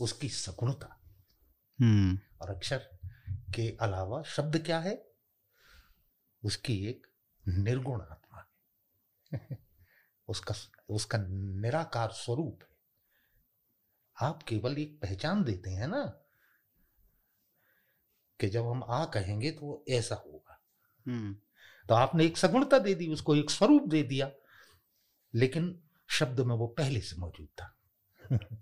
उसकी 0.00 0.28
सगुणता। 0.28 0.86
हम्म। 0.86 1.03
और 2.42 2.54
अक्षर 2.56 2.78
के 3.28 3.76
अलावा 3.80 4.22
शब्द 4.22 4.58
क्या 4.58 4.78
है? 4.78 5.08
उसकी 6.44 6.86
एक 6.86 7.06
निर्गुण 7.48 8.00
आत्मा 8.00 8.52
है। 9.34 9.58
उसका 10.28 10.54
उसका 10.88 11.18
निराकार 11.28 12.10
स्वरूप 12.10 12.58
है। 12.62 12.76
आप 14.22 14.42
केवल 14.42 14.78
एक 14.78 14.98
पहचान 15.02 15.44
देते 15.44 15.70
हैं 15.70 15.88
ना 15.88 16.04
कि 18.40 18.48
जब 18.48 18.66
हम 18.66 18.84
आ 18.84 19.04
कहेंगे 19.04 19.50
तो 19.50 19.60
वो 19.60 19.84
ऐसा 19.88 20.14
होगा। 20.14 20.62
हम्म। 21.06 21.36
तो 21.88 21.94
आपने 21.94 22.24
एक 22.24 22.36
सगुणता 22.36 22.78
दे 22.78 22.94
दी 22.94 23.08
उसको 23.08 23.36
एक 23.36 23.50
स्वरूप 23.50 23.88
दे 23.88 24.02
दिया 24.02 24.30
लेकिन 25.34 25.82
शब्द 26.08 26.40
में 26.40 26.54
वो 26.54 26.66
पहले 26.66 27.00
से 27.00 27.16
मौजूद 27.16 27.48
था। 27.48 27.76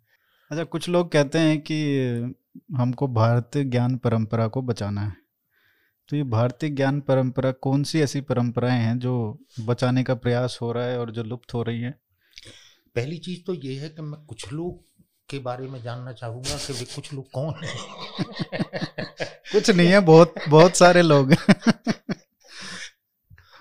अच्छा 0.51 0.64
कुछ 0.64 0.88
लोग 0.88 1.12
कहते 1.12 1.38
हैं 1.38 1.61
कि 1.61 1.94
हमको 2.76 3.08
भारतीय 3.08 3.64
ज्ञान 3.64 3.96
परंपरा 3.96 4.48
को 4.48 4.62
बचाना 4.62 5.00
है। 5.00 5.16
तो 6.08 6.16
ये 6.16 6.22
भारतीय 6.22 6.70
ज्ञान 6.70 7.00
परंपरा 7.00 7.52
कौन 7.52 7.82
सी 7.82 8.00
ऐसी 8.00 8.20
परंपराएँ 8.20 8.80
हैं 8.80 8.98
जो 8.98 9.44
बचाने 9.60 10.04
का 10.04 10.14
प्रयास 10.14 10.58
हो 10.62 10.72
रहा 10.72 10.84
है 10.84 10.98
और 10.98 11.10
जो 11.10 11.22
लुप्त 11.22 11.54
हो 11.54 11.62
रही 11.62 11.80
है? 11.80 11.90
पहली 12.94 13.18
चीज़ 13.18 13.44
तो 13.44 13.54
ये 13.54 13.80
है 13.80 13.88
कि 13.88 14.02
मैं 14.02 14.26
कुछ 14.26 14.52
लोग 14.52 14.84
के 15.30 15.38
बारे 15.38 15.66
में 15.66 15.82
जानना 15.82 16.12
चाहूँगा 16.12 16.56
कि 16.56 16.72
वे 16.72 16.84
कुछ 16.84 17.14
लोग 17.14 17.30
कौन 17.30 17.54
है? 17.64 17.74
कुछ 19.52 19.70
नहीं 19.70 19.88
है 19.88 20.00
बहुत 20.00 20.34
बहुत 20.48 20.76
सारे 20.76 21.02
लोग 21.02 21.34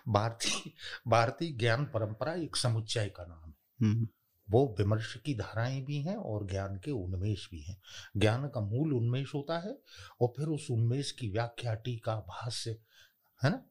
भारतीय 0.08 0.72
भारतीय 1.08 1.52
ज्ञान 1.52 1.86
परंपरा 1.86 2.34
एक 2.34 2.56
समुच्चय 2.56 3.06
का 3.06 3.26
नाम 3.26 3.50
है। 3.50 3.56
हम्म। 3.82 4.08
वो 4.52 4.76
विमर्श 4.80 5.14
की 5.26 5.34
धाराएँ 5.36 5.82
भी 5.82 6.02
हैं 6.02 6.16
और 6.16 6.48
ज्ञान 6.48 6.76
के 6.76 6.92
उन्मेष 6.92 7.50
भी 7.52 7.62
हैं। 7.62 7.82
ज्ञान 8.18 8.48
का 8.48 8.62
मूल 8.62 8.94
उन्मेष 8.94 9.34
होता 9.34 9.60
है 9.60 9.78
और 10.22 10.34
फिर 10.38 10.48
उस 10.48 10.72
उन्मेष 10.72 11.12
की 11.12 11.30
व्याख्या 11.30 11.74
टीका 11.74 12.16
भाष्य 12.16 12.72
है 13.44 13.50
ना? 13.50 13.66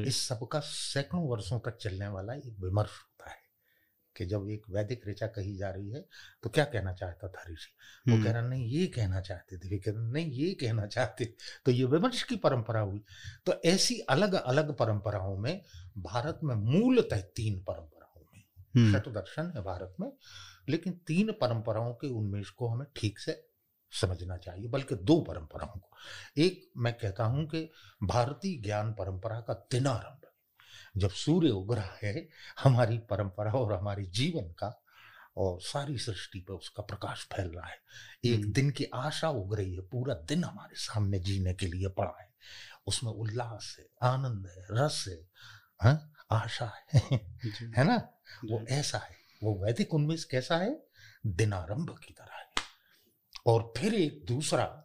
इस 0.00 0.28
सब 0.28 0.48
का 0.48 0.60
सैकड़ों 0.60 1.28
वर्षों 1.28 1.58
तक 1.60 1.76
चलने 1.76 2.08
वाला 2.08 2.34
एक 2.34 2.56
विमर्श 2.60 2.90
होता 2.90 3.30
है 3.30 3.36
कि 4.16 4.26
जब 4.26 4.48
एक 4.50 4.62
वैदिक 4.70 5.08
ऋचा 5.08 5.26
कही 5.26 5.56
जा 5.56 5.70
रही 5.70 5.90
है 5.90 6.08
तो 6.42 6.50
क्या 6.50 6.64
कहना 6.64 6.92
चाहता 6.92 7.28
था 7.28 7.44
ऋषि? 7.50 7.74
वो 8.10 8.16
कह 8.16 8.22
हम्म। 8.22 8.32
रहा 8.32 8.42
नहीं 8.42 8.66
ये 8.66 8.86
कहना 8.86 9.20
चाहते 9.20 9.58
थे 9.58 9.78
कह 9.78 9.90
रहे 9.90 10.12
नहीं 10.12 10.32
ये 10.32 10.54
कहना 10.54 10.86
चाहते। 10.86 11.24
तो 11.64 11.70
ये 11.70 11.84
विमर्श 11.84 12.22
की 12.22 12.36
परंपरा 12.36 12.80
हुई। 12.80 13.04
तो 13.46 13.60
ऐसी 13.64 13.98
अलग 13.98 14.34
अलग 14.34 14.76
परंपराओं 14.76 15.36
में 15.36 15.62
भारत 15.98 16.40
में 16.44 16.54
मूलतः 16.54 17.20
तीन 17.20 17.60
परंपराओं 17.60 17.93
हम्म। 18.74 18.92
शतदर्शन 18.92 19.52
है 19.56 19.62
भारत 19.62 19.96
में 20.00 20.10
लेकिन 20.68 20.92
तीन 21.06 21.32
परंपराओं 21.32 21.92
के 21.94 22.08
उन्मेष 22.08 22.50
को 22.50 22.68
हमें 22.68 22.86
ठीक 22.96 23.18
से 23.18 23.42
समझना 23.92 24.36
चाहिए 24.36 24.68
बल्कि 24.68 24.94
दो 25.02 25.20
परंपराओं 25.20 25.78
को 25.78 25.96
एक 26.42 26.70
मैं 26.76 26.92
कहता 26.92 27.24
हूँ 27.24 27.46
कि 27.46 27.68
भारतीय 28.04 28.56
ज्ञान 28.62 28.92
परंपरा 28.92 29.40
का 29.40 29.54
दिनारंभ 29.72 30.24
जब 30.96 31.10
सूर्य 31.16 31.50
उग 31.50 31.74
रहा 31.74 31.96
है 32.02 32.28
हमारी 32.58 32.98
परंपरा 33.10 33.52
और 33.52 33.72
हमारे 33.72 34.04
जीवन 34.14 34.50
का 34.58 34.72
और 35.36 35.60
सारी 35.60 35.96
सृष्टि 35.98 36.40
पर 36.40 36.54
उसका 36.54 36.82
प्रकाश 36.82 37.26
फैल 37.32 37.48
रहा 37.48 37.68
है 37.68 37.78
एक 38.24 38.40
हम्म। 38.40 38.52
दिन 38.52 38.70
की 38.70 38.84
आशा 38.94 39.28
उग 39.30 39.54
रही 39.54 39.74
है 39.74 39.80
पूरा 39.82 40.14
दिन 40.24 40.44
हमारे 40.44 40.76
सामने 40.76 41.18
जीने 41.18 41.54
के 41.54 41.66
लिए 41.66 41.88
पड़ा 41.88 42.14
है 42.20 42.32
उसमें 42.86 43.10
उल्लास 43.12 43.76
है 43.78 43.86
आनंद 44.02 44.46
है 44.46 44.66
रस 44.70 45.04
है 45.08 45.16
हा? 45.82 46.13
आशा 46.30 46.86
है। 46.94 47.00
है 47.76 47.84
ना? 47.84 47.96
वो 48.44 48.66
ऐसा 48.66 48.98
है। 48.98 49.16
वो 49.42 49.64
वैदिक 49.64 49.94
उन्मेष 49.94 50.24
कैसा 50.24 50.56
है? 50.56 50.86
दिनारंभ 51.26 51.98
की 51.98 52.14
तरह 52.14 52.34
है। 52.34 52.48
और 53.46 53.72
फिर 53.76 53.94
एक 53.94 54.24
दूसरा 54.24 54.84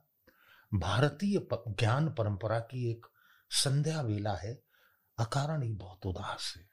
भारतीय 0.74 1.48
ज्ञान 1.54 2.14
परंपरा 2.14 2.60
की 2.60 2.92
एक 2.92 3.06
संध्या 3.50 4.02
वेला 4.02 4.36
है। 4.36 4.64
अकारण 5.20 5.62
ही 5.62 5.74
बहुत 5.74 6.06
उदास 6.06 6.54
है। 6.58 6.70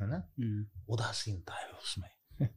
है 0.00 0.06
ना? 0.06 0.16
हम्म। 0.16 0.66
उदासीनता 0.88 1.54
है 1.54 1.68
उसमें 1.68 2.10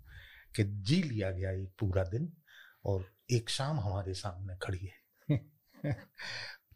कि 0.55 0.63
जी 0.63 1.03
लिया 1.03 1.31
गया 1.31 1.51
एक 1.51 1.73
पूरा 1.79 2.03
दिन 2.03 2.37
और 2.85 3.15
एक 3.31 3.49
शाम 3.49 3.79
हमारे 3.79 4.13
सामने 4.13 4.57
खड़ी 4.57 4.85
है। 4.85 5.03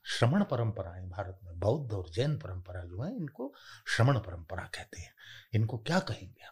श्रमण 0.07 0.43
परंपराएँ 0.43 1.09
भारत 1.09 1.39
में 1.43 1.59
बौद्ध 1.59 1.93
और 1.93 2.09
जैन 2.09 2.37
परंपरा 2.37 2.83
जो 2.83 3.03
है 3.03 3.15
इनको 3.15 3.53
श्रमण 3.87 4.19
परंपरा 4.19 4.63
कहते 4.63 4.99
हैं। 4.99 5.13
इनको 5.53 5.77
क्या 5.77 5.99
कहेंगे 5.99 6.45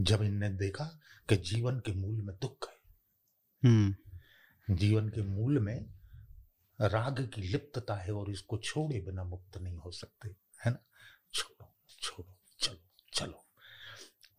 जब 0.00 0.22
इनने 0.22 0.48
देखा 0.48 0.84
कि 1.28 1.36
जीवन 1.36 1.80
के 1.80 1.92
मूल 1.92 2.22
में 2.22 2.36
दुख 2.36 2.68
है 2.68 2.76
हम्म। 3.64 4.74
जीवन 4.74 5.08
के 5.08 5.22
मूल 5.22 5.58
में 5.58 5.90
राग 6.80 7.30
की 7.34 7.42
लिप्तता 7.42 7.94
है 7.94 8.12
और 8.12 8.30
इसको 8.30 8.58
छोड़े 8.58 9.00
बिना 9.00 9.24
मुक्त 9.24 9.58
नहीं 9.58 9.76
हो 9.76 9.90
सकते 9.90 10.28
है 10.66 10.70
ना? 10.70 10.78
छोड़ो 11.34 11.74
छोड़ो 12.02 12.36
चलो 12.58 12.78
चलो। 13.14 13.46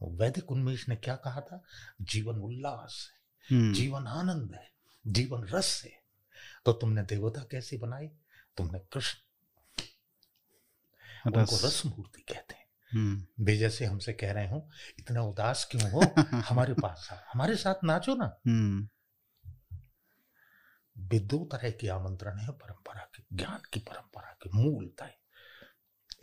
वैदिक 0.07 0.51
उन्मेष 0.51 0.89
ने 0.89 0.95
क्या 0.95 1.15
कहा 1.15 1.41
था? 1.41 1.63
जीवन 2.01 2.36
उल्लास 2.36 3.12
है 3.12 3.57
हम्म। 3.57 3.73
जीवन 3.73 4.07
आनंद 4.07 4.53
है 4.55 4.71
जीवन 5.07 5.43
रस 5.43 5.81
है। 5.86 6.01
तो 6.65 6.73
तुमने 6.73 7.01
देवता 7.01 7.43
कैसे 7.43 7.77
बनाई 7.77 8.07
तुमने 8.65 8.80
कृष्ण। 8.80 9.19
उनको 11.32 11.56
रस 11.56 11.86
मूर्ति 11.86 12.21
कहते 12.21 12.54
हैं। 12.54 12.62
हम्म। 12.91 13.45
वे 13.45 13.58
जैसे 13.58 13.86
हमसे 13.86 14.13
कह 14.13 14.32
रहे 14.32 14.50
हो 14.50 14.69
इतना 15.00 15.21
उदास 15.21 15.67
क्यों 15.71 15.91
हो? 15.91 16.02
हमारे 16.38 16.74
पास 16.74 17.10
आ 17.12 17.15
हमारे 17.34 17.56
साथ 17.56 17.76
नाचो 17.84 18.15
ना। 18.15 18.39
हम्म। 18.47 18.89
दो 21.19 21.45
तरह 21.52 21.71
के 21.71 21.88
आमंत्रण 21.88 22.38
है 22.38 22.52
परंपरा 22.52 23.10
के 23.15 23.38
ज्ञान 23.38 23.62
की 23.74 23.80
परंपरा 23.80 24.38
के 24.43 24.50
मूलता 24.50 25.06
है 25.06 25.17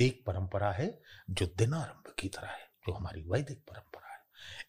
एक 0.00 0.24
परंपरा 0.26 0.72
है 0.72 1.02
जो 1.30 1.46
दिनारंभ 1.46 2.14
की 2.18 2.28
तरह 2.28 2.50
है 2.50 2.64
जो 2.86 2.92
हमारी 2.92 3.22
वैदिक 3.22 3.58
परंपरा 3.58 4.12
है। 4.12 4.18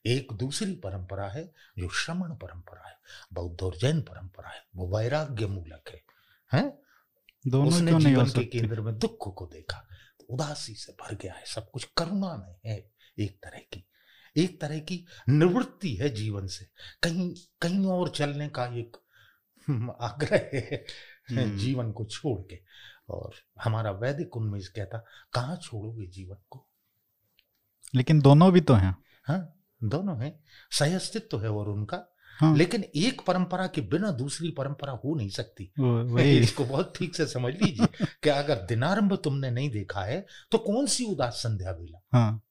एक 0.05 0.33
दूसरी 0.33 0.75
परंपरा 0.75 1.29
है 1.29 1.53
जो 1.79 1.89
श्रमण 1.89 2.35
परंपरा 2.35 2.89
है 2.89 2.99
बौद्ध 3.33 3.61
और 3.61 3.77
जैन 3.77 4.01
परंपरा 4.01 4.49
है 4.49 4.67
वो 4.75 4.97
वैराग्य 4.97 5.47
मूलक 5.47 5.89
है। 5.89 6.03
हैं? 6.53 6.79
दोनों 7.47 7.67
उसने 7.67 7.99
जीवन 7.99 8.25
के 8.25 8.45
केंद्र 8.45 8.81
में 8.81 8.99
दुख 8.99 9.37
को 9.37 9.45
देखा। 9.45 9.87
तो 10.19 10.25
उदासी 10.29 10.73
से 10.73 10.91
भर 10.91 11.15
गया 11.15 11.33
है 11.33 11.43
सब 11.45 11.71
कुछ 11.71 11.89
करुणा 11.97 12.35
में 12.35 12.71
है 12.71 12.91
एक 13.19 13.37
तरह 13.43 13.59
की। 13.59 13.85
एक 14.37 14.61
तरह 14.61 14.79
की 14.79 15.05
निवृत्ति 15.29 15.95
है 15.95 16.09
जीवन 16.09 16.47
से। 16.47 16.65
कहीं 17.03 17.35
कहीं 17.61 17.85
और 17.85 18.09
चलने 18.09 18.49
का 18.49 18.65
एक 18.65 18.97
आग्रह 20.01 20.49
है 20.53 20.85
हम्म। 21.29 21.57
जीवन 21.57 21.91
को 21.91 22.05
छोड़ 22.05 22.41
के। 22.41 22.63
और 23.09 23.33
हमारा 23.63 23.91
वैदिक 23.91 24.37
उन्मेष 24.37 24.67
कहता 24.67 25.05
कहाँ 25.33 25.57
छोड़ोगे 25.57 26.07
जीवन 26.07 26.37
को? 26.49 26.69
लेकिन 27.95 28.21
दोनों 28.21 28.51
भी 28.51 28.61
तो 28.61 28.73
हैं। 28.73 28.95
हाँ 29.23 29.63
दोनों 29.83 30.23
हैं। 30.23 30.43
सह 30.71 30.95
अस्तित्व 30.95 31.41
है 31.41 31.49
और 31.49 31.69
उनका 31.69 32.15
हाँ। 32.39 32.55
लेकिन 32.57 32.83
एक 32.95 33.21
परंपरा 33.21 33.67
के 33.67 33.81
बिना 33.81 34.11
दूसरी 34.11 34.51
परंपरा 34.51 34.93
हो 34.93 35.15
नहीं 35.15 35.29
सकती। 35.29 35.71
इसको 36.39 36.65
बहुत 36.65 36.93
ठीक 36.97 37.15
से 37.15 37.25
समझ 37.25 37.53
लीजिए 37.53 38.05
कि 38.23 38.29
अगर 38.29 38.55
दिनारंभ 38.55 39.15
तुमने 39.15 39.51
नहीं 39.51 39.69
देखा 39.69 40.01
है 40.01 40.25
तो 40.51 40.57
कौन 40.57 40.85
सी 40.85 41.05
उदास 41.05 41.33
संध्या 41.33 41.71
बेला 41.71 42.01
हाँ। 42.13 42.41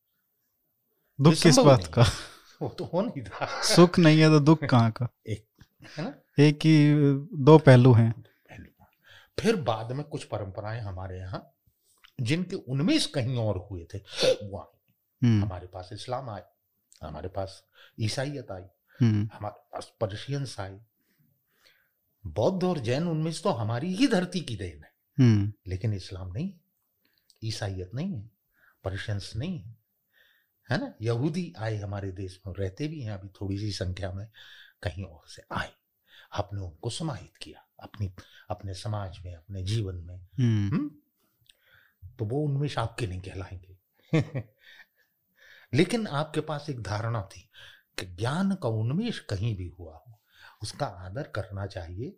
दुख 1.21 1.35
किस 1.35 1.59
बात 1.59 1.87
का? 1.87 2.03
वो 2.63 2.69
तो 2.69 2.85
हो 2.85 3.03
नहीं 3.03 3.23
था। 3.23 3.63
सुख 3.63 3.99
नहीं 3.99 4.21
है 4.21 4.29
तो 4.29 4.41
दुख 4.41 4.65
कहाँ 4.65 4.91
का? 4.91 5.09
एक 5.27 5.47
है 5.99 6.05
ना? 6.05 6.15
एक 6.39 6.57
ही 6.57 6.95
दो 7.45 7.59
पहलू 7.59 7.93
हैं। 7.93 8.25
फिर 9.39 9.57
बाद 9.57 9.93
में 9.93 10.05
कुछ 10.05 10.25
परंपराएँ 10.25 10.81
हमारे 10.81 11.19
यहाँ 11.19 11.55
जिनके 12.21 12.57
उन्मेष 12.57 13.07
कहीं 13.07 13.37
और 13.37 13.69
हुए 13.71 13.87
थे। 13.95 13.99
वो 14.47 14.81
हम्म। 15.25 15.45
हमारे 15.45 15.67
पास 15.67 15.91
इस्लाम 15.93 16.31
आए 16.31 16.43
हमारे 17.03 17.29
पास 17.29 17.65
ईसाइत 18.01 18.51
आई। 18.51 18.63
हमारे 19.07 19.61
पास 19.73 19.93
पर्शियंस 20.01 20.61
आए 20.61 20.81
बौद्ध 22.27 22.65
और 22.65 22.79
जैन 22.79 23.09
उन्मेष 23.09 23.43
तो 23.43 23.51
हमारी 23.51 23.95
ही 23.95 24.07
धरती 24.07 24.41
की 24.41 24.57
देन 24.57 24.85
है। 24.85 24.95
हम्म। 25.19 25.53
लेकिन 25.67 25.95
इस्लाम 25.95 26.33
नहीं 26.33 26.55
ईसाइत 27.45 27.91
नहीं 27.95 28.15
है 28.15 28.31
पर्शियंस 28.85 29.33
नहीं 29.37 29.61
है। 29.61 29.77
है 30.71 30.81
ना? 30.81 30.95
यहूदी 31.03 31.55
आए 31.59 31.77
हमारे 31.77 32.13
देश 32.13 32.41
में 32.47 32.55
रहते 32.55 32.89
भी 32.89 33.01
हैं 33.01 33.13
अभी 33.13 33.29
थोड़ी 33.29 33.59
सी 33.59 33.73
संख्या 33.73 34.13
में 34.13 34.27
कहीं 34.83 35.05
और 35.05 35.29
से 35.29 35.43
आए। 35.53 35.73
आपने 36.33 36.61
उनको 36.61 36.91
समाहित 36.91 37.37
किया 37.37 37.69
अपनी 37.81 38.15
अपने 38.51 38.75
समाज 38.75 39.19
में 39.25 39.35
अपने 39.35 39.63
जीवन 39.63 39.95
में। 39.95 40.17
हम्म। 40.17 40.69
हम्म? 40.69 40.91
तो 42.19 42.25
वो 42.25 42.45
उन्मेष 42.45 42.79
आपके 42.79 43.07
नहीं 43.07 43.21
कहलाएँगे। 43.21 43.79
लेकिन 45.75 46.07
आपके 46.07 46.41
पास 46.41 46.67
एक 46.71 46.83
धारणा 46.83 47.23
थी 47.23 47.51
ज्ञान 48.05 48.55
का 48.55 48.69
उन्मेष 48.77 49.19
कहीं 49.31 49.55
भी 49.57 49.69
हुआ 49.79 49.95
हो 49.95 50.21
उसका 50.63 50.87
आदर 51.05 51.31
करना 51.35 51.67
चाहिए 51.67 52.17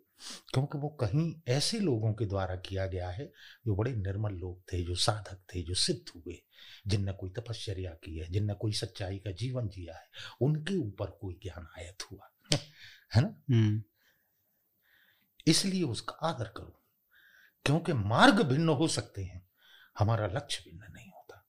क्योंकि 0.53 0.77
वो 0.77 0.89
कहीं 1.01 1.33
ऐसे 1.47 1.79
लोगों 1.79 2.13
के 2.13 2.25
द्वारा 2.25 2.55
किया 2.55 2.85
गया 2.87 3.09
है 3.09 3.31
जो 3.65 3.75
बड़े 3.75 3.91
निर्मल 3.97 4.33
लोग 4.33 4.61
थे 4.73 4.83
जो 4.83 4.95
साधक 4.97 5.39
थे 5.55 5.61
जो 5.63 5.73
सिद्ध 5.75 6.01
हुए 6.15 6.41
जिनने 6.87 7.13
कोई 7.13 7.29
तपश्चर्या 7.29 7.91
की 7.93 8.17
है 8.17 8.31
जिनने 8.31 8.53
कोई 8.53 8.73
सच्चाई 8.73 9.17
का 9.17 9.31
जीवन 9.31 9.67
जिया 9.67 9.95
है 9.95 10.09
उनके 10.41 10.75
ऊपर 10.77 11.17
कोई 11.21 11.39
ज्ञान 11.43 11.67
आयत 11.77 12.07
हुआ 12.11 12.29
है 13.11 13.21
ना 13.21 13.35
हम्म। 13.51 13.81
इसलिए 15.47 15.83
उसका 15.83 16.13
आदर 16.27 16.47
करो 16.57 16.77
क्योंकि 17.65 17.93
मार्ग 17.93 18.41
भिन्न 18.43 18.69
हो 18.69 18.87
सकते 18.87 19.23
हैं 19.23 19.45
हमारा 19.99 20.27
लक्ष्य 20.27 20.63
भिन्न 20.65 20.91
नहीं 20.93 21.11
होता 21.11 21.45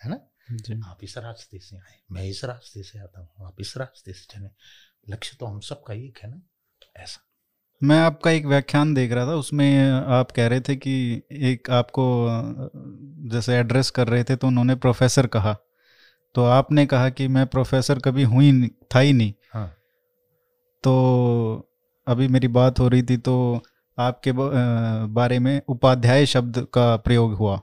है 0.00 0.10
ना 0.10 0.20
आप 0.50 0.98
इस 1.02 1.16
रास्ते 1.18 1.58
से 1.58 1.76
आए 1.76 1.96
मैं 2.12 2.24
इस 2.24 2.44
रास्ते 2.44 2.82
से 2.82 2.98
आता 2.98 3.20
हूँ 3.20 3.46
आप 3.46 3.60
इस 3.60 3.76
रास्ते 3.76 4.12
से 4.12 4.26
चले। 4.30 4.48
लक्ष्य 5.08 5.36
तो 5.40 5.46
हम 5.46 5.60
सबका 5.60 5.94
एक 5.94 6.18
है 6.22 6.30
ना? 6.30 6.40
ऐसा। 6.96 7.20
मैं 7.82 7.98
आपका 7.98 8.30
एक 8.30 8.46
व्याख्यान 8.46 8.94
देख 8.94 9.12
रहा 9.12 9.26
था 9.26 9.34
उसमें 9.34 9.90
आप 9.90 10.30
कह 10.30 10.46
रहे 10.46 10.60
थे 10.60 10.76
कि 10.76 11.22
एक 11.32 11.70
आपको 11.70 12.06
जैसे 13.30 13.54
एड्रेस 13.54 13.90
कर 13.90 14.08
रहे 14.08 14.24
थे 14.24 14.36
तो 14.36 14.46
उन्होंने 14.46 14.74
प्रोफेसर 14.74 15.26
कहा। 15.26 15.56
तो 16.34 16.44
आपने 16.44 16.86
कहा 16.86 17.08
कि 17.10 17.28
मैं 17.28 17.46
प्रोफेसर 17.46 17.98
कभी 17.98 18.22
हुई 18.22 18.68
था 18.94 18.98
ही 18.98 19.12
नहीं। 19.12 19.32
हाँ। 19.52 19.68
तो 20.84 21.70
अभी 22.06 22.28
मेरी 22.28 22.48
बात 22.48 22.78
हो 22.80 22.88
रही 22.88 23.02
थी 23.02 23.16
तो 23.16 23.62
आपके 23.98 24.32
बारे 25.12 25.38
में 25.38 25.60
उपाध्याय 25.68 26.26
शब्द 26.26 26.66
का 26.74 26.96
प्रयोग 26.96 27.34
हुआ। 27.34 27.60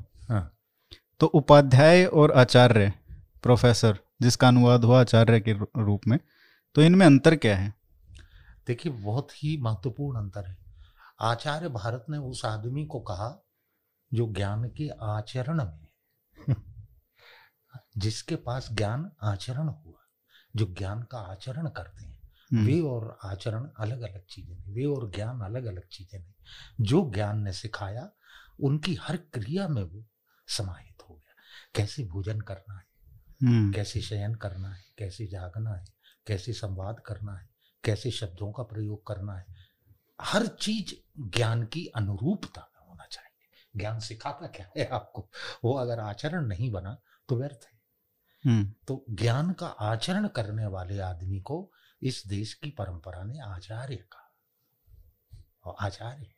तो 1.19 1.27
उपाध्याय 1.27 2.05
और 2.05 2.31
आचार्य 2.31 2.91
प्रोफेसर 3.43 3.99
जिसका 4.21 4.47
अनुवाद 4.47 4.83
हुआ 4.83 4.99
आचार्य 5.01 5.39
के 5.39 5.53
रूप 5.53 6.07
में 6.07 6.19
तो 6.75 6.81
इनमें 6.81 7.05
अंतर 7.05 7.35
क्या 7.35 7.55
है? 7.57 7.73
देखिए 8.67 8.91
बहुत 8.91 9.31
ही 9.33 9.57
महत्वपूर्ण 9.61 10.17
अंतर 10.17 10.47
है। 10.47 10.57
आचार्य 11.21 11.69
भारत 11.69 12.05
ने 12.09 12.17
उस 12.17 12.43
आदमी 12.45 12.85
को 12.85 12.99
कहा 12.99 13.29
जो 14.11 14.27
ज्ञान 14.33 14.63
के 14.69 14.89
आचरण 15.03 15.63
में 15.65 16.55
जिसके 17.97 18.35
पास 18.35 18.69
ज्ञान 18.71 19.09
आचरण 19.23 19.67
हुआ 19.67 19.99
जो 20.55 20.65
ज्ञान 20.77 21.01
का 21.01 21.19
आचरण 21.31 21.67
करते 21.67 22.05
हैं। 22.05 22.19
हम्म। 22.51 22.65
वे 22.65 22.79
और 22.81 23.17
आचरण 23.23 23.67
अलग 23.79 24.01
अलग 24.01 24.25
चीज़ें 24.29 24.55
नहीं 24.55 24.73
वे 24.75 24.85
और 24.85 25.09
ज्ञान 25.11 25.39
अलग 25.41 25.65
अलग 25.65 25.87
चीज़ें 25.91 26.19
नहीं 26.19 26.85
जो 26.85 27.01
ज्ञान 27.13 27.39
ने 27.39 27.53
सिखाया 27.53 28.09
उनकी 28.59 28.93
हर 29.01 29.17
क्रिया 29.33 29.67
में 29.67 29.81
वो 29.83 30.03
समाहित 30.47 31.03
हो 31.09 31.15
गया। 31.15 31.33
कैसे 31.75 32.03
भोजन 32.03 32.41
करना 32.41 32.73
है? 32.73 32.85
हम्म। 33.43 33.73
कैसे 33.73 34.01
शयन 34.01 34.35
करना 34.35 34.69
है? 34.69 34.85
कैसे 34.97 35.27
जागना 35.27 35.73
है? 35.73 35.85
कैसे 36.27 36.53
संवाद 36.53 36.99
करना 36.99 37.33
है? 37.33 37.49
कैसे 37.83 38.11
शब्दों 38.11 38.51
का 38.51 38.63
प्रयोग 38.63 39.07
करना 39.07 39.33
है? 39.33 39.45
हर 40.21 40.47
चीज़ 40.47 40.93
ज्ञान 41.29 41.65
की 41.65 41.85
अनुरूपता 41.87 42.71
में 42.75 42.87
होना 42.87 43.05
चाहिए। 43.05 43.79
ज्ञान 43.79 43.99
सिखाता 43.99 44.47
क्या 44.47 44.71
है 44.77 44.85
आपको? 44.85 45.29
वो 45.63 45.73
अगर 45.73 45.99
आचरण 45.99 46.45
नहीं 46.45 46.71
बना 46.71 47.01
तो 47.29 47.35
व्यर्थ 47.35 47.67
है। 47.71 47.75
हम्म। 48.51 48.73
तो 48.87 49.05
ज्ञान 49.09 49.53
का 49.53 49.67
आचरण 49.67 50.27
करने 50.27 50.65
वाले 50.65 50.99
आदमी 50.99 51.39
को 51.39 51.71
इस 52.01 52.23
देश 52.27 52.53
की 52.53 52.69
परंपरा 52.71 53.23
ने 53.23 53.39
आचार्य 53.39 53.95
कहा। 53.95 54.35
और 55.63 55.75
आचार्य 55.79 56.33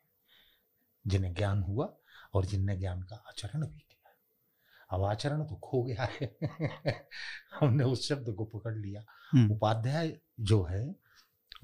जिन्हें 1.08 1.34
ज्ञान 1.34 1.64
हुआ 1.64 1.94
और 2.34 2.46
जिनने 2.46 2.78
ज्ञान 2.78 3.02
का 3.02 3.16
आचरण 3.16 3.68
भी 3.68 3.87
अब 4.90 5.04
आचरण 5.04 5.44
तो 5.44 5.56
खो 5.56 5.84
गया 5.84 6.04
है। 6.04 6.38
हमने 7.60 7.84
उस 7.84 8.10
शब्द 8.10 8.34
को 8.34 8.46
पकड़ 8.46 8.76
लिया। 8.76 9.04
हम्म। 9.32 9.52
उपाध्याय 9.52 10.20
जो 10.40 10.64
है 10.64 10.96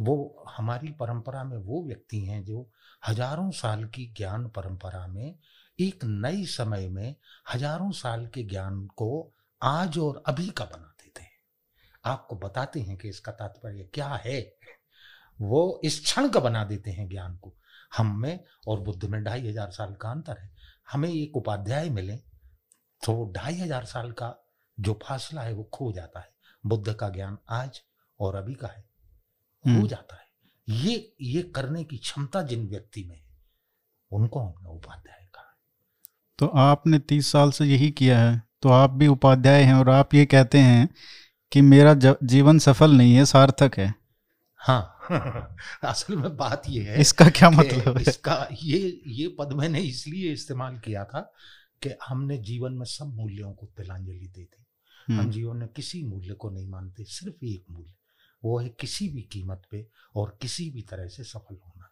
वो 0.02 0.46
हमारी 0.58 0.88
परंपरा 0.92 1.44
में 1.44 1.58
वो 1.58 1.86
व्यक्ति 1.88 2.26
हैं 2.26 2.44
जो 2.44 2.70
हज़ारों 3.08 3.52
साल 3.52 3.86
की 3.86 4.14
ज्ञान 4.18 4.50
परंपरा 4.50 5.08
में 5.08 5.36
एक 5.80 6.00
नए 6.04 6.46
समय 6.46 6.88
में 6.88 7.16
हज़ारों 7.54 7.92
साल 7.92 8.28
के 8.28 8.44
ज्ञान 8.44 8.88
को 8.88 9.34
आज 9.62 9.98
और 9.98 10.24
अभी 10.26 10.50
का 10.50 10.66
बना 10.66 10.96
देते 11.04 11.22
हैं। 11.22 11.32
आपको 12.06 12.36
बताते 12.36 12.80
हैं 12.80 12.98
कि 12.98 13.10
इसका 13.10 13.32
तात्पर्य 13.32 13.90
क्या 13.94 14.08
है? 14.08 14.56
वो 15.42 15.82
इस 15.84 16.00
क्षण 16.00 16.30
का 16.30 16.40
बना 16.40 16.64
देते 16.64 16.92
हैं 16.92 17.10
ज्ञान 17.10 17.38
को। 17.38 17.54
हम 17.98 18.22
में 18.22 18.44
और 18.68 18.80
बुद्ध 18.80 19.06
में 19.06 19.24
ढाई 19.24 19.48
हज़ार 19.48 19.72
साल 19.72 19.94
का 19.94 20.10
अंतर 20.10 20.38
है। 20.38 20.52
हमें 20.92 21.10
एक 21.10 21.38
उपाध्याय 21.38 21.90
मिले। 21.90 22.33
तो 23.04 23.32
ढाई 23.36 23.56
हज़ार 23.56 23.86
साल 23.86 24.12
का 24.12 24.36
जो 24.78 25.00
फासला 25.04 25.42
है 25.42 25.54
वो 25.54 25.64
खो 25.74 25.92
जाता 25.92 26.20
है। 26.20 26.32
बुद्ध 26.64 26.94
का 26.94 27.10
ज्ञान 27.10 27.38
आज 27.52 27.82
और 28.20 28.36
अभी 28.36 28.54
का 28.54 28.68
है। 28.68 28.84
हो 29.66 29.72
हम्म। 29.72 29.88
जाता 29.88 30.16
है। 30.16 30.22
ये 30.68 30.96
ये 31.22 31.42
करने 31.56 31.84
की 31.84 31.98
क्षमता 31.98 32.42
जिन 32.42 32.68
व्यक्ति 32.70 33.04
में 33.04 33.16
है 33.16 33.22
उनको 34.12 34.40
हमने 34.40 34.70
उपाध्याय 34.70 35.26
कहा 35.36 35.56
तो 36.40 36.48
आपने 36.62 37.00
तीस 37.02 37.32
साल 37.32 37.52
से 37.52 37.66
यही 37.66 37.90
किया 37.92 38.20
है 38.20 38.42
तो 38.62 38.70
आप 38.70 38.90
भी 38.92 39.08
उपाध्याय 39.08 39.64
हैं 39.64 39.74
और 39.74 39.90
आप 39.90 40.14
ये 40.14 40.26
कहते 40.26 40.58
हैं 40.60 40.88
कि 41.52 41.62
मेरा 41.64 41.94
जीवन 41.96 42.60
सफल 42.60 42.92
नहीं 42.92 43.14
है 43.16 43.26
सार्थक 43.26 43.78
है। 43.78 43.94
हाँ। 44.60 44.90
असल 45.84 46.16
में 46.16 46.36
बात 46.38 46.64
ये 46.70 46.82
है 46.84 47.00
इसका 47.02 47.26
क्या 47.30 47.50
मतलब 47.50 47.98
है? 47.98 48.02
इसका 48.02 48.48
ये 48.64 48.78
ये 49.08 49.28
पद 49.40 49.52
मैंने 49.54 49.80
इसलिए 49.82 50.32
इस्तेमाल 50.34 50.78
किया 50.80 51.04
था 51.06 51.32
कि 51.84 51.90
हमने 52.08 52.38
जीवन 52.38 52.74
में 52.74 52.86
सब 52.86 53.06
मूल्यों 53.06 53.54
को 53.54 53.66
तिलांजलि 53.66 54.28
दे 54.28 54.44
दी। 54.44 54.66
हम 55.14 55.20
हम्म। 55.20 55.32
जीवन 55.32 55.58
में 55.58 55.68
किसी 55.68 56.04
मूल्य 56.04 56.34
को 56.34 56.50
नहीं 56.50 56.68
मानते 56.68 57.04
सिर्फ़ 57.04 57.46
एक 57.46 57.66
मूल्य 57.72 57.94
वो 58.44 58.60
है 58.60 58.70
किसी 58.70 59.10
भी 59.10 59.22
कीमत 59.22 59.62
पे 59.72 59.90
और 60.16 60.38
किसी 60.42 60.70
भी 60.70 60.82
तरह 60.82 61.08
से 61.08 61.24
सफल 61.24 61.58
होना। 61.68 61.92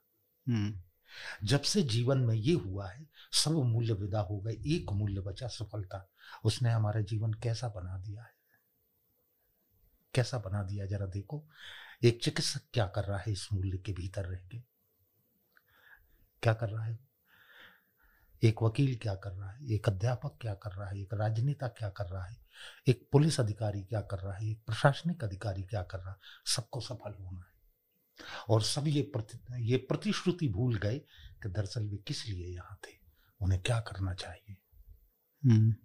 हम्म। 0.50 0.82
जब 1.44 1.62
से 1.62 1.84
जीवन 1.84 2.18
में 2.18 2.36
ये 2.36 2.54
हुआ 2.54 2.90
है 2.90 3.10
सब 3.32 3.52
मूल्य 3.52 3.94
विदा 3.94 4.20
हो 4.20 4.40
गए 4.40 4.54
एक 4.54 4.92
मूल्य 4.92 5.22
बचा 5.22 5.48
सफलता। 5.48 6.12
उसने 6.44 6.72
हमारा 6.72 7.02
जीवन 7.02 7.34
कैसा 7.34 7.68
बना 7.68 7.98
दिया 7.98 8.24
है? 8.24 8.34
कैसा 10.14 10.38
बना 10.38 10.64
दिया? 10.64 10.86
जरा 10.86 11.06
देखो 11.06 11.48
एक 12.04 12.24
चिकित्सक 12.24 12.62
क्या 12.74 12.88
कर 12.88 13.04
रहा 13.04 13.18
है 13.18 13.32
इस 13.32 13.48
मूल्य 13.54 13.78
के 13.78 13.94
भीतर 13.94 14.26
रह 14.26 14.38
के? 14.38 14.58
क्या 16.44 16.54
कर 16.54 16.70
रहा 16.70 16.86
है? 16.86 17.11
एक 18.44 18.64
वकील 18.64 18.98
क्या 18.98 19.16
कर 19.16 19.32
रहा 19.32 19.52
है? 19.52 19.72
एक 19.72 19.90
अध्यापक 19.90 20.38
क्या 20.42 20.54
कर 20.54 20.72
रहा 20.72 20.90
है? 20.90 21.02
एक 21.02 21.14
राजनेता 21.14 21.68
क्या 21.68 21.90
कर 21.90 22.06
रहा 22.06 22.26
है? 22.26 22.38
एक 22.88 23.10
पुलिस 23.12 23.40
अधिकारी 23.40 23.82
क्या 23.82 24.02
कर 24.02 24.20
रहा 24.20 24.34
है? 24.34 24.50
एक 24.50 24.64
प्रशासनिक 24.66 25.24
अधिकारी 25.24 25.64
क्या 25.64 25.84
कर 25.84 26.00
रहा 26.00 26.12
है? 26.12 26.18
सबको 26.46 26.82
सफल 26.82 27.14
होना 27.14 27.40
है। 27.40 27.52
और 28.50 28.62
सब 28.62 28.88
ये 28.88 29.02
प्रति 29.02 29.40
ये 29.72 29.78
प्रतिश्रुति 29.78 30.48
भूल 30.48 30.76
गए 30.76 31.00
कि 31.44 31.50
दरअसल 31.50 31.88
वे 31.88 31.98
किस 31.98 32.28
लिए 32.28 32.48
यहाँ 32.48 32.80
थे? 32.88 33.00
उन्हें 33.42 33.62
क्या 33.62 33.80
करना 33.80 34.14
चाहिए? 34.14 34.58
हम्म। 35.46 35.76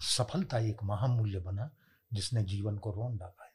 सफलता 0.00 0.58
एक 0.58 0.76
महामूल्य 0.82 1.38
बना 1.38 1.70
जिसने 2.12 2.42
जीवन 2.42 2.78
को 2.78 2.90
रोन 2.90 3.16
डाला 3.16 3.45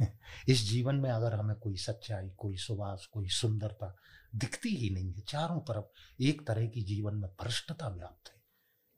इस 0.48 0.62
जीवन 0.62 0.94
में 0.94 1.10
अगर 1.10 1.34
हमें 1.34 1.56
कोई 1.56 1.76
सच्चाई, 1.76 2.30
कोई 2.30 2.56
सुवास, 2.56 3.06
कोई 3.12 3.28
सुंदरता 3.28 3.96
दिखती 4.34 4.68
ही 4.68 4.90
नहीं 4.90 5.12
है, 5.12 5.20
चारों 5.20 5.60
तरफ़ 5.60 5.84
एक 6.22 6.46
तरह 6.46 6.66
की 6.66 6.82
जीवन 6.82 7.14
में 7.14 7.30
भ्रष्टता 7.30 7.88
व्याप्त 7.88 8.28
है, 8.28 8.42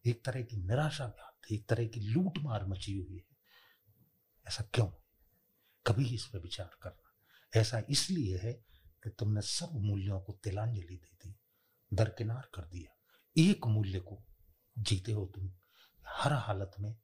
एक 0.06 0.24
तरह 0.24 0.42
की 0.42 0.56
निराशा 0.56 1.04
व्याप्त 1.04 1.50
है, 1.50 1.56
एक 1.56 1.68
तरह 1.68 1.86
की 1.86 2.00
लूट 2.00 2.38
मार 2.38 2.66
मची 2.66 2.92
हुई 2.92 3.16
है। 3.16 3.36
ऐसा 4.48 4.64
क्यों? 4.74 4.86
कभी 5.86 6.14
इस 6.14 6.24
पर 6.24 6.38
विचार 6.38 6.70
करना। 6.82 7.14
ऐसा 7.60 7.82
इसलिए 7.90 8.38
है 8.38 8.52
कि 9.04 9.10
तुमने 9.10 9.40
सब 9.40 9.68
मूल्यों 9.74 10.20
को 10.20 10.32
तिलांजलि 10.32 10.96
दे 10.96 11.16
दी, 11.24 11.36
दरकिनार 11.92 12.50
कर 12.54 12.62
दिया। 12.62 12.96
एक 13.38 13.66
मूल्य 13.66 14.00
को 14.00 14.24
जीते 14.78 15.12
हो 15.12 15.32
तुम, 15.34 15.52
हर 16.06 16.32
हालत 16.32 16.72
में 16.80 16.96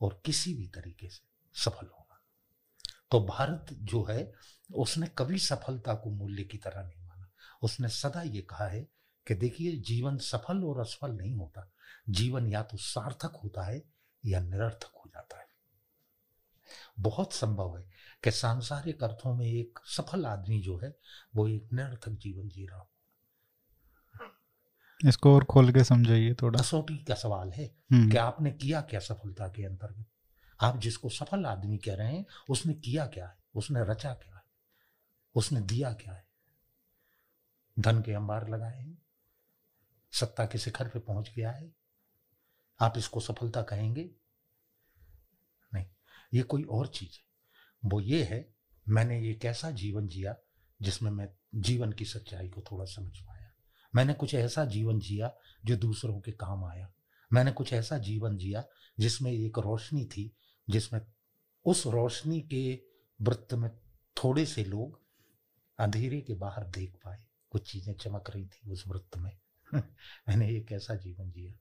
और 0.00 0.22
किसी 0.24 0.54
भी 0.54 0.68
तरीके 0.68 1.08
से 1.08 1.26
सफल 1.54 1.86
होना 1.86 2.01
तो 3.12 3.20
भारत 3.20 3.66
जो 3.72 4.04
है 4.04 4.32
उसने 4.74 5.06
कभी 5.18 5.38
सफलता 5.38 5.94
को 5.94 6.10
मूल्य 6.10 6.44
की 6.44 6.58
तरह 6.58 6.82
नहीं 6.82 7.06
माना। 7.06 7.30
उसने 7.62 7.88
सदा 7.88 8.22
ये 8.22 8.42
कहा 8.42 8.66
है 8.66 8.88
कि 9.26 9.34
देखिए 9.34 9.76
जीवन 9.76 10.18
सफल 10.18 10.64
और 10.64 10.80
असफल 10.80 11.10
नहीं 11.10 11.36
होता। 11.36 11.72
जीवन 12.08 12.46
या 12.46 12.62
तो 12.62 12.76
सार्थक 12.76 13.40
होता 13.44 13.62
है 13.62 13.84
या 14.26 14.40
निरर्थक 14.40 14.92
हो 14.96 15.10
जाता 15.14 15.38
है। 15.38 15.46
बहुत 16.98 17.32
संभव 17.32 17.78
है 17.78 17.90
कि 18.24 18.30
सांसारिक 18.30 19.04
अर्थों 19.04 19.34
में 19.34 19.46
एक 19.46 19.78
सफल 19.84 20.26
आदमी 20.26 20.60
जो 20.60 20.78
है 20.78 20.96
वो 21.34 21.48
एक 21.48 21.68
निरर्थक 21.72 22.10
जीवन 22.10 22.48
जी 22.48 22.66
रहा 22.66 22.78
हो। 22.78 22.88
इसको 25.08 25.34
और 25.34 25.44
खोल 25.44 25.72
के 25.72 25.84
समझाइए 25.84 26.34
थोड़ा। 26.34 26.60
कसौटी 26.60 26.96
का 26.96 27.14
सवाल 27.14 27.50
है 27.50 27.76
हम्म। 27.92 28.10
कि 28.10 28.16
आपने 28.16 28.50
किया 28.50 28.80
क्या 28.80 29.00
सफलता 29.00 29.48
के 29.48 29.64
अंतर्गत? 29.64 30.06
आप 30.62 30.78
जिसको 30.78 31.08
सफल 31.08 31.46
आदमी 31.46 31.78
कह 31.78 31.94
रहे 31.94 32.16
हैं, 32.16 32.26
उसने 32.50 32.74
किया 32.74 33.06
क्या 33.06 33.26
है? 33.26 33.44
उसने 33.54 33.84
रचा 33.84 34.14
क्या 34.14 34.34
है? 34.34 34.42
उसने 35.34 35.60
दिया 35.60 35.92
क्या 35.92 36.14
है? 36.14 36.28
धन 37.78 38.02
के 38.02 38.12
अंबार 38.12 38.48
लगाए 38.48 38.78
हैं। 38.78 39.02
सत्ता 40.12 40.46
के 40.46 40.58
शिखर 40.58 40.88
पे 40.88 40.98
पहुँच 40.98 41.30
गया 41.36 41.50
है। 41.50 41.72
आप 42.80 42.98
इसको 42.98 43.20
सफलता 43.20 43.62
कहेंगे? 43.62 44.10
नहीं, 45.74 45.86
ये 46.34 46.42
कोई 46.42 46.62
और 46.62 46.86
चीज़ 46.86 47.10
है। 47.12 47.24
वो 47.84 48.00
ये 48.00 48.24
है, 48.24 48.54
मैंने 48.88 49.20
ये 49.20 49.34
कैसा 49.34 49.70
जीवन 49.70 50.08
जिया 50.08 50.36
जिसमें 50.82 51.10
मैं 51.10 51.28
जीवन 51.54 51.92
की 51.92 52.04
सच्चाई 52.04 52.48
को 52.48 52.62
थोड़ा 52.62 52.84
समझ 52.84 53.18
पाया। 53.18 53.50
मैंने 53.94 54.14
कुछ 54.14 54.34
ऐसा 54.34 54.64
जीवन 54.64 55.00
जिया 55.00 55.34
जो 55.64 55.76
दूसरों 55.76 56.20
के 56.20 56.32
काम 56.32 56.64
आया। 56.64 56.92
मैंने 57.32 57.52
कुछ 57.52 57.72
ऐसा 57.72 57.98
जीवन 57.98 58.36
जिया 58.36 58.64
जिसमें 58.98 59.32
एक 59.32 59.58
रोशनी 59.58 60.04
थी 60.04 60.36
जिसमें 60.70 61.00
उस 61.64 61.86
रोशनी 61.86 62.40
के 62.40 62.82
वृत्त 63.22 63.54
में 63.54 63.70
थोड़े 64.24 64.46
से 64.46 64.64
लोग 64.64 65.00
अंधेरे 65.78 66.20
के 66.20 66.34
बाहर 66.34 66.64
देख 66.64 66.96
पाए। 67.04 67.24
कुछ 67.50 67.72
चीज़ें 67.72 67.94
चमक 67.94 68.30
रही 68.30 68.46
थी 68.46 68.70
उस 68.70 68.84
वृत्त 68.86 69.16
में। 69.16 69.38
मैंने 70.28 70.50
एक 70.50 70.72
ऐसा 70.72 70.94
जीवन 70.94 71.30
जिया। 71.30 71.54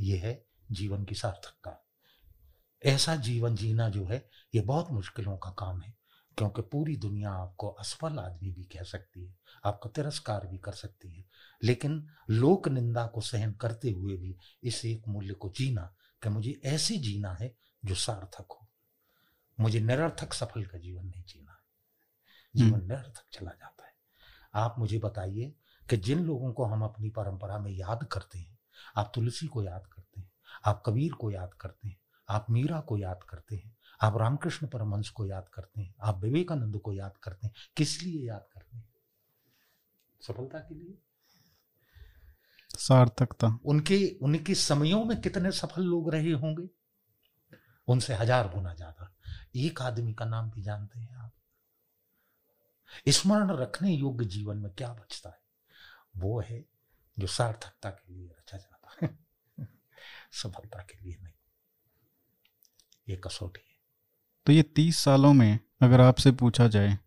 ये 0.00 0.18
है 0.18 0.46
जीवन 0.72 1.04
की 1.04 1.14
सार्थकता 1.14 1.82
ऐसा 2.82 3.16
जीवन 3.16 3.56
जीना 3.56 3.88
जो 3.88 4.06
है 4.06 4.30
ये 4.54 4.60
बहुत 4.60 4.90
मुश्किलों 4.90 5.38
का 5.38 5.50
काम 5.50 5.80
है, 5.80 5.94
क्योंकि 6.38 6.62
पूरी 6.62 6.96
दुनिया 6.96 7.30
आपको 7.30 7.68
असफल 7.68 8.18
आदमी 8.18 8.50
भी 8.50 8.64
कह 8.64 8.82
सकती 8.82 9.24
है, 9.24 9.38
आपका 9.64 9.90
तिरस्कार 9.90 10.46
भी 10.46 10.58
कर 10.58 10.72
सकती 10.72 11.10
है, 11.10 11.24
लेकिन 11.64 12.08
लोक 12.30 12.68
निंदा 12.68 13.06
को 13.06 13.20
सहन 13.20 13.52
करते 13.52 13.90
हुए 13.90 14.16
भी 14.16 14.36
इस 14.62 14.84
एक 14.84 15.08
मूल्य 15.08 15.34
को 15.34 15.52
जीना, 15.56 15.94
कि 16.22 16.28
मुझे 16.28 16.60
ऐसे 16.64 16.96
जीना 16.96 17.32
है 17.32 17.56
जो 17.86 17.94
सार्थक 17.94 18.46
हो। 18.52 18.68
मुझे 19.60 19.80
निरर्थक 19.80 20.32
सफल 20.32 20.64
का 20.64 20.78
जीवन 20.78 21.06
नहीं 21.06 21.24
जीना 21.24 21.52
है। 21.52 21.58
जीवन 22.56 22.80
हम्म। 22.80 22.92
निरर्थक 22.92 23.24
चला 23.32 23.50
जाता 23.50 23.86
है। 23.86 23.92
आप 24.54 24.74
मुझे 24.78 24.98
बताइए 24.98 25.54
कि 25.90 25.96
जिन 25.96 26.24
लोगों 26.24 26.52
को 26.52 26.64
हम 26.64 26.84
अपनी 26.84 27.10
परंपरा 27.10 27.58
में 27.58 27.70
याद 27.70 28.08
करते 28.12 28.38
हैं 28.38 28.58
आप 28.96 29.12
तुलसी 29.14 29.46
को 29.46 29.62
याद 29.62 29.86
करते 29.86 30.20
हैं 30.20 30.32
आप 30.64 30.82
कबीर 30.86 31.12
को 31.12 31.30
याद 31.30 31.54
करते 31.54 31.88
हैं 31.88 32.00
आप 32.28 32.46
मीरा 32.50 32.80
को 32.80 32.98
याद 32.98 33.20
करते 33.28 33.56
हैं 33.56 33.76
आप 34.00 34.16
रामकृष्ण 34.16 34.66
परमहंस 34.66 35.08
को 35.08 35.26
याद 35.26 35.48
करते 35.54 35.80
हैं 35.80 35.94
आप 36.02 36.18
विवेकानंद 36.18 36.78
को 36.78 36.92
याद 36.92 37.16
करते 37.16 37.46
हैं 37.46 37.54
किस 37.76 38.02
लिए 38.02 38.28
याद 38.28 38.46
करते 38.52 38.76
हैं? 38.76 38.94
सफलता 40.22 40.58
के 40.58 40.74
लिए? 40.74 40.98
सार्थकता। 42.78 43.58
उनके 43.64 44.18
उनके 44.22 44.54
समयों 44.54 45.04
में 45.04 45.20
कितने 45.20 45.50
सफल 45.50 45.82
लोग 45.82 46.14
रहे 46.14 46.32
होंगे? 46.32 46.68
उनसे 47.88 48.14
हज़ार 48.14 48.48
गुना 48.48 48.74
ज़्यादा। 48.74 49.16
एक 49.56 49.82
आदमी 49.82 50.14
का 50.14 50.24
नाम 50.24 50.50
भी 50.50 50.62
जानते 50.62 50.98
हैं 51.00 51.16
आप। 51.16 51.32
स्मरण 53.08 53.50
रखने 53.50 53.92
योग्य 53.92 54.24
जीवन 54.24 54.56
में 54.56 54.72
क्या 54.72 54.88
बचता 54.88 55.30
है? 55.30 55.40
वो 56.16 56.40
है 56.40 56.64
जो 57.18 57.26
सार्थकता 57.26 57.90
के 57.90 58.14
लिए 58.14 58.28
रचा 58.28 58.58
जाता 58.58 58.96
है। 59.02 59.18
सफलता 60.32 60.78
के 60.78 61.04
लिए 61.04 61.16
नहीं। 61.22 61.32
ये 63.08 63.16
कसौटी 63.16 63.60
है। 63.70 63.76
तो 64.46 64.52
ये 64.52 64.62
तीस 64.62 64.98
सालों 64.98 65.32
में 65.32 65.58
अगर 65.80 66.00
आपसे 66.00 66.32
पूछा 66.32 66.68
जाए, 66.68 66.98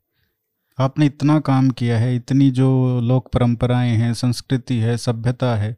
आपने 0.80 1.06
इतना 1.06 1.39
काम 1.39 1.70
किया 1.70 2.00
है, 2.00 2.15
इतनी 2.15 2.52
जो 2.52 3.00
लोक 3.02 3.32
परंपराएँ 3.32 3.96
हैं, 3.96 4.13
संस्कृति 4.13 4.80
है, 4.80 4.98
सभ्यता 4.98 5.56
है, 5.56 5.78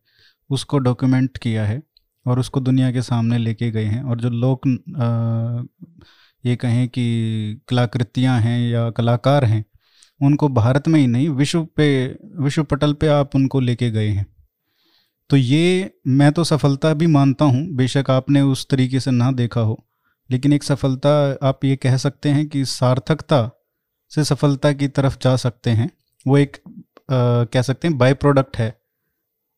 उसको 0.50 0.78
डॉक्यूमेंट 0.78 1.38
किया 1.38 1.66
है 1.66 1.84
और 2.26 2.40
उसको 2.40 2.60
दुनिया 2.60 2.92
के 2.92 3.02
सामने 3.02 3.38
लेके 3.38 3.70
गए 3.72 3.86
हैं। 3.86 4.04
और 4.04 4.20
जो 4.22 4.30
लोक 4.30 4.68
ये 6.44 6.56
कहें 6.56 6.88
कि 6.90 7.62
कलाकृतियाँ 7.68 8.40
हैं 8.42 8.60
या 8.62 8.90
कलाकार 8.90 9.46
हैं 9.46 9.64
उनको 10.22 10.48
भारत 10.50 10.88
में 10.88 11.00
ही 11.00 11.08
नहीं 11.08 11.30
विश्व 11.30 11.64
पे 11.78 11.88
विश्व 12.40 12.64
पटल 12.64 12.94
पे 12.94 13.08
आप 13.08 13.36
उनको 13.36 13.60
लेके 13.60 13.90
गए 13.92 14.08
हैं। 14.08 14.26
तो 15.30 15.38
ये 15.38 15.92
मैं 16.08 16.32
तो 16.32 16.44
सफलता 16.44 16.94
भी 16.94 17.08
मानता 17.08 17.46
हूँ 17.46 17.66
बेशक 17.76 18.10
आपने 18.10 18.42
उस 18.42 18.68
तरीके 18.70 19.00
से 19.00 19.12
ना 19.12 19.32
देखा 19.32 19.62
हो 19.62 19.84
लेकिन 20.30 20.54
एक 20.54 20.64
सफलता 20.64 21.12
आप 21.44 21.66
ये 21.66 21.76
कह 21.76 21.98
सकते 21.98 22.30
हैं 22.30 22.48
कि 22.48 22.64
सार्थकता 22.66 23.50
से 24.12 24.24
सफलता 24.24 24.72
की 24.74 24.88
तरफ़ 24.88 25.18
जा 25.22 25.36
सकते 25.36 25.70
हैं। 25.70 25.90
वो 26.26 26.38
एक 26.38 26.58
आ, 26.58 27.44
कह 27.46 27.62
सकते 27.62 27.88
हैं 27.88 27.98
बाई 27.98 28.14
प्रोडक्ट 28.14 28.58
है। 28.58 28.81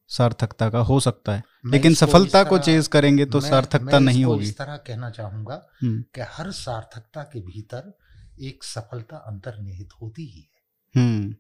सार्थकता 0.08 0.70
का 0.70 0.80
हो 0.80 1.00
सकता 1.00 1.36
है। 1.36 1.44
लेकिन 1.66 1.94
सफलता 1.94 2.44
को 2.44 2.58
चेज 2.58 2.88
करेंगे 2.88 3.26
तो 3.26 3.40
मैं, 3.40 3.50
सार्थकता 3.50 3.86
मैं 3.86 4.00
नहीं 4.00 4.26
होगी। 4.26 4.46
इस 4.46 4.58
तरह 4.58 4.78
कहना 4.78 5.10
चाहूँगा 5.10 5.68
हम्म। 5.84 6.02
कि 6.02 6.22
हर 6.22 6.52
सार्थकता 6.52 7.24
के 7.24 7.40
भीतर 7.40 7.98
एक 8.42 8.64
सफलता 8.64 9.18
अंतर्निहित 9.18 9.90
होती 10.02 10.26
ही 10.26 10.42
है। 10.42 10.64
हम्म। 11.02 11.36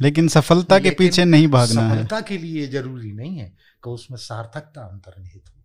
लेकिन 0.00 0.28
सफलता 0.28 0.78
के 0.78 0.90
पीछे 0.90 1.24
नहीं 1.24 1.48
भागना 1.48 1.82
है। 1.82 1.96
सफलता 1.96 2.20
के 2.20 2.38
लिए 2.38 2.66
ज़रूरी 2.66 3.12
नहीं 3.12 3.38
है 3.38 3.48
कि 3.84 3.90
उसमें 3.90 4.18
सार्थकता 4.18 4.80
अंतर्निहित 4.80 5.44
हो। 5.48 5.64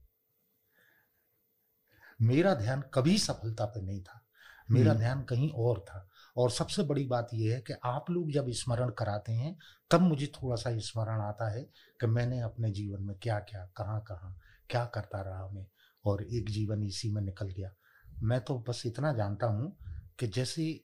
मेरा 2.21 2.55
ध्यान 2.55 2.83
कभी 2.93 3.17
सफलता 3.17 3.65
पे 3.65 3.81
नहीं 3.81 4.01
था। 4.01 4.25
मेरा 4.71 4.91
हम्म। 4.91 4.99
ध्यान 4.99 5.21
कहीं 5.21 5.49
और 5.49 5.79
था। 5.79 6.09
और 6.37 6.51
सबसे 6.51 6.83
बड़ी 6.83 7.05
बात 7.05 7.27
यह 7.33 7.55
है 7.55 7.61
कि 7.61 7.73
आप 7.85 8.05
लोग 8.09 8.31
जब 8.31 8.45
स्मरण 8.49 8.89
कराते 8.89 9.31
हैं 9.31 9.57
तब 9.91 10.01
मुझे 10.01 10.27
थोड़ा 10.27 10.55
सा 10.55 10.77
स्मरण 10.77 11.21
आता 11.21 11.49
है 11.49 11.63
कि 12.01 12.07
मैंने 12.07 12.41
अपने 12.41 12.71
जीवन 12.71 13.03
में 13.03 13.17
क्या 13.17 13.39
क्या 13.39 13.65
कहाँ 13.77 14.01
कहाँ 14.01 14.39
क्या 14.69 14.85
करता 14.85 15.21
रहा 15.21 15.49
मैं 15.49 15.67
और 16.05 16.23
एक 16.23 16.49
जीवन 16.49 16.83
इसी 16.83 17.11
में 17.11 17.21
निकल 17.21 17.49
गया। 17.49 17.71
मैं 18.23 18.41
तो 18.41 18.65
बस 18.69 18.83
इतना 18.85 19.13
जानता 19.13 19.47
हूँ 19.47 19.77
कि 20.19 20.27
जैसे 20.27 20.81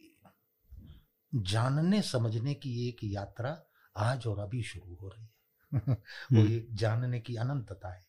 जानने 1.35 2.01
समझने 2.01 2.53
की 2.53 2.89
एक 2.89 2.97
यात्रा 3.03 3.61
आज 3.97 4.27
और 4.27 4.39
अभी 4.39 4.63
शुरू 4.63 4.95
हो 4.95 5.07
रही 5.07 5.23
है। 5.23 5.33
वो। 6.33 6.45
एक 6.45 6.75
जानने 6.75 7.19
की 7.19 7.35
अनंतता 7.35 7.89
है। 7.89 8.05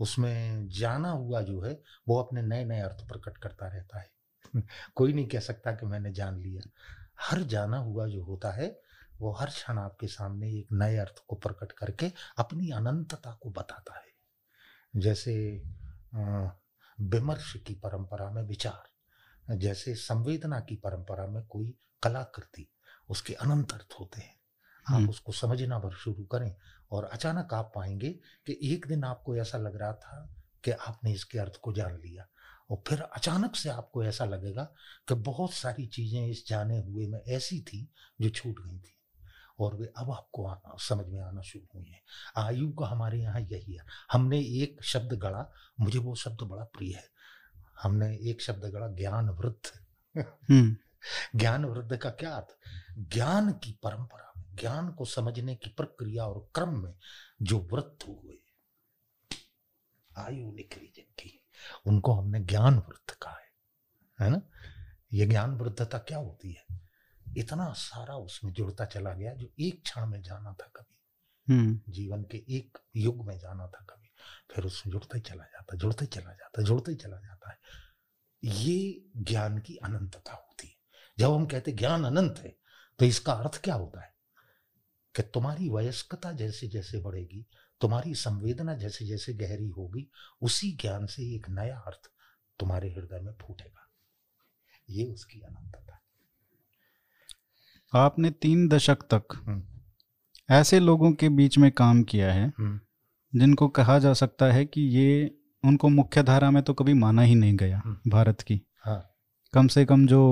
उसमें 0.00 0.68
जाना 0.68 1.10
हुआ 1.10 1.40
जो 1.40 1.60
है 1.60 1.82
वो 2.08 2.22
अपने 2.22 2.42
नए 2.42 2.64
नए 2.64 2.80
अर्थ 2.80 3.08
प्रकट 3.08 3.38
करता 3.38 3.68
रहता 3.68 4.00
है। 4.00 4.13
कोई 4.94 5.12
नहीं 5.12 5.26
कह 5.28 5.40
सकता 5.40 5.72
कि 5.72 5.86
मैंने 5.86 6.12
जान 6.12 6.40
लिया। 6.40 6.62
हर 7.20 7.42
जाना 7.42 7.78
हुआ 7.78 8.06
जो 8.06 8.24
होता 8.24 8.50
है 8.50 8.80
वो 9.18 9.32
हर 9.32 9.46
क्षण 9.46 9.78
आपके 9.78 10.06
सामने 10.06 10.52
एक 10.52 10.68
नए 10.72 10.96
अर्थ 10.96 11.24
को 11.28 11.36
प्रकट 11.36 11.72
करके 11.72 12.10
अपनी 12.38 12.70
अनंतता 12.70 13.38
को 13.42 13.50
बताता 13.50 13.98
है। 13.98 14.12
जैसे 14.96 15.62
विमर्श 17.00 17.56
की 17.66 17.74
परंपरा 17.74 18.30
में 18.30 18.42
विचार 18.42 19.56
जैसे 19.56 19.94
संवेदना 19.94 20.60
की 20.60 20.76
परंपरा 20.76 21.26
में 21.26 21.42
कोई 21.46 21.74
कलाकृति 22.02 22.68
उसके 23.08 23.34
अनंत 23.34 23.72
अर्थ 23.72 23.94
होते 24.00 24.20
हैं। 24.20 24.36
आप। 24.86 25.10
उसको 25.10 25.32
समझना 25.32 25.78
भर 25.78 25.92
शुरू 25.92 26.24
करें 26.24 26.54
और 26.90 27.04
अचानक 27.04 27.54
आप 27.54 27.72
पाएँगे 27.74 28.10
कि 28.46 28.58
एक 28.62 28.86
दिन 28.86 29.04
आपको 29.04 29.36
ऐसा 29.36 29.58
लग 29.58 29.76
रहा 29.76 29.92
था 29.92 30.34
कि 30.64 30.70
आपने 30.70 31.12
इसके 31.12 31.38
अर्थ 31.38 31.56
को 31.56 31.72
जान 31.72 31.96
लिया। 31.96 32.26
और 32.70 32.82
फिर 32.86 33.00
अचानक 33.00 33.56
से 33.56 33.68
आपको 33.68 34.04
ऐसा 34.04 34.24
लगेगा 34.24 34.64
कि 35.08 35.14
बहुत 35.14 35.52
सारी 35.52 35.86
चीज़ें 35.86 36.26
इस 36.26 36.46
जाने 36.46 36.80
हुए 36.80 37.06
में 37.06 37.20
ऐसी 37.20 37.60
थी 37.60 37.92
जो 38.20 38.28
छूट 38.28 38.66
गई 38.66 38.78
थी। 38.78 38.94
और 39.58 39.76
वे 39.76 39.92
अब 39.96 40.10
आपको 40.10 40.46
आना, 40.46 40.76
समझ 40.78 41.06
में 41.06 41.20
आना 41.20 41.40
शुरू 41.40 41.68
हुई 41.74 41.84
हैं। 41.84 42.02
आयु 42.36 42.72
का 42.72 42.86
हमारे 42.86 43.20
यहाँ 43.20 43.40
यही 43.40 43.72
है। 43.72 43.84
हमने 44.12 44.40
एक 44.40 44.82
शब्द 44.82 45.12
गढ़ा 45.12 45.52
मुझे 45.80 45.98
वो 45.98 46.14
शब्द 46.14 46.42
बड़ा 46.42 46.64
प्रिय 46.64 46.94
है। 46.94 47.04
हमने 47.82 48.16
एक 48.16 48.42
शब्द 48.42 48.64
गढ़ा 48.64 48.88
ज्ञान 48.88 49.28
वृद्ध। 49.28 49.84
हम्म। 50.50 50.76
ज्ञान 51.38 51.64
वृद्ध 51.64 51.96
का 51.96 52.10
क्या 52.10 52.34
अर्थ? 52.36 52.58
ज्ञान 52.98 53.52
की 53.52 53.80
परंपरा 53.82 54.32
में 54.36 54.56
ज्ञान 54.56 54.92
को 54.92 55.04
समझने 55.04 55.54
की 55.54 55.70
प्रक्रिया 55.70 56.26
और 56.26 56.50
क्रम 56.54 56.82
में 56.82 56.94
जो 57.42 57.58
वृद्ध 57.58 58.02
हुए 58.08 58.38
आयु 60.18 60.52
निकली 60.52 60.92
जिनकी। 60.96 61.43
उनको 61.86 62.12
हमने 62.12 62.40
ज्ञान 62.40 62.74
वृद्ध 62.74 63.14
कहा 63.14 63.36
है 63.36 63.44
है 64.20 64.30
ना? 64.30 64.40
ये 65.12 65.26
ज्ञान 65.26 65.50
वृद्धता 65.50 65.98
क्या 65.98 66.18
होती 66.18 66.52
है? 66.52 66.80
इतना 67.36 67.72
सारा 67.72 68.16
उसमें 68.16 68.52
जुड़ता 68.52 68.84
चला 68.84 69.14
गया 69.14 69.32
जो 69.34 69.52
एक 69.60 69.82
क्षण 69.82 70.06
में 70.06 70.22
जाना 70.22 70.52
था 70.52 70.70
कभी। 70.76 71.00
हम्म। 71.54 71.80
जीवन 71.88 72.22
के 72.22 72.38
एक 72.48 72.78
युग 72.96 73.26
में 73.26 73.38
जाना 73.38 73.66
था 73.66 73.84
कभी। 73.90 74.10
फिर 74.54 74.64
उसमें 74.64 74.90
जुड़ता 74.92 75.16
ही 75.16 75.20
चला 75.20 75.44
जाता 75.44 75.76
जुड़ते 75.76 76.06
चला 76.06 76.32
जाता 76.32 76.62
जुड़ते 76.62 76.90
ही 76.90 76.96
चला 76.96 77.16
जाता 77.16 77.50
है। 77.50 77.58
ये 78.44 79.04
ज्ञान 79.16 79.58
की 79.58 79.76
अनंतता 79.76 80.32
होती 80.32 80.68
है। 80.68 80.74
जब 81.18 81.32
हम 81.32 81.46
कहते 81.46 81.72
ज्ञान 81.72 82.04
अनंत 82.04 82.38
है 82.38 82.58
तो 82.98 83.04
इसका 83.04 83.32
अर्थ 83.32 83.60
क्या 83.64 83.74
होता 83.74 84.00
है? 84.00 84.14
कि 85.16 85.22
तुम्हारी 85.22 85.68
वयस्कता 85.68 86.32
जैसे 86.32 86.68
जैसे 86.68 86.98
बढ़ेगी 86.98 87.46
तुम्हारी 87.84 88.14
संवेदना 88.14 88.74
जैसे 88.74 89.04
जैसे 89.06 89.32
गहरी 89.34 89.66
होगी 89.68 90.06
उसी 90.42 90.70
ज्ञान 90.80 91.06
से 91.06 91.22
एक 91.34 91.48
नया 91.50 91.76
अर्थ 91.80 92.08
तुम्हारे 92.60 92.88
हृदय 92.90 93.20
में 93.20 93.32
फूटेगा 93.40 93.88
ये 94.88 95.04
उसकी 95.06 95.40
अनंतता 95.40 96.00
आपने 97.92 98.30
तीन 98.38 98.66
दशक 98.68 99.02
तक 99.10 99.36
हम्म। 99.36 99.62
ऐसे 100.48 100.80
लोगों 100.80 101.12
के 101.12 101.28
बीच 101.34 101.58
में 101.58 101.70
काम 101.72 102.02
किया 102.04 102.32
है 102.32 102.46
हम्म। 102.48 102.80
जिनको 103.32 103.68
कहा 103.72 103.98
जा 103.98 104.12
सकता 104.14 104.50
है 104.52 104.64
कि 104.66 104.88
ये 104.96 105.30
उनको 105.64 105.88
मुख्य 105.90 106.22
धारा 106.22 106.50
में 106.50 106.62
तो 106.62 106.74
कभी 106.74 106.94
माना 106.94 107.22
ही 107.22 107.34
नहीं 107.34 107.56
गया 107.56 107.82
हम्म। 107.84 108.10
भारत 108.10 108.40
की 108.42 108.60
हाँ। 108.84 109.00
कम 109.54 109.68
से 109.68 109.84
कम 109.84 110.06
जो 110.06 110.24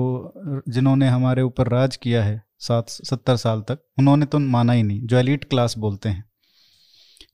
जिन्होंने 0.67 1.07
हमारे 1.09 1.41
ऊपर 1.43 1.67
राज 1.69 1.95
किया 1.97 2.23
है 2.23 2.41
सात 2.61 2.89
सत्तर 2.89 3.35
साल 3.37 3.61
तक 3.61 3.85
उन्होंने 3.99 4.25
तो 4.25 4.39
माना 4.51 4.73
ही 4.73 4.83
नहीं 4.83 5.01
जो 5.03 5.17
एलिट 5.17 5.43
क्लास 5.43 5.77
बोलते 5.77 6.09
हैं 6.09 6.32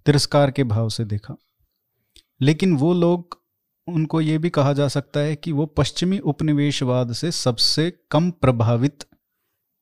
तिरस्कार 0.06 0.52
के 0.52 0.64
भाव 0.64 0.90
से 0.90 1.06
देखा। 1.06 1.36
लेकिन 2.42 2.78
वो 2.78 2.94
लोग 2.94 3.46
उनको 3.88 4.22
ये 4.22 4.38
भी 4.38 4.50
कहा 4.50 4.74
जा 4.74 4.88
सकता 4.88 5.20
है 5.20 5.36
कि 5.36 5.52
वो 5.52 5.66
पश्चिमी 5.66 6.20
उपनिवेशवाद 6.20 7.14
से 7.14 7.32
सबसे 7.32 8.00
कम 8.12 8.32
प्रभावित 8.32 9.06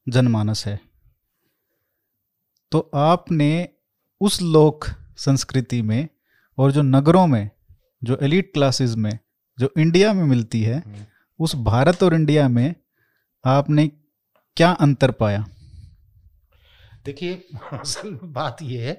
जनमानस 0.10 0.66
है। 0.66 0.80
तो 2.72 2.92
आपने 2.96 3.70
उस 4.22 4.42
लोक 4.42 4.86
संस्कृति 5.18 5.82
में 5.82 6.10
और 6.58 6.72
जो 6.72 6.82
नगरों 6.82 7.28
में 7.28 7.50
जो 8.04 8.18
एलिट 8.22 8.54
क्लासेस 8.54 8.96
में 8.96 9.20
जो 9.60 9.74
इंडिया 9.78 10.14
में 10.14 10.24
मिलती 10.24 10.62
है 10.62 10.80
हम्म। 10.80 11.06
उस 11.40 11.56
भारत 11.56 12.04
और 12.04 12.14
इंडिया 12.14 12.48
में 12.48 12.76
आपने 13.46 13.88
क्या 14.58 14.72
अंतर 14.72 15.12
पाया? 15.12 15.46
देखिए 17.08 17.48
असल 17.74 18.20
बात 18.24 18.58
यह 18.62 18.88
है 18.88 18.94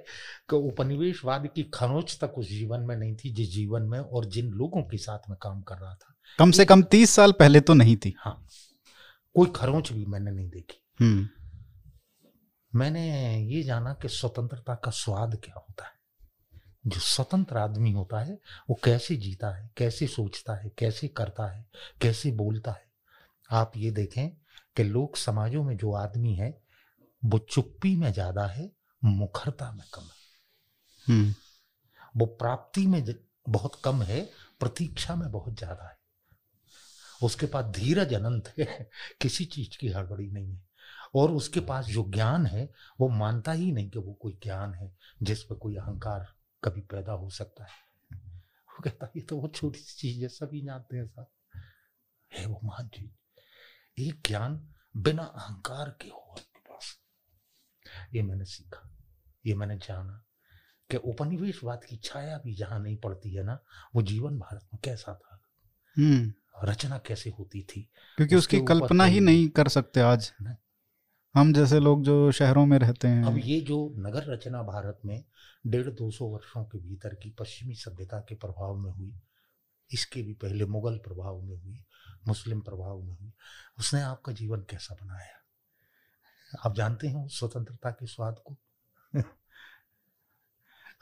कि 0.50 0.56
उपनिवेशवाद 0.56 1.46
की 1.46 1.62
खनोच 1.62 2.18
तक 2.20 2.38
उस 2.38 2.48
जीवन 2.48 2.80
में 2.80 2.96
नहीं 2.96 3.16
थी 3.16 3.30
जिस 3.30 3.52
जीवन 3.52 3.82
में 3.82 3.98
और 3.98 4.24
जिन 4.24 4.50
लोगों 4.50 4.82
के 4.82 4.96
साथ 4.96 5.18
में 5.30 5.38
काम 5.42 5.62
कर 5.62 5.74
रहा 5.74 5.94
था। 5.94 6.14
कम 6.38 6.50
से 6.50 6.64
कम 6.64 6.82
तीस 6.82 7.10
साल 7.10 7.32
पहले 7.32 7.60
तो 7.60 7.74
नहीं 7.74 7.96
थी। 7.96 8.14
हाँ 8.18 8.46
कोई 9.34 9.52
खरोंच 9.56 9.92
भी 9.92 10.04
मैंने 10.04 10.30
नहीं 10.30 10.48
देखी। 10.48 11.04
हम्म। 11.04 11.28
मैंने 12.78 13.04
ये 13.44 13.62
जाना 13.62 13.94
कि 13.94 14.08
स्वतंत्रता 14.08 14.74
का 14.74 14.90
स्वाद 14.90 15.36
क्या 15.44 15.54
होता 15.54 15.84
है। 15.84 15.92
जो 16.86 17.00
स्वतंत्र 17.00 17.56
आदमी 17.56 17.92
होता 17.92 18.20
है 18.20 18.38
वो 18.70 18.80
कैसे 18.84 19.16
जीता 19.16 19.56
है 19.56 19.70
कैसे 19.76 20.06
सोचता 20.06 20.54
है 20.54 20.70
कैसे 20.78 21.08
करता 21.08 21.50
है 21.52 21.66
कैसे 22.00 22.32
बोलता 22.32 22.70
है। 22.70 22.86
आप 23.50 23.72
ये 23.76 23.90
देखें 23.90 24.28
कि 24.76 24.82
लोक 24.82 25.16
समाजों 25.16 25.64
में 25.64 25.76
जो 25.76 25.92
आदमी 25.92 26.34
है 26.34 26.67
वो 27.24 27.38
चुप्पी 27.38 27.96
में 27.96 28.12
ज़्यादा 28.12 28.46
है 28.46 28.72
मुखरता 29.04 29.72
में 29.72 29.86
कम 29.94 30.02
है। 30.02 30.16
हम्म। 31.06 31.34
वो 32.16 32.26
प्राप्ति 32.26 32.86
में 32.86 33.04
बहुत 33.48 33.80
कम 33.84 34.02
है 34.02 34.20
प्रतीक्षा 34.60 35.14
में 35.16 35.30
बहुत 35.30 35.54
ज़्यादा 35.54 35.88
है। 35.88 35.96
उसके 37.22 37.46
पास 37.46 37.64
धीरज 37.64 38.14
अनंत 38.14 38.52
है 38.58 38.90
किसी 39.22 39.44
चीज़ 39.44 39.78
की 39.78 39.88
हड़बड़ी 39.88 40.30
नहीं 40.30 40.52
है। 40.52 40.66
और 41.14 41.30
उसके 41.30 41.60
पास 41.60 41.86
जो 41.86 42.04
ज्ञान 42.10 42.46
है 42.46 42.72
वो 43.00 43.08
मानता 43.08 43.52
ही 43.52 43.72
नहीं 43.72 43.90
कि 43.90 43.98
वो 43.98 44.12
कोई 44.12 44.38
ज्ञान 44.42 44.74
है 44.74 44.96
जिस 45.22 45.42
पर 45.42 45.54
कोई 45.54 45.76
अहंकार 45.76 46.26
कभी 46.64 46.80
पैदा 46.80 47.12
हो 47.12 47.30
सकता 47.30 47.64
है। 47.64 47.86
वो 48.68 48.82
कहता 48.82 49.10
ये 49.16 49.22
तो 49.22 49.36
वो 49.36 49.48
छोटी 49.48 49.78
सी 49.78 49.96
चीज़ 49.98 50.22
है 50.22 50.28
सभी 50.28 50.60
जानते 50.60 50.96
हैं 50.96 51.06
साहब। 51.06 51.28
है 52.32 52.46
वो 52.46 52.60
महान 52.64 52.88
चीज़ 52.88 54.02
एक 54.02 54.20
ज्ञान 54.26 54.68
बिना 54.96 55.22
अहंकार 55.22 55.96
के 56.02 56.08
हो 56.08 56.34
ये 58.14 58.22
मैंने 58.22 58.44
सीखा 58.44 58.94
ये 59.46 59.54
मैंने 59.54 59.76
जाना 59.76 60.24
कि 60.90 60.96
उपनिवेशवाद 60.96 61.84
की 61.84 61.96
छाया 61.96 62.38
भी 62.38 62.54
जहाँ 62.54 62.80
नहीं 62.80 62.96
पड़ती 62.96 63.34
है 63.34 63.42
ना 63.42 63.58
वो 63.94 64.02
जीवन 64.02 64.38
भारत 64.38 64.68
में 64.74 64.80
कैसा 64.84 65.14
था? 65.14 65.42
हम्म। 65.98 66.32
रचना 66.64 66.98
कैसे 66.98 67.30
होती 67.30 67.62
थी? 67.62 67.90
क्योंकि 68.16 68.34
उसकी 68.34 68.60
कल्पना 68.60 69.04
ही 69.04 69.20
नहीं 69.20 69.48
कर 69.48 69.68
सकते 69.68 70.00
आज। 70.00 70.32
हम 71.34 71.52
जैसे 71.52 71.80
लोग 71.80 72.02
जो 72.02 72.32
शहरों 72.32 72.66
में 72.66 72.78
रहते 72.78 73.08
हैं। 73.08 73.24
अब 73.24 73.40
ये 73.44 73.60
जो 73.60 73.94
नगर 73.98 74.24
रचना 74.24 74.62
भारत 74.62 75.00
में 75.04 75.24
डेढ़ 75.66 75.88
दो 75.88 76.10
सौ 76.10 76.24
वर्षों 76.24 76.64
के 76.64 76.78
भीतर 76.78 77.14
की 77.14 77.30
पश्चिमी 77.30 77.74
सभ्यता 77.74 78.20
के 78.20 78.34
प्रभाव 78.34 78.76
में 78.76 78.90
हुई 78.90 79.20
इसके 79.92 80.22
भी 80.22 80.32
पहले 80.32 80.64
मुगल 80.64 80.98
प्रभाव 80.98 81.42
में 81.42 81.56
हुई 81.56 81.84
मुस्लिम 82.28 82.60
प्रभाव 82.60 83.02
में 83.02 83.16
हुई 83.16 83.32
उसने 83.78 84.00
आपका 84.02 84.32
जीवन 84.32 84.60
कैसा 84.60 84.96
बनाया? 85.02 85.37
आप 86.66 86.74
जानते 86.74 87.08
हैं 87.08 87.28
स्वतंत्रता 87.28 87.90
के 87.90 88.06
स्वाद 88.06 88.42
को? 88.46 88.56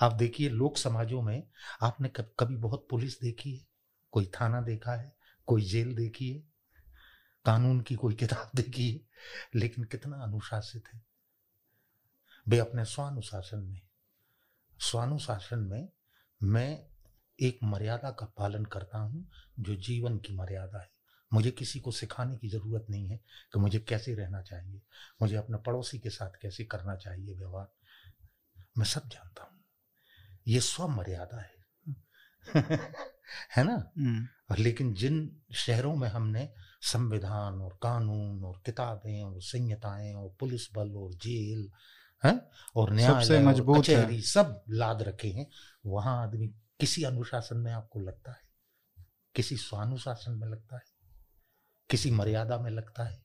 आप 0.01 0.12
देखिए, 0.12 0.49
लोक 0.49 0.76
समाजों 0.76 1.22
में 1.22 1.49
आपने 1.82 2.12
कभी 2.18 2.57
बहुत 2.57 2.86
पुलिस 2.90 3.20
देखी 3.20 3.57
है? 3.57 3.66
कोई 4.12 4.26
थाना 4.26 4.61
देखा 4.61 4.92
है? 4.92 5.16
कोई 5.47 5.62
जेल 5.62 5.97
देखी 5.97 6.30
है? 6.30 6.38
कानून 7.44 7.80
की 7.80 7.94
कोई 7.94 8.14
किताब 8.14 8.51
देखी 8.57 8.92
है? 8.92 9.01
लेकिन 9.55 9.84
कितना 9.84 10.16
अनुशासित 10.16 10.84
है। 10.94 11.07
वे 12.49 12.59
अपने 12.59 12.84
स्वानुशासन 12.84 13.59
में 13.59 13.80
स्वानुशासन 14.80 15.59
में 15.59 15.88
मैं 16.42 16.86
एक 17.40 17.59
मर्यादा 17.64 18.11
का 18.11 18.26
पालन 18.26 18.64
करता 18.64 18.99
हूँ, 18.99 19.30
जो 19.61 19.76
जीवन 19.76 20.18
की 20.18 20.34
मर्यादा 20.34 20.80
है। 20.80 20.95
मुझे 21.32 21.50
किसी 21.50 21.80
को 21.80 21.90
सिखाने 21.90 22.36
की 22.36 22.48
ज़रूरत 22.48 22.86
नहीं 22.90 23.08
है 23.08 23.16
कि 23.52 23.58
मुझे 23.58 23.78
कैसे 23.78 24.14
रहना 24.14 24.42
चाहिए 24.42 24.82
मुझे 25.22 25.36
अपने 25.36 25.58
पड़ोसी 25.58 25.98
के 25.98 26.10
साथ 26.10 26.30
कैसे 26.42 26.64
करना 26.64 26.96
चाहिए 26.96 27.34
व्यवहार। 27.34 27.72
मैं 28.78 28.84
सब 28.84 29.08
जानता 29.08 29.42
हूँ। 29.42 29.60
ये 30.48 30.60
स्व 30.60 30.88
मर्यादा 30.88 31.40
है। 31.40 31.56
है 33.56 33.64
ना? 33.64 33.92
हम्म। 33.98 34.28
लेकिन 34.58 34.94
जिन 34.94 35.42
शहरों 35.54 35.96
में 35.96 36.08
हमने 36.08 36.54
संविधान 36.82 37.54
और 37.54 37.78
कानून 37.82 38.44
और 38.44 38.62
किताबें 38.66 39.22
और 39.22 39.42
संहिताएँ 39.42 40.14
और 40.14 40.36
पुलिस 40.40 40.68
बल 40.74 40.96
और 40.96 41.14
जेल 41.14 41.72
है? 42.24 42.50
और 42.76 42.92
न्यायालय 42.92 43.40
मज़बूत 43.40 43.84
कचहरी 43.84 44.22
सब 44.22 44.64
लाद 44.70 45.02
रखे 45.02 45.28
हैं 45.28 45.50
वहाँ 45.86 46.22
आदमी 46.22 46.48
किसी 46.80 47.02
अनुशासन 47.02 47.56
में 47.56 47.72
आपको 47.72 48.00
लगता 48.00 48.32
है? 48.32 48.46
किसी 49.34 49.56
स्वानुशासन 49.56 50.32
में 50.32 50.48
लगता 50.48 50.76
है? 50.76 50.95
किसी 51.91 52.11
मर्यादा 52.11 52.59
में 52.59 52.70
लगता 52.70 53.05
है, 53.05 53.24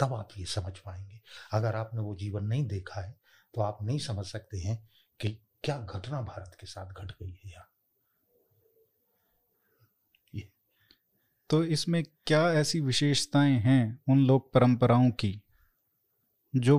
तब 0.00 0.12
आप 0.14 0.28
ये 0.38 0.44
समझ 0.46 0.78
पाएँगे। 0.78 1.20
अगर 1.52 1.76
आपने 1.76 2.00
वो 2.00 2.14
जीवन 2.16 2.44
नहीं 2.44 2.66
देखा 2.66 3.00
है 3.00 3.14
तो 3.54 3.60
आप 3.60 3.78
नहीं 3.82 3.98
समझ 4.00 4.24
सकते 4.26 4.58
हैं 4.58 4.76
कि 5.20 5.28
क्या 5.64 5.78
घटना 5.80 6.20
भारत 6.22 6.56
के 6.60 6.66
साथ 6.66 6.92
घट 6.94 7.10
गई 7.12 7.30
है 7.30 7.50
यहाँ। 7.50 7.70
तो 11.50 11.62
इसमें 11.64 12.02
क्या 12.26 12.42
ऐसी 12.52 12.80
विशेषताएँ 12.80 13.58
हैं 13.60 14.00
उन 14.08 14.24
लोक 14.26 14.50
परंपराओं 14.54 15.10
की, 15.10 15.40
जो 16.54 16.78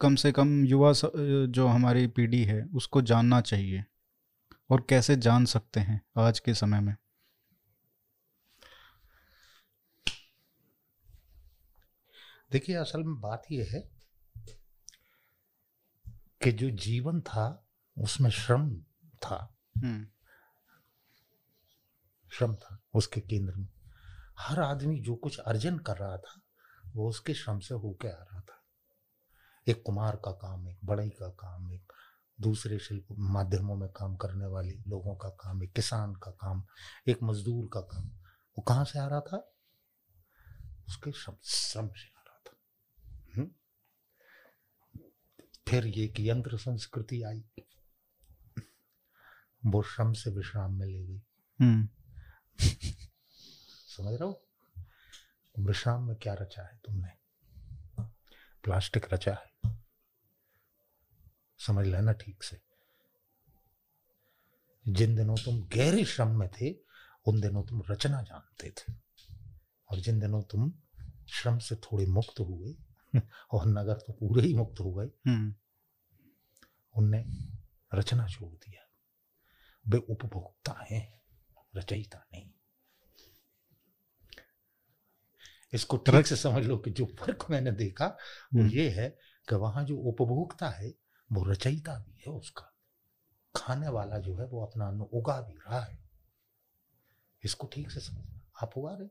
कम 0.00 0.14
से 0.14 0.32
कम 0.32 0.64
युवा 0.64 0.92
जो 0.94 1.66
हमारी 1.66 2.06
पीढ़ी 2.06 2.42
है, 2.44 2.62
उसको 2.66 3.02
जानना 3.02 3.40
चाहिए 3.40 3.84
और 4.70 4.86
कैसे 4.88 5.16
जान 5.18 5.44
सकते 5.46 5.80
हैं 5.80 6.00
आज 6.18 6.38
के 6.38 6.54
समय 6.54 6.80
में? 6.80 6.94
देखिए 12.52 12.76
असल 12.76 13.02
में 13.04 13.20
बात 13.20 13.42
यह 13.50 13.68
है 13.70 13.90
कि 16.42 16.52
जो 16.52 16.70
जीवन 16.70 17.20
था 17.20 17.66
उसमें 17.98 18.30
श्रम 18.30 18.76
था। 19.16 19.58
हम्म। 19.78 20.06
श्रम 22.32 22.54
था 22.54 22.82
उसके 22.94 23.20
केंद्र 23.20 23.54
में। 23.54 23.68
हर 24.38 24.60
आदमी 24.60 25.00
जो 25.00 25.14
कुछ 25.14 25.38
अर्जन 25.38 25.78
कर 25.78 25.96
रहा 25.96 26.16
था 26.16 26.42
वो 26.94 27.08
उसके 27.08 27.34
श्रम 27.34 27.58
से 27.58 27.74
होके 27.74 28.08
आ 28.08 28.22
रहा 28.22 28.40
था। 28.40 28.64
एक 29.68 29.82
कुमार 29.86 30.16
का 30.16 30.32
काम 30.32 30.68
एक 30.68 30.78
बढ़ई 30.84 31.08
का 31.08 31.28
काम 31.28 31.72
एक 31.72 31.92
दूसरे 32.40 32.78
शिल्प 32.78 33.06
माध्यमों 33.18 33.76
में 33.76 33.88
काम 33.88 34.16
करने 34.16 34.46
वाले 34.46 34.72
लोगों 34.88 35.16
का 35.16 35.28
काम 35.28 35.62
एक 35.62 35.72
किसान 35.72 36.14
का 36.14 36.30
काम 36.30 36.64
एक 37.08 37.18
मजदूर 37.22 37.70
का 37.72 37.80
काम 37.80 38.08
वो 38.58 38.62
कहाँ 38.62 38.84
से 38.84 38.98
आ 38.98 39.06
रहा 39.06 39.20
था? 39.20 39.52
उसके 40.88 41.12
श्रम 41.12 41.34
श्रम 41.44 41.88
से। 41.88 42.08
आ 42.08 42.22
रहा 42.26 42.38
था 42.46 42.58
हुँ? 43.36 43.50
फिर 45.72 45.86
ये 45.86 46.08
कि 46.08 46.30
यंत्र 46.30 46.58
संस्कृति 46.58 47.22
आई। 47.22 47.44
वो 49.66 49.82
श्रम 49.82 50.12
से 50.12 50.30
विश्राम 50.30 50.78
में 50.78 50.86
ले 50.86 51.06
गई। 51.06 51.22
हम्म। 51.60 51.88
समझ 53.96 54.08
रहे 54.08 54.28
हो? 54.28 54.46
विश्राम 55.58 56.02
में 56.02 56.16
क्या 56.16 56.34
रचा 56.34 56.62
है 56.62 56.80
तुमने? 56.84 57.08
प्लास्टिक 58.62 59.14
रचा 59.14 59.34
है। 59.34 59.78
समझ 61.58 61.86
लेना 61.86 62.12
ठीक 62.12 62.42
से? 62.42 62.60
जिन 64.88 65.16
दिनों 65.16 65.36
तुम 65.44 65.62
गहरे 65.62 66.04
श्रम 66.04 66.38
में 66.38 66.48
थे 66.48 66.74
उन 67.26 67.40
दिनों 67.40 67.64
तुम 67.64 67.82
रचना 67.90 68.22
जानते 68.22 68.70
थे। 68.70 68.94
और 69.90 70.00
जिन 70.00 70.20
दिनों 70.20 70.42
तुम 70.42 70.72
श्रम 71.28 71.58
से 71.58 71.76
थोड़े 71.76 72.06
मुक्त 72.06 72.40
हुए 72.40 72.74
और 73.52 73.66
नगर 73.66 73.94
तो 73.94 74.12
पूरे 74.12 74.46
ही 74.46 74.54
मुक्त 74.54 74.80
हो 74.80 74.92
गए। 74.92 75.06
हम्म। 75.30 75.54
उनने 76.96 77.24
रचना 77.94 78.28
छोड़ 78.28 78.54
दिया। 78.54 78.88
वे 79.88 79.98
उपभोक्ता 79.98 80.86
हैं 80.90 81.22
रचयिता 81.76 82.18
नहीं। 82.34 82.50
इसको 85.72 85.96
ठीक 85.96 86.26
से 86.26 86.36
समझ 86.36 86.64
लो 86.64 86.78
कि 86.78 86.90
जो 86.90 87.06
फ़र्क 87.06 87.46
मैंने 87.50 87.72
देखा 87.72 88.06
वो 88.54 88.60
हम्म। 88.60 88.70
ये 88.70 88.90
है 88.90 89.08
कि 89.48 89.54
वहाँ 89.54 89.84
जो 89.84 89.96
उपभोक्ता 89.96 90.68
है 90.68 90.94
वो 91.32 91.44
रचयिता 91.44 91.98
भी 91.98 92.22
है 92.26 92.32
उसका। 92.32 92.68
खाने 93.56 93.88
वाला 93.88 94.18
जो 94.18 94.36
है 94.36 94.46
वो 94.46 94.66
अपना 94.66 94.88
अन्न 94.88 95.00
उगा 95.00 95.40
भी 95.40 95.52
रहा 95.52 95.80
है। 95.80 95.98
इसको 97.44 97.66
ठीक 97.66 97.90
से 97.90 98.00
समझना 98.00 98.50
आप 98.62 98.78
उगा 98.78 98.94
रहे 98.94 99.08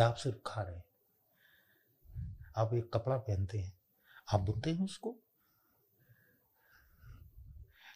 या 0.00 0.08
आप 0.08 0.14
सिर्फ़ 0.14 0.38
खा 0.46 0.62
रहे 0.62 0.76
हैं? 0.76 0.84
आप 2.56 2.74
एक 2.74 2.90
कपड़ा 2.94 3.18
पहनते 3.18 3.58
हैं 3.58 3.78
आप 4.32 4.40
बुनते 4.40 4.74
हैं 4.74 4.84
उसको? 4.84 5.22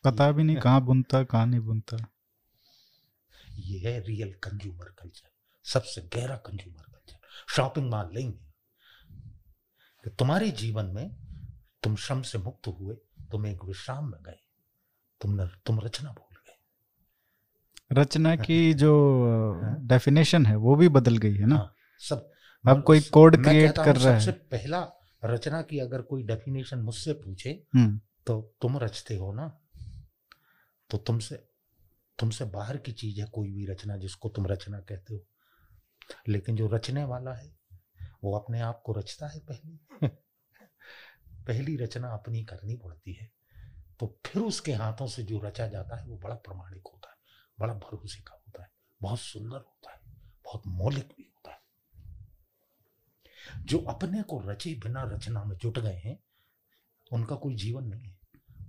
पता 0.05 0.33
भी 0.33 0.45
नहीं 0.45 0.57
कहाँ 0.57 0.81
बुनता 0.81 1.25
कहाँ 1.25 1.47
नहीं 1.47 1.61
बुनता। 1.61 1.97
ये 3.59 3.79
है 3.79 4.01
रियल 4.01 4.33
कंज्यूमर 4.33 4.85
कल्चर 4.85 5.29
सबसे 5.65 6.01
गहरा 6.01 6.37
कंज्यूमर 6.37 6.83
कल्चर 6.83 7.55
शॉपिंग 7.57 7.91
मॉल 7.91 8.11
नहीं 8.15 8.27
है। 8.27 8.51
कि 10.05 10.11
तुम्हारे 10.11 10.51
जीवन 10.51 10.87
में 10.87 11.17
तुम 11.83 11.97
श्रम 11.97 12.23
से 12.23 12.39
मुक्त 12.39 12.67
हुए 12.69 12.95
तुम 13.31 13.47
एक 13.47 13.65
विश्राम 13.65 14.05
में 14.05 14.23
गए 14.23 14.39
तुमने 15.21 15.47
तुम 15.67 15.81
रचना 15.81 16.11
भूल 16.11 16.37
गए। 16.37 16.59
रचना 17.93 18.37
की 18.37 18.75
जो 18.83 19.61
डेफिनेशन 19.79 20.47
है 20.47 20.57
वो 20.57 20.77
भी 20.77 20.89
बदल 20.89 21.17
गई 21.17 21.35
है 21.35 21.47
ना? 21.47 21.57
हाँ, 21.57 21.75
सब 21.99 22.33
अब 22.69 22.83
कोई 22.83 23.01
कोड 23.01 23.45
क्रिएट 23.45 23.77
कर 23.77 23.97
रहा 23.97 24.15
है। 24.15 24.21
सबसे 24.21 24.33
पहला 24.33 24.93
रचना 25.25 25.63
की 25.63 25.79
अगर 25.79 26.03
कोई 26.03 26.23
डेफिनेशन 26.23 26.79
मुझसे 26.79 27.13
पूछे 27.13 27.67
हम्म। 27.75 28.01
तो 28.27 28.57
तुम 28.63 28.79
रचते 28.79 29.17
हो 29.17 29.33
ना? 29.33 29.60
तो 30.91 30.99
तुमसे 30.99 31.37
तुमसे 32.19 32.45
बाहर 32.45 32.77
की 32.77 32.93
चीज़ 32.93 33.21
है 33.21 33.27
कोई 33.27 33.53
भी 33.53 33.67
रचना 33.67 33.97
जिसको 33.97 34.29
तुम 34.29 34.47
रचना 34.47 34.81
कहते 34.81 35.15
हो। 35.15 35.27
लेकिन 36.29 36.57
जो 36.57 36.69
रचने 36.69 37.05
वाला 37.05 37.35
है, 37.35 37.59
वो 38.25 38.39
अपने 38.39 38.61
आप 38.61 38.83
को 38.87 38.93
रचता 38.93 39.29
है 39.29 39.39
पहले। 39.39 40.09
पहली 41.47 41.77
रचना 41.77 42.09
अपनी 42.09 42.45
करनी 42.45 42.77
पड़ती 42.77 43.13
है। 43.13 43.33
तो 44.01 44.21
फिर 44.27 44.43
उसके 44.43 44.73
हाथों 44.73 45.07
से 45.07 45.23
जो 45.23 45.39
रचा 45.39 45.69
जाता 45.69 45.97
है, 45.97 46.07
वो 46.07 46.19
बड़ा 46.19 46.35
प्रमाणिक 46.35 46.83
होता 46.93 47.11
है, 47.11 47.17
बड़ा 47.61 47.75
भरोसे 47.75 48.23
का 48.23 48.35
होता 48.35 48.63
है, 48.63 48.71
बहुत 49.03 49.19
सुंदर 49.19 49.57
होता 49.57 49.93
है, 49.93 50.01
बहुत 50.45 50.63
मौलिक 50.67 51.09
भी 51.09 51.33
होता 51.37 51.53
है। 51.53 51.61
जो 53.65 53.79
अपने 53.79 54.23
को 54.23 54.41
रचे 54.41 54.75
बिना 54.75 55.03
रचना 55.03 55.45
में 55.45 55.57
जुट 55.57 55.79
गए 55.79 56.03
हैं, 56.05 56.19
उनका 57.13 57.37
कोई 57.37 57.55
जीवन 57.55 57.85
नहीं 57.85 58.11
है। 58.11 58.20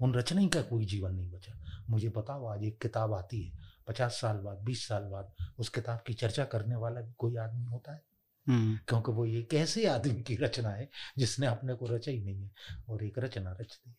उन 0.01 0.13
रचने 0.13 0.47
का 0.47 0.61
कोई 0.61 0.85
जीवन 0.85 1.15
नहीं 1.15 1.31
बचा। 1.31 1.83
मुझे 1.89 2.09
बताओ 2.09 2.45
आज 2.45 2.63
एक 2.63 2.81
किताब 2.81 3.13
आती 3.13 3.43
है 3.43 3.57
पचास 3.87 4.11
साल 4.11 4.37
बाद 4.37 4.57
बीस 4.57 4.87
साल 4.87 5.03
बाद 5.03 5.33
उस 5.59 5.69
किताब 5.69 6.03
की 6.07 6.13
चर्चा 6.13 6.45
करने 6.45 6.75
वाला 6.75 7.01
भी 7.01 7.13
कोई 7.17 7.35
आदमी 7.35 7.65
होता 7.65 7.93
है? 7.93 8.03
हम्म। 8.47 8.79
क्योंकि 8.87 9.11
वो 9.11 9.25
एक 9.25 9.53
ऐसे 9.53 9.87
आदमी 9.87 10.23
की 10.23 10.35
रचना 10.35 10.69
है 10.69 10.89
जिसने 11.17 11.47
अपने 11.47 11.73
को 11.73 11.85
रचा 11.85 12.11
ही 12.11 12.21
नहीं 12.21 12.43
है। 12.43 12.51
और 12.89 13.03
एक 13.03 13.19
रचना 13.19 13.51
रच 13.51 13.79
दी 13.87 13.95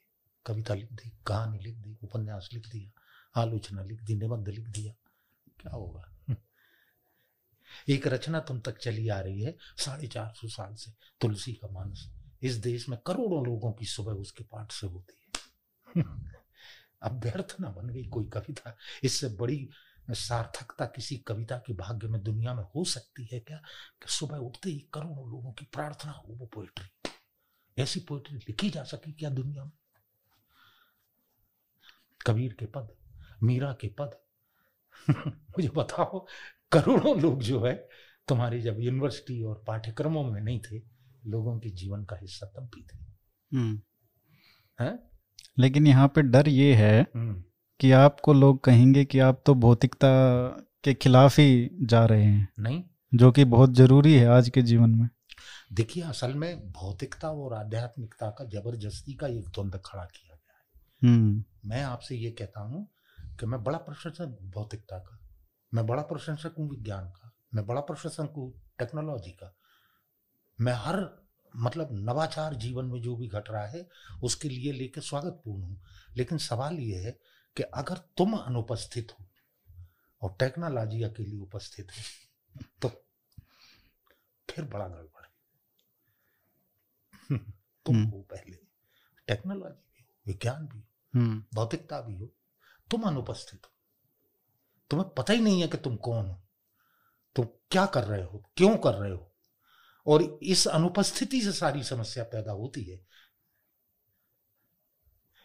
कविता 0.46 0.74
लिख 0.74 0.92
दी 0.92 1.12
कहानी 1.26 1.58
लिख 1.58 1.76
दी 1.76 1.98
उपन्यास 2.04 2.48
लिख 2.52 2.68
दिया 2.68 2.90
आलोचना 3.40 3.84
लिख 3.84 4.02
दी 4.02 4.14
निबंध 4.14 4.48
लिख 4.48 4.68
दिया। 4.68 4.94
क्या 5.60 5.72
होगा? 5.72 6.12
एक 7.88 8.06
रचना 8.06 8.40
तुम 8.40 8.60
तक 8.60 8.78
चली 8.78 9.08
आ 9.08 9.20
रही 9.20 9.42
है 9.42 9.56
साढ़े 9.76 10.06
चार 10.06 10.34
सौ 10.36 10.48
साल 10.48 10.74
से 10.74 10.92
तुलसी 11.20 11.52
का 11.52 11.68
मानस। 11.68 12.10
इस 12.42 12.54
देश 12.54 12.88
में 12.88 12.98
करोड़ों 13.06 13.46
लोगों 13.46 13.72
की 13.72 13.86
सुबह 13.86 14.12
उसके 14.12 14.44
पाठ 14.44 14.72
से 14.72 14.86
होती 14.86 15.14
है। 15.16 15.21
अब 17.02 17.20
व्यर्थ 17.22 17.56
ना 17.60 17.68
बन 17.68 17.90
गई 17.90 18.04
कोई 18.04 18.24
कविता। 18.24 18.76
इससे 19.04 19.28
बड़ी 19.28 19.70
सार्थकता 20.10 20.84
किसी 20.84 21.16
कविता 21.16 21.58
के 21.58 21.72
भाग्य 21.72 22.08
में 22.08 22.22
दुनिया 22.22 22.54
में 22.54 22.62
हो 22.62 22.84
सकती 22.84 23.28
है 23.32 23.40
क्या? 23.40 23.56
कि 24.02 24.12
सुबह 24.12 24.36
उठते 24.36 24.70
ही 24.70 24.88
करोड़ों 24.94 25.30
लोगों 25.30 25.52
की 25.52 25.64
प्रार्थना 25.64 26.12
हो 26.12 26.32
वो 26.32 26.46
पोएट्री 26.46 27.10
ऐसी 27.78 28.00
पोएट्री 28.00 28.38
लिखी 28.38 28.70
जा 28.70 28.84
सके 28.84 29.12
क्या 29.12 29.30
दुनिया 29.30 29.64
में? 29.64 29.72
कबीर 32.26 32.52
के 32.52 32.66
पद 32.66 32.94
मीरा 33.42 33.72
के 33.72 33.88
पद। 33.88 34.18
मुझे 35.26 35.68
बताओ 35.68 36.26
करोड़ों 36.72 37.20
लोग 37.20 37.42
जो 37.42 37.64
है 37.64 37.88
तुम्हारे 38.28 38.60
जब 38.60 38.76
यूनिवर्सिटी 38.80 39.42
और 39.42 39.64
पाठ्यक्रमों 39.66 40.30
में 40.30 40.40
नहीं 40.40 40.60
थे 40.60 40.82
लोगों 41.26 41.60
के 41.60 41.70
जीवन 41.70 42.04
का 42.04 42.16
हिस्सा 42.16 42.46
तब 42.46 42.62
भी 42.62 42.82
थे। 42.82 42.98
हम्म। 43.56 43.82
है? 44.80 45.11
लेकिन 45.58 45.86
यहाँ 45.86 46.08
पे 46.08 46.22
डर 46.22 46.48
ये 46.48 46.74
है 46.74 47.06
हम्म। 47.14 47.44
कि 47.80 47.92
आपको 47.92 48.32
लोग 48.32 48.64
कहेंगे 48.64 49.04
कि 49.04 49.18
आप 49.18 49.42
तो 49.46 49.54
भौतिकता 49.54 50.08
के 50.84 50.94
खिलाफ 50.94 51.38
ही 51.38 51.70
जा 51.82 52.04
रहे 52.04 52.24
हैं। 52.24 52.48
नहीं। 52.58 52.84
जो 53.14 53.32
कि 53.32 53.44
बहुत 53.44 53.74
ज़रूरी 53.74 54.14
है 54.14 54.26
आज 54.26 54.48
के 54.48 54.62
जीवन 54.62 54.90
में। 54.90 55.08
देखिए 55.72 56.02
असल 56.02 56.34
में 56.34 56.72
भौतिकता 56.72 57.30
और 57.30 57.54
आध्यात्मिकता 57.54 58.30
का 58.30 58.44
ज़बरदस्ती 58.44 59.14
का 59.14 59.26
एक 59.26 59.48
द्वंद 59.48 59.80
खड़ा 59.84 60.04
किया 60.04 60.34
गया 60.34 60.54
है। 60.58 61.14
हम्म। 61.14 61.44
मैं 61.64 61.82
आपसे 61.82 62.16
ये 62.16 62.30
कहता 62.30 62.60
हूँ 62.60 62.88
कि 63.40 63.46
मैं 63.46 63.64
बड़ा 63.64 63.78
प्रशंसक 63.78 64.38
भौतिकता 64.42 64.98
का। 64.98 65.18
मैं 65.74 65.86
बड़ा 65.86 66.02
प्रशंसक 66.02 66.54
हूँ 66.58 66.70
विज्ञान 66.70 67.04
का। 67.04 67.32
मैं 67.54 67.66
बड़ा 67.66 67.80
प्रशंसक 67.80 68.32
हूँ 68.36 68.62
टेक्नोलॉजी 68.78 69.30
का। 69.30 69.56
मैं 70.60 70.72
हर 70.76 71.21
मतलब 71.56 71.88
नवाचार 71.92 72.54
जीवन 72.54 72.84
में 72.84 73.02
जो 73.02 73.16
भी 73.16 73.28
घट 73.28 73.50
रहा 73.50 73.66
है 73.66 73.88
उसके 74.22 74.48
लिए 74.48 74.72
लेके 74.72 75.00
स्वागतपूर्ण 75.00 75.62
हूँ। 75.62 75.82
लेकिन 76.16 76.38
सवाल 76.38 76.74
ये 76.74 76.96
है 76.96 77.20
कि 77.56 77.62
अगर 77.62 77.94
तुम 77.94 78.36
अनुपस्थित 78.36 79.12
हो 79.20 79.26
और 80.22 80.36
टेक्नोलॉजी 80.38 81.02
अकेली 81.02 81.38
उपस्थित 81.38 81.92
है 81.92 82.04
तो 82.82 82.88
फिर 84.50 84.64
बड़ा 84.64 84.88
गड़बड़ 84.88 85.24
है। 85.24 85.30
तुम 87.86 87.96
हम्म। 87.96 88.06
हो 88.06 88.20
पहले 88.20 88.58
टेक्नोलॉजी 89.28 89.92
भी 89.96 90.02
हो 90.02 90.22
विज्ञान 90.26 90.66
भी 90.66 90.78
हो 90.78 91.42
भौतिकता 91.54 92.00
भी 92.00 92.16
हो 92.16 92.26
तुम 92.90 93.02
अनुपस्थित 93.02 93.60
हो। 93.64 93.70
तुम्हें 94.90 95.10
पता 95.10 95.32
ही 95.32 95.40
नहीं 95.40 95.60
है 95.60 95.68
कि 95.68 95.76
तुम 95.76 95.96
कौन 95.96 96.26
हो। 96.26 96.42
तुम 97.36 97.44
क्या 97.44 97.86
कर 97.86 98.04
रहे 98.04 98.22
हो 98.22 98.44
क्यों 98.56 98.76
कर 98.76 98.94
रहे 98.94 99.10
हो 99.10 99.31
और 100.06 100.38
इस 100.42 100.68
अनुपस्थिति 100.68 101.42
से 101.42 101.52
सारी 101.52 101.82
समस्या 101.82 102.24
पैदा 102.24 102.52
होती 102.52 102.82
है। 102.82 103.06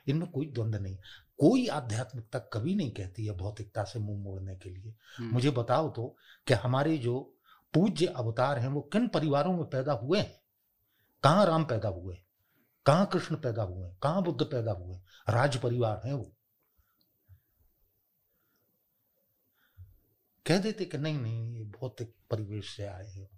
इनमें 0.08 0.32
कोई 0.32 0.46
द्वंद्व 0.46 0.80
नहीं। 0.80 0.98
कोई 1.40 1.68
आध्यात्मिकता 1.68 2.40
कभी 2.40 2.76
नहीं 2.76 2.92
कहती 2.92 3.26
है 3.26 3.32
भौतिकता 3.32 3.84
से 3.84 4.00
मुँह 4.00 4.24
मोड़ने 4.24 4.56
के 4.56 4.70
लिए। 4.70 4.96
हम्म। 5.18 5.34
मुझे 5.34 5.50
बताओ 5.50 5.90
तो 5.90 6.18
कि 6.48 6.54
हमारे 6.54 6.98
जो 6.98 7.34
पूज्य 7.74 8.06
अवतार 8.06 8.60
हैं 8.60 8.68
वो 8.68 8.82
किन 8.82 9.08
परिवारों 9.08 9.54
में 9.54 9.66
पैदा 9.66 9.94
हुए 9.94 10.20
हैं? 10.20 10.42
कहाँ 11.24 11.46
राम 11.46 11.66
पैदा 11.66 11.90
हुए 11.90 12.18
कहाँ 12.86 13.06
कृष्ण 13.06 13.36
पैदा 13.36 13.64
हुए 13.64 13.96
कहाँ 14.04 14.24
बुद्ध 14.24 14.46
पैदा 14.46 14.72
हुए 14.72 14.98
राज 15.30 15.58
परिवार 15.58 16.02
है 16.06 16.14
वो। 16.14 16.34
कह 20.46 20.58
देते 20.58 20.86
कि 20.86 20.98
नहीं 20.98 21.20
नहीं 21.20 21.58
ये 21.58 21.64
भौतिक 21.64 22.16
परिवेश 22.32 22.76
से 22.76 22.86
आए 22.86 23.08
हैं 23.08 23.30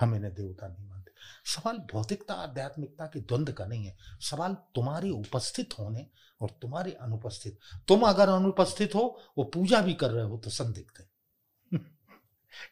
हम 0.00 0.14
इन्हें 0.14 0.34
देवता 0.34 0.68
नहीं 0.68 0.88
मानते। 0.88 1.12
सवाल 1.46 1.78
भौतिकता, 1.78 2.34
आध्यात्मिकता 2.34 3.06
के 3.06 3.20
द्वंद्व 3.20 3.52
का 3.52 3.66
नहीं 3.66 3.86
है। 3.86 3.96
सवाल 4.20 4.54
तुम्हारे 4.54 5.10
उपस्थित 5.10 5.78
होने 5.78 6.10
और 6.40 6.50
तुम्हारे 6.62 6.92
अनुपस्थित। 6.92 7.58
तुम 7.88 8.02
अगर 8.02 8.28
अनुपस्थित 8.28 8.94
हो, 8.94 9.20
वो 9.38 9.44
पूजा 9.44 9.80
भी 9.80 9.94
कर 9.94 10.10
रहे 10.10 10.24
हो 10.24 10.38
तो 10.38 10.50
संदिग्ध 10.50 11.00
है। 11.00 11.10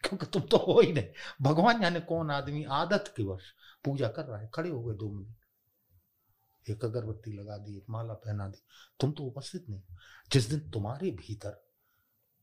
क्योंकि 0.03 0.27
तुम 0.27 0.43
तो 0.43 0.57
हो 0.57 0.81
ही 0.81 0.93
नहीं। 0.93 1.09
भगवान 1.43 1.81
जाने 1.81 2.01
कौन 2.01 2.31
आदमी? 2.31 2.65
आदत 2.65 3.15
के 3.17 3.23
वर्ष। 3.23 3.45
पूजा 3.85 4.09
कर 4.09 4.25
रहा 4.25 4.39
है, 4.39 4.51
खड़े 4.55 4.71
हो 4.71 4.85
गए 4.85 4.95
दो 4.95 5.11
मिनट। 5.11 5.37
एक 6.71 6.85
अगरबत्ती 6.85 7.33
लगा 7.33 7.57
दी, 7.59 7.77
एक 7.77 7.87
माला 7.91 8.15
पहना 8.15 8.49
दी। 8.49 8.63
तुम 9.01 9.13
तो 9.13 9.25
उपस्थित 9.25 9.67
नहीं 9.69 9.83
जिस 10.33 10.51
दिन 10.51 10.71
तुम्हारे 10.71 11.11
भीतर 11.11 11.71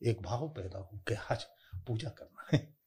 एक 0.05 0.21
भाव 0.21 0.49
पैदा 0.49 0.79
हो 0.79 0.99
कि 1.07 1.13
आज 1.13 1.43
पूजा 1.87 2.09
करना 2.09 2.47
है। 2.53 2.78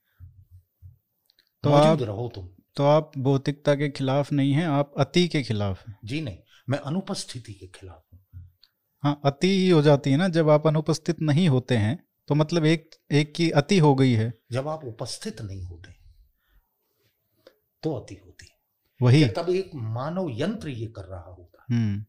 तो 1.65 1.71
आप 1.71 2.03
रहो 2.03 2.29
तुम। 2.29 2.49
तो 2.77 2.85
आप 2.85 3.11
भौतिकता 3.19 3.75
के 3.75 3.89
खिलाफ 3.91 4.33
नहीं 4.33 4.53
हैं 4.53 4.67
आप 4.69 4.95
अति 4.99 5.27
के 5.29 5.43
खिलाफ 5.43 5.87
हैं। 5.89 5.97
जी 6.05 6.21
नहीं 6.21 6.39
मैं 6.69 6.79
अनुपस्थिति 6.81 7.53
के 7.53 7.67
खिलाफ 7.71 8.03
हूँ। 8.13 8.21
हाँ 9.03 9.21
अति 9.25 9.49
ही 9.51 9.69
हो 9.71 9.83
जाती 9.83 10.11
है 10.11 10.17
ना 10.17 10.29
जब 10.29 10.51
आप 10.51 10.67
अनुपस्थित 10.67 11.21
नहीं 11.23 11.49
होते 11.49 11.77
हैं 11.77 11.99
तो 12.29 12.35
मतलब 12.35 12.65
एक 12.65 12.91
एक 13.13 13.35
की 13.35 13.51
अति 13.53 13.79
हो 13.79 13.95
गई 13.95 14.13
है। 14.13 14.33
जब 14.53 14.69
आप 14.69 14.85
उपस्थित 14.85 15.41
नहीं 15.43 15.65
होते 15.65 15.95
तो 17.83 17.95
अति 17.95 18.15
होती 18.17 18.49
वही। 19.01 19.25
तब 19.29 19.49
एक 19.51 19.71
मानव 19.75 20.29
यंत्र 20.33 20.69
ये 20.69 20.87
कर 20.87 21.05
रहा 21.05 21.31
होता 21.31 21.65
हम्म। 21.71 22.05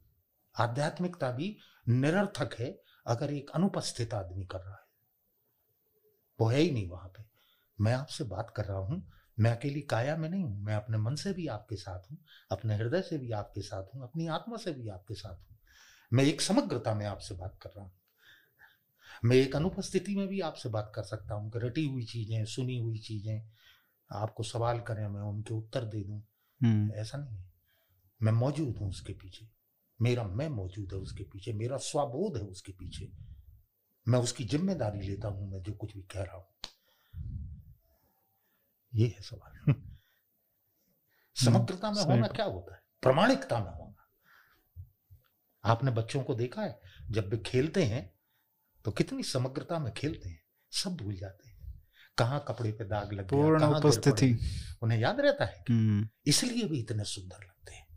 आध्यात्मिकता 0.55 1.31
भी 1.31 1.55
निरर्थक 1.91 2.55
है 2.59 2.75
अगर 3.07 3.33
एक 3.33 3.49
अनुपस्थित 3.55 4.13
आदमी 4.13 4.45
कर 4.45 4.59
रहा 4.59 4.73
है। 4.73 4.81
वो 6.39 6.47
है 6.47 6.59
ही 6.59 6.69
नहीं 6.71 6.87
वहाँ 6.89 7.07
पे। 7.07 7.23
मैं 7.79 7.93
आपसे 7.93 8.23
बात 8.25 8.53
कर 8.55 8.65
रहा 8.65 8.77
हूँ 8.79 9.01
मैं 9.39 9.51
अकेली 9.51 9.81
काया 9.81 10.17
में 10.17 10.29
नहीं 10.29 10.43
हूँ 10.43 10.63
मैं 10.63 10.75
अपने 10.75 10.97
मन 10.97 11.15
से 11.15 11.33
भी 11.33 11.47
आपके 11.47 11.75
साथ 11.75 12.11
हूँ 12.11 12.17
अपने 12.51 12.75
हृदय 12.75 13.01
से 13.01 13.17
भी 13.17 13.31
आपके 13.31 13.61
साथ 13.61 13.95
हूँ 13.95 14.03
अपनी 14.03 14.27
आत्मा 14.27 14.57
से 14.57 14.71
भी 14.71 14.89
आपके 14.89 15.13
साथ 15.13 15.35
हूँ। 15.35 15.57
मैं 16.13 16.23
एक 16.23 16.41
समग्रता 16.41 16.93
में 16.93 17.05
आपसे 17.05 17.35
बात 17.35 17.59
कर 17.61 17.69
रहा 17.69 17.85
हूँ। 17.85 17.91
मैं 19.25 19.37
एक 19.37 19.55
अनुपस्थिति 19.55 20.15
में 20.15 20.27
भी 20.27 20.39
आपसे 20.39 20.69
बात 20.69 20.91
कर 20.95 21.03
सकता 21.03 21.35
हूँ 21.35 21.51
कि 21.51 21.59
रटी 21.59 21.85
हुई 21.87 22.03
चीज़ें 22.03 22.45
सुनी 22.45 22.77
हुई 22.79 22.97
चीज़ें। 22.97 23.49
आपको 24.11 24.43
सवाल 24.43 24.79
करें 24.79 25.07
मैं 25.07 25.21
उनके 25.21 25.53
उत्तर 25.53 25.83
दे 25.83 26.03
दूँ। 26.03 26.23
हम्म। 26.61 26.91
ऐसा 26.93 27.17
नहीं 27.17 27.37
है। 27.37 27.51
मैं 28.21 28.31
मौजूद 28.31 28.77
हूँ 28.77 28.89
उसके 28.89 29.13
पीछे। 29.13 29.47
मेरा 30.01 30.23
मैं 30.23 30.49
मौजूद 30.49 30.93
है 30.93 30.99
उसके 30.99 31.23
पीछे 31.23 31.53
मेरा 31.53 31.77
स्वाबोध 31.77 32.37
है 32.37 32.43
उसके 32.43 32.71
पीछे। 32.71 33.11
मैं 34.07 34.19
उसकी 34.19 34.43
ज़िम्मेदारी 34.43 35.01
लेता 35.01 35.27
हूँ 35.27 35.51
मैं 35.51 35.63
जो 35.63 35.73
कुछ 35.73 35.93
भी 35.93 36.01
कह 36.01 36.23
रहा 36.23 36.35
हूँ। 36.35 36.45
ये 38.95 39.07
है 39.07 39.21
सवाल। 39.21 39.75
समग्रता 41.35 41.91
में 41.91 42.03
होना 42.03 42.27
क्या 42.27 42.45
होता 42.45 42.75
है? 42.75 42.81
प्रमाणिकता 43.01 43.59
में 43.59 43.71
होना। 43.71 44.09
आपने 45.63 45.91
बच्चों 45.91 46.23
को 46.23 46.35
देखा 46.35 46.61
है 46.61 46.79
जब 47.09 47.29
वे 47.29 47.37
खेलते 47.37 47.83
हैं 47.83 48.13
तो 48.85 48.91
कितनी 48.91 49.23
समग्रता 49.23 49.79
में 49.79 49.93
खेलते 49.93 50.29
हैं 50.29 50.43
सब 50.71 50.95
भूल 50.95 51.15
जाते 51.15 51.49
हैं। 51.49 51.83
कहा 52.17 52.39
कपड़े 52.39 52.71
पे 52.71 52.83
दाग 52.83 53.13
लग 53.13 53.33
गया 53.33 53.67
उपस्थिति। 53.67 54.39
उन्हें 54.81 54.99
याद 54.99 55.19
रहता 55.19 55.45
है 55.45 55.63
हम्म। 55.69 56.09
इसलिए 56.27 56.67
भी 56.67 56.79
इतने 56.79 57.03
सुंदर 57.03 57.43
लगते 57.43 57.73
हैं। 57.73 57.87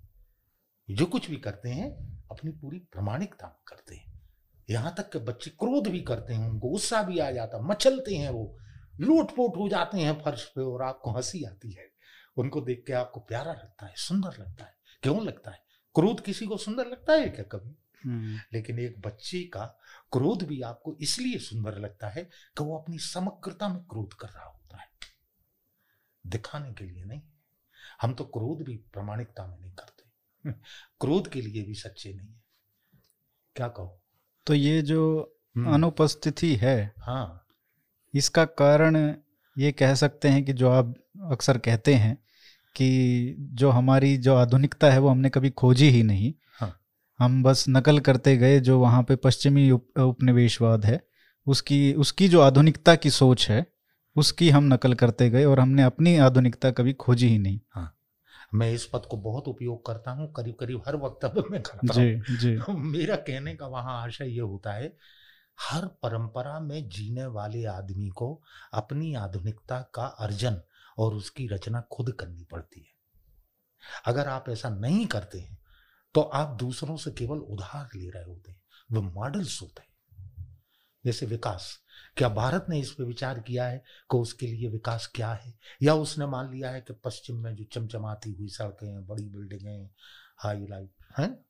जो 0.90 1.07
कुछ 1.07 1.30
भी 1.30 1.36
करते 1.36 1.68
हैं 1.68 2.20
अपनी 2.30 2.51
पूरी 2.51 2.78
प्रमाणिकता 2.78 3.47
में 3.47 3.62
करते 3.68 3.94
हैं। 3.94 4.30
यहाँ 4.70 4.94
तक 4.94 5.12
कि 5.12 5.18
बच्चे 5.18 5.51
क्रोध 5.51 5.88
भी 5.88 6.01
करते 6.01 6.34
हैं 6.34 6.49
उनको 6.49 6.68
गुस्सा 6.68 7.03
भी 7.03 7.18
आ 7.18 7.30
जाता 7.30 7.59
मचलते 7.59 8.14
हैं 8.14 8.30
वो। 8.30 8.59
लूटपोट 9.01 9.57
हो 9.57 9.68
जाते 9.68 9.99
हैं 9.99 10.22
फर्श 10.22 10.44
पे 10.44 10.61
और 10.61 10.82
आपको 10.82 11.11
हँसी 11.11 11.44
आती 11.44 11.70
है। 11.70 11.92
उनको 12.36 12.61
देख 12.61 12.84
के 12.86 12.92
आपको 12.92 13.20
प्यारा 13.20 13.53
लगता 13.53 13.86
है 13.86 13.94
सुंदर 13.97 14.28
लगता 14.28 14.64
है। 14.64 14.76
क्यों 15.03 15.26
लगता 15.26 15.51
है? 15.51 15.64
क्रोध 15.94 16.20
किसी 16.20 16.47
को 16.47 16.57
सुंदर 16.57 16.86
लगता 16.86 17.12
है 17.12 17.28
क्या 17.28 17.44
कभी? 17.44 17.76
हम्म। 18.05 18.40
लेकिन 18.53 18.78
एक 18.78 19.01
बच्चे 19.01 19.42
का 19.42 19.66
क्रोध 20.12 20.42
भी 20.42 20.61
आपको 20.61 20.97
इसलिए 21.01 21.38
सुंदर 21.38 21.78
लगता 21.78 22.09
है 22.09 22.24
कि 22.59 22.64
वो 22.64 22.78
अपनी 22.78 22.99
समग्रता 22.99 23.68
में 23.68 23.84
क्रोध 23.84 24.14
कर 24.14 24.28
रहा 24.28 24.44
होता 24.44 24.80
है। 24.80 24.88
दिखाने 26.26 26.72
के 26.72 26.84
लिए 26.84 27.05
नहीं। 27.05 27.22
हम 28.03 28.14
तो 28.14 28.24
क्रोध 28.24 28.62
भी 28.62 28.76
प्रमाणिकता 28.76 29.47
में 29.47 29.59
नहीं 29.59 29.72
करते। 29.72 30.05
क्रोध 31.01 31.28
के 31.28 31.40
लिए 31.40 31.62
भी 31.62 31.74
सच्चे 31.74 32.14
नहीं 32.14 32.28
है। 32.28 32.42
क्या 33.57 33.68
कहो? 33.68 34.03
तो 34.47 34.55
ये 34.55 34.82
जो 34.82 35.32
हम्म। 35.57 35.74
अनुपस्थिति 35.74 36.57
है 36.57 36.94
हाँ। 36.99 37.45
इसका 38.17 38.45
कारण 38.45 39.14
ये 39.59 39.73
कह 39.73 39.95
सकते 39.95 40.29
हैं 40.29 40.45
कि 40.45 40.53
जो 40.53 40.71
आप 40.71 40.95
अक्सर 41.33 41.59
कहते 41.59 41.95
हैं 41.95 42.19
कि 42.77 43.37
जो 43.39 43.71
हमारी 43.71 44.17
जो 44.17 44.35
आधुनिकता 44.35 44.91
है 44.91 44.99
वो 44.99 45.09
हमने 45.09 45.31
कभी 45.31 45.51
खोजी 45.51 45.89
ही 45.89 46.03
नहीं। 46.03 46.33
हाँ। 46.61 46.81
हम 47.19 47.43
बस 47.43 47.64
नकल 47.69 47.99
करते 47.99 48.37
गए 48.37 48.61
जो 48.61 48.81
वहाँ 48.81 49.03
पे 49.03 49.17
पश्चिमी 49.17 49.71
उप, 49.71 49.99
उपनिवेशवाद 49.99 50.87
है 50.87 51.01
उसकी 51.47 51.95
उसकी 51.95 52.29
जो 52.29 52.41
आधुनिकता 52.41 52.95
की 52.95 53.11
सोच 53.11 53.51
है 53.51 53.67
उसकी 54.17 54.51
हम 54.51 54.64
नकल 54.75 54.95
करते 54.95 55.31
गए 55.31 55.45
और 55.45 55.61
हमने 55.61 55.83
अपनी 55.83 56.17
आधुनिकता 56.17 56.71
कभी 56.71 56.93
खोजी 56.93 57.29
ही 57.29 57.39
नहीं। 57.39 57.61
हाँ। 57.75 57.93
मैं 58.55 58.73
इस 58.73 58.85
पद 58.87 59.03
को 59.11 59.17
बहुत 59.17 59.49
उपयोग 59.49 59.87
करता 59.87 60.11
हूँ 60.11 60.33
करीब 60.33 60.55
करीब 60.61 60.83
हर 60.87 60.97
वक्तव्य 60.97 61.43
में 61.51 61.62
करता 61.62 61.95
जी 61.95 62.37
जी। 62.37 62.73
मेरा 62.73 63.17
कहने 63.17 63.55
का 63.55 63.67
वहाँ 63.67 64.03
आशय 64.03 64.25
ये 64.25 64.41
होता 64.41 64.73
है 64.73 64.97
हर 65.61 65.86
परंपरा 65.86 66.61
में 66.61 66.88
जीने 66.88 67.26
वाले 67.26 67.64
आदमी 67.64 68.09
को 68.09 68.42
अपनी 68.72 69.14
आधुनिकता 69.14 69.80
का 69.94 70.07
अर्जन 70.07 70.61
और 70.98 71.14
उसकी 71.14 71.46
रचना 71.48 71.80
खुद 71.92 72.12
करनी 72.12 72.44
पड़ती 72.44 72.80
है। 72.80 72.94
अगर 74.07 74.28
आप 74.28 74.48
ऐसा 74.48 74.68
नहीं 74.68 75.07
करते 75.07 75.40
हैं 75.40 75.59
तो 76.14 76.20
आप 76.20 76.57
दूसरों 76.57 76.96
से 76.96 77.11
केवल 77.11 77.38
उधार 77.38 77.88
ले 77.96 78.09
रहे 78.11 78.24
होते 78.24 78.52
हैं, 78.52 78.62
वे 78.92 79.00
मॉडल्स 79.00 79.62
होते 79.62 79.80
हैं। 79.80 79.96
जैसे 81.04 81.26
विकास, 81.26 81.78
क्या 82.16 82.28
भारत 82.28 82.66
ने 82.68 82.80
इस 82.80 82.90
पर 82.92 83.04
विचार 83.04 83.40
किया 83.40 83.66
है 83.66 83.78
कि 84.11 84.16
उसके 84.16 84.46
लिए 84.46 84.68
विकास 84.68 85.11
क्या 85.14 85.32
है? 85.32 85.54
या 85.82 85.94
उसने 85.94 86.26
मान 86.26 86.50
लिया 86.50 86.70
है 86.70 86.80
कि 86.80 86.92
पश्चिम 86.92 87.36
में 87.36 87.54
जो 87.57 87.64
चमचमाती 87.64 88.32
हुई 88.32 88.48
सड़कें 88.48 89.07
बड़ी 89.07 89.28
बिल्डिंगें 89.28 89.88
हाई 90.38 90.66
लाइट 90.66 90.92
हैं? 91.18 91.45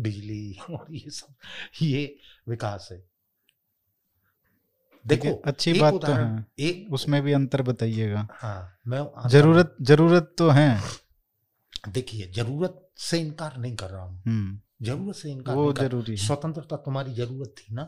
बिजली 0.00 0.58
और 0.70 0.86
ये 0.90 1.10
सब 1.10 1.34
ये 1.82 2.18
विकास 2.48 2.88
है। 2.92 3.04
देखो 5.06 5.42
अच्छी 5.46 5.70
एक 5.70 5.80
बात 5.80 5.94
तो 5.94 6.12
है। 6.12 6.46
एक 6.58 6.92
उसमें 6.92 7.22
भी 7.22 7.32
अंतर 7.32 7.62
बताइएगा। 7.62 8.28
हाँ 8.32 8.78
मैं 8.86 9.28
ज़रूरत 9.28 9.76
ज़रूरत 9.82 10.34
तो 10.38 10.48
है। 10.48 10.80
देखिए 11.88 12.32
ज़रूरत 12.32 12.90
से 12.96 13.18
इनकार 13.18 13.56
नहीं 13.56 13.76
कर 13.76 13.90
रहा 13.90 14.02
हूँ। 14.02 14.22
हम्म। 14.26 14.60
ज़रूरत 14.84 15.16
से 15.16 15.32
इनकार 15.32 15.54
वो 15.54 15.72
ज़रूरी 15.72 16.16
स्वतंत्रता 16.16 16.76
तुम्हारी 16.76 17.14
ज़रूरत 17.14 17.54
थी 17.58 17.74
ना? 17.74 17.82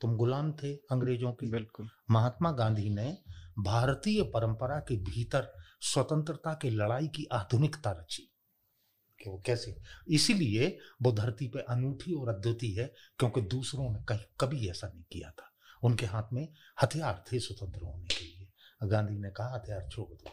तुम 0.00 0.16
गुलाम 0.16 0.52
थे 0.52 0.74
अंग्रेज़ों 0.74 1.32
की। 1.32 1.50
बिल्कुल। 1.50 1.88
महात्मा 2.10 2.52
गांधी 2.52 2.90
ने 2.90 3.18
भारतीय 3.58 4.22
परंपरा 4.22 4.78
के 4.78 4.96
भीतर 4.96 5.54
स्वतंत्रता 5.80 6.54
की 6.54 6.70
लड़ाई 6.70 7.08
की 7.08 7.28
आधुनिकता 7.32 7.90
रची। 7.90 8.33
कि 9.22 9.30
वो 9.30 9.42
कैसे? 9.46 9.82
इसीलिए 10.08 10.78
वो 11.02 11.12
धरती 11.12 11.48
पे 11.48 11.58
अनूठी 11.58 12.12
और 12.12 12.28
अद्वितीय 12.28 12.80
है, 12.80 12.94
क्योंकि 13.18 13.40
दूसरों 13.40 13.90
ने 13.90 14.04
कहीं 14.08 14.24
कभी 14.40 14.68
ऐसा 14.68 14.88
नहीं 14.88 15.04
किया 15.12 15.30
था। 15.30 15.50
उनके 15.82 16.06
हाथ 16.06 16.22
में 16.32 16.48
हथियार 16.82 17.24
थे 17.32 17.38
स्वतंत्र 17.38 17.80
होने 17.80 18.06
के 18.06 18.24
लिए। 18.24 18.48
गांधी 18.84 19.18
ने 19.18 19.30
कहा, 19.30 19.54
हथियार 19.54 19.88
छोड़ 19.88 20.14
दो। 20.14 20.30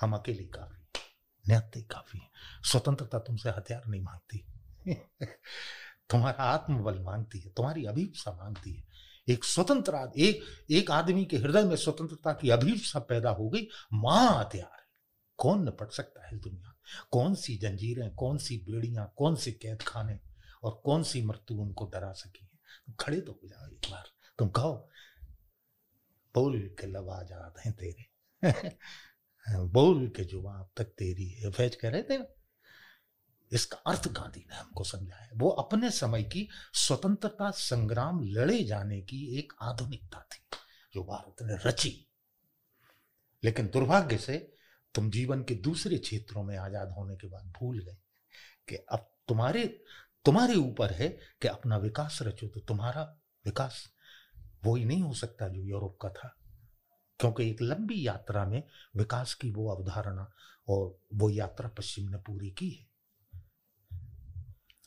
हम 0.00 0.16
अकेले 0.16 0.44
काफ़ी 0.44 1.00
न्याते 1.48 1.82
काफ़ी 1.82 2.20
स्वतंत्रता 2.64 3.18
तुमसे 3.18 3.50
हथियार 3.50 3.82
नहीं 3.86 4.02
मांगती। 4.02 4.46
तुम्हारा 6.10 6.44
आत्मबल 6.44 6.98
मांगती 6.98 7.40
है। 7.40 7.50
तुम्हारी 7.50 7.84
अभिप्सा 7.84 8.32
मांगती 8.32 8.74
है। 8.74 8.84
एक 9.28 9.44
स्वतंत्र 9.44 10.12
एक 10.16 10.40
एक 10.70 10.90
आदमी 10.90 11.24
के 11.24 11.36
हृदय 11.36 11.62
में 11.62 11.76
स्वतंत्रता 11.76 12.32
की 12.32 12.50
अभिप्सा 12.50 12.98
पैदा 12.98 13.30
हो 13.30 13.48
गई। 13.48 13.68
महा 13.92 14.28
हथियार 14.28 14.70
है। 14.72 14.86
कौन 15.36 15.64
निपट 15.64 15.90
सकता 15.90 16.26
है 16.26 16.38
दुनिया 16.38 16.71
कौन 17.10 17.34
सी 17.34 17.56
जंजीरें, 17.56 18.14
कौन 18.14 18.38
सी 18.38 18.58
बेड़ियाँ, 18.58 19.14
कौन 19.16 19.36
से 19.36 19.52
कैद 19.52 19.82
खाने 19.82 20.20
और 20.62 20.82
कौन 20.84 21.02
सी 21.02 21.22
मृत्यु 21.22 21.58
उनको 21.58 21.86
डरा 21.86 22.12
सकी 22.12 22.44
है? 22.44 22.58
खड़े 23.00 23.20
तो 23.20 23.32
हो 23.32 23.48
जाओ 23.48 23.66
एक 23.66 23.90
बार। 23.90 24.04
तुम 24.38 24.48
कहो, 24.48 24.90
बोल 26.34 26.76
के 26.80 26.86
लब 26.86 27.10
आज़ाद 27.10 27.54
हैं 27.66 27.72
तेरे। 27.76 28.12
बोल 29.58 30.08
के 30.08 30.24
जुबा 30.24 30.52
अब 30.52 30.70
तक 30.76 30.84
तेरी 30.84 31.28
है। 31.28 31.50
फैज 31.50 31.74
कह 31.74 31.90
रहे 31.90 32.02
थे 32.02 32.42
इसका 33.52 33.76
अर्थ 33.76 34.08
गांधी 34.08 34.46
ने 34.50 34.56
हमको 34.56 34.84
समझाया 34.84 35.30
वो 35.34 35.48
अपने 35.48 35.90
समय 35.90 36.22
की 36.22 36.48
स्वतंत्रता 36.74 37.50
संग्राम 37.50 38.20
लड़े 38.22 38.64
जाने 38.64 39.00
की 39.00 39.38
एक 39.38 39.52
आधुनिकता 39.62 40.28
थी, 40.32 40.56
जो 40.94 41.04
भारत 41.04 41.42
ने 41.42 41.68
रची। 41.68 42.08
लेकिन 43.44 43.66
दुर्भाग्य 43.66 44.18
से 44.18 44.51
तुम 44.94 45.10
जीवन 45.10 45.42
के 45.42 45.54
दूसरे 45.54 45.98
क्षेत्रों 45.98 46.42
में 46.42 46.56
आज़ाद 46.56 46.90
होने 46.90 47.16
के 47.16 47.28
बाद 47.28 47.52
भूल 47.60 47.78
गए 47.78 47.96
कि 48.68 48.76
अब 48.76 49.14
तुम्हारे 49.28 49.66
तुम्हारे 50.24 50.54
ऊपर 50.54 50.92
है 50.92 51.08
कि 51.42 51.48
अपना 51.48 51.76
विकास 51.76 52.18
रचो 52.22 52.48
तो 52.48 52.60
तुम्हारा 52.60 53.02
विकास 53.46 53.92
वो 54.64 54.76
ही 54.76 54.84
नहीं 54.84 55.02
हो 55.02 55.14
सकता 55.14 55.48
जो 55.48 55.62
यूरोप 55.62 55.98
का 56.02 56.08
था। 56.08 56.36
क्योंकि 57.20 57.50
एक 57.50 57.62
लंबी 57.62 58.06
यात्रा 58.06 58.46
में 58.46 58.62
विकास 58.96 59.34
की 59.34 59.50
वो 59.50 59.74
अवधारणा 59.74 60.32
और 60.68 61.00
वो 61.14 61.30
यात्रा 61.30 61.68
पश्चिम 61.68 62.08
ने 62.08 62.16
पूरी 62.16 62.50
की 62.50 62.70
है। 62.70 62.92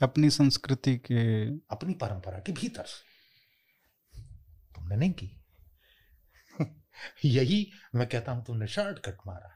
अपनी 0.02 0.30
संस्कृति 0.30 0.98
के 0.98 1.46
अपनी 1.48 1.94
परंपरा 1.94 2.40
के 2.40 2.52
भीतर 2.52 2.84
से। 2.84 3.16
तुमने 4.76 4.96
नहीं 4.96 5.14
की। 5.14 5.42
यही 7.26 7.72
मैं 7.96 8.10
कहता 8.10 8.32
हूँ 8.32 8.46
तुमने 8.46 8.68
शॉर्टकट 8.68 9.18
मारा। 9.28 9.55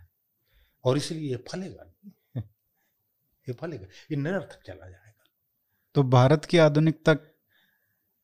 और 0.83 0.97
इसलिए 0.97 1.29
ये 1.29 1.45
फलेगा 1.51 1.83
नहीं। 1.83 2.11
ये 3.49 3.53
फलेगा। 3.53 3.85
ये 4.11 4.15
निरर्थक 4.15 4.63
चला 4.65 4.89
जाएगा। 4.89 5.23
तो 5.95 6.03
भारत 6.03 6.45
की 6.45 6.57
आधुनिकता 6.57 7.13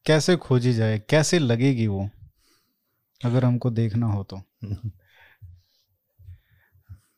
कैसे 0.05 0.35
खोजी 0.35 0.73
जाए? 0.73 0.99
कैसे 0.99 1.39
लगेगी 1.39 1.87
वो? 1.87 2.09
अगर 3.25 3.45
हमको 3.45 3.69
देखना 3.69 4.07
हो 4.07 4.23
तो। 4.23 4.41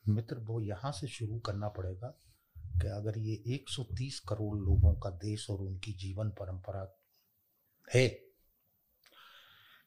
मित्र 0.07 0.35
वो 0.35 0.61
यहाँ 0.61 0.91
से 0.91 1.07
शुरू 1.07 1.39
करना 1.39 1.69
पड़ेगा 1.69 2.07
कि 2.59 2.87
अगर 2.87 3.17
ये 3.17 3.43
130 3.47 4.19
करोड़ 4.19 4.57
लोगों 4.57 4.93
का 4.93 5.09
देश 5.09 5.49
और 5.49 5.57
उनकी 5.57 5.93
जीवन 5.93 6.29
परंपरा 6.29 7.01
है 7.93 8.23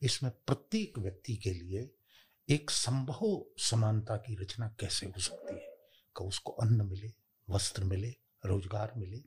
इसमें 0.02 0.32
प्रत्येक 0.46 0.98
व्यक्ति 0.98 1.36
के 1.36 1.50
लिए 1.50 1.99
एक 2.48 2.70
संभव 2.70 3.46
समानता 3.58 4.16
की 4.16 4.34
रचना 4.34 4.76
कैसे 4.80 5.06
हो 5.06 5.20
सकती 5.20 5.54
है? 5.54 5.70
कि 6.16 6.24
उसको 6.24 6.52
अन्न 6.52 6.86
मिले, 6.86 7.12
वस्त्र 7.50 7.84
मिले, 7.84 8.16
रोज़गार 8.46 8.92
मिले, 8.96 9.22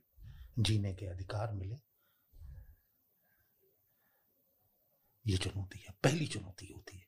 जीने 0.59 0.93
के 0.93 1.05
अधिकार 1.05 1.53
मिले। 1.53 1.75
ये 5.27 5.37
चुनौती 5.37 5.79
है, 5.79 5.95
पहली 6.03 6.27
चुनौती 6.27 6.67
होती 6.67 6.97
है। 6.97 7.05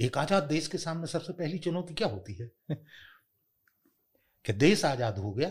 एक 0.00 0.18
आज़ाद 0.18 0.42
देश 0.42 0.66
के 0.66 0.78
सामने 0.78 1.06
सबसे 1.06 1.32
पहली 1.32 1.58
चुनौती 1.58 1.94
क्या 1.94 2.08
होती 2.08 2.34
है? 2.34 2.50
कि 4.44 4.52
देश 4.52 4.84
आज़ाद 4.84 5.18
हो 5.18 5.32
गया, 5.32 5.50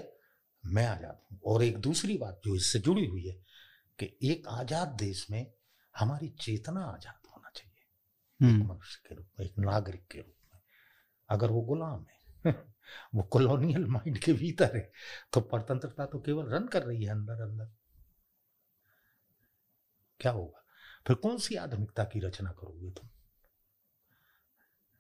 मैं 0.65 0.87
आज़ाद 0.87 1.21
हूँ। 1.31 1.39
और 1.45 1.63
एक 1.63 1.77
दूसरी 1.77 2.17
बात 2.17 2.41
जो 2.45 2.55
इससे 2.55 2.79
जुड़ी 2.79 3.05
हुई 3.05 3.27
है 3.27 3.45
कि 3.99 4.17
एक 4.23 4.47
आज़ाद 4.47 4.87
देश 4.87 5.31
में 5.31 5.53
हमारी 5.97 6.29
चेतना 6.29 6.81
आज़ाद 6.81 7.22
एक 8.43 8.49
हम्म। 8.49 8.67
मनुष्य 8.67 9.01
के 9.09 9.15
रूप 9.15 9.27
में 9.39 9.45
एक 9.45 9.59
नागरिक 9.59 10.07
के 10.11 10.17
रूप 10.17 10.53
में 10.53 10.59
अगर 11.29 11.51
वो 11.51 11.61
गुलाम 11.61 12.05
है 12.45 12.51
वो 13.15 13.23
कॉलोनियल 13.23 13.85
माइंड 13.85 14.17
के 14.17 14.33
भीतर 14.33 14.75
है 14.75 14.91
तो 15.33 15.41
परतंत्रता 15.41 16.05
तो 16.05 16.19
केवल 16.19 16.45
रन 16.45 16.67
कर 16.67 16.83
रही 16.83 17.03
है 17.03 17.11
अंदर 17.11 17.41
अंदर। 17.41 17.71
क्या 20.19 20.31
होगा? 20.31 20.65
फिर 21.07 21.15
कौन 21.15 21.37
सी 21.37 21.55
आधुनिकता 21.55 22.03
की 22.03 22.19
रचना 22.19 22.51
करोगे 22.51 22.89
तुम? 22.89 23.09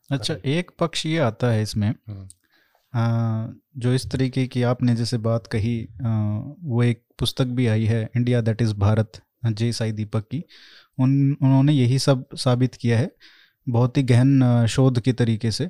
अच्छा 0.09 0.35
एक 0.45 0.71
पक्ष 0.79 1.05
ये 1.05 1.17
आता 1.17 1.47
है 1.47 1.61
इसमें 1.61 1.89
हम्म। 1.89 2.27
जो 3.79 3.93
इस 3.93 4.09
तरीके 4.11 4.47
की 4.47 4.63
आपने 4.63 4.95
जैसे 4.95 5.17
बात 5.17 5.47
कही 5.47 5.89
आ, 6.05 6.09
वो 6.59 6.83
एक 6.83 7.05
पुस्तक 7.19 7.45
भी 7.45 7.67
आई 7.67 7.85
है 7.85 8.09
इंडिया 8.17 8.41
दैट 8.41 8.61
इज़ 8.61 8.73
भारत 8.73 9.21
जय 9.45 9.71
साई 9.71 9.91
दीपक 9.91 10.23
की। 10.31 10.43
उन, 10.99 11.37
उन्होंने 11.41 11.73
यही 11.73 11.99
सब 11.99 12.25
साबित 12.35 12.75
किया 12.75 12.99
है, 12.99 13.11
बहुत 13.69 13.97
ही 13.97 14.03
गहन 14.03 14.65
शोध 14.69 14.99
के 14.99 15.13
तरीके 15.13 15.51
से 15.51 15.65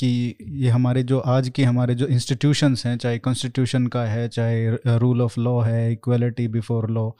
कि 0.00 0.36
ये 0.42 0.70
हमारे 0.70 1.02
जो 1.02 1.18
आज 1.18 1.48
के 1.48 1.64
हमारे 1.64 1.94
जो 1.94 2.06
इंस्टीट्यूशंस 2.06 2.86
हैं, 2.86 2.96
चाहे 2.98 3.18
कॉन्स्टिट्यूशन 3.18 3.86
का 3.86 4.04
है, 4.04 4.28
चाहे 4.28 4.70
रूल 4.98 5.22
ऑफ़ 5.22 5.40
लॉ 5.40 5.60
है 5.60 5.92
इक्वलिटी 5.92 6.48
बिफोर 6.48 6.90
लॉ 6.90 7.10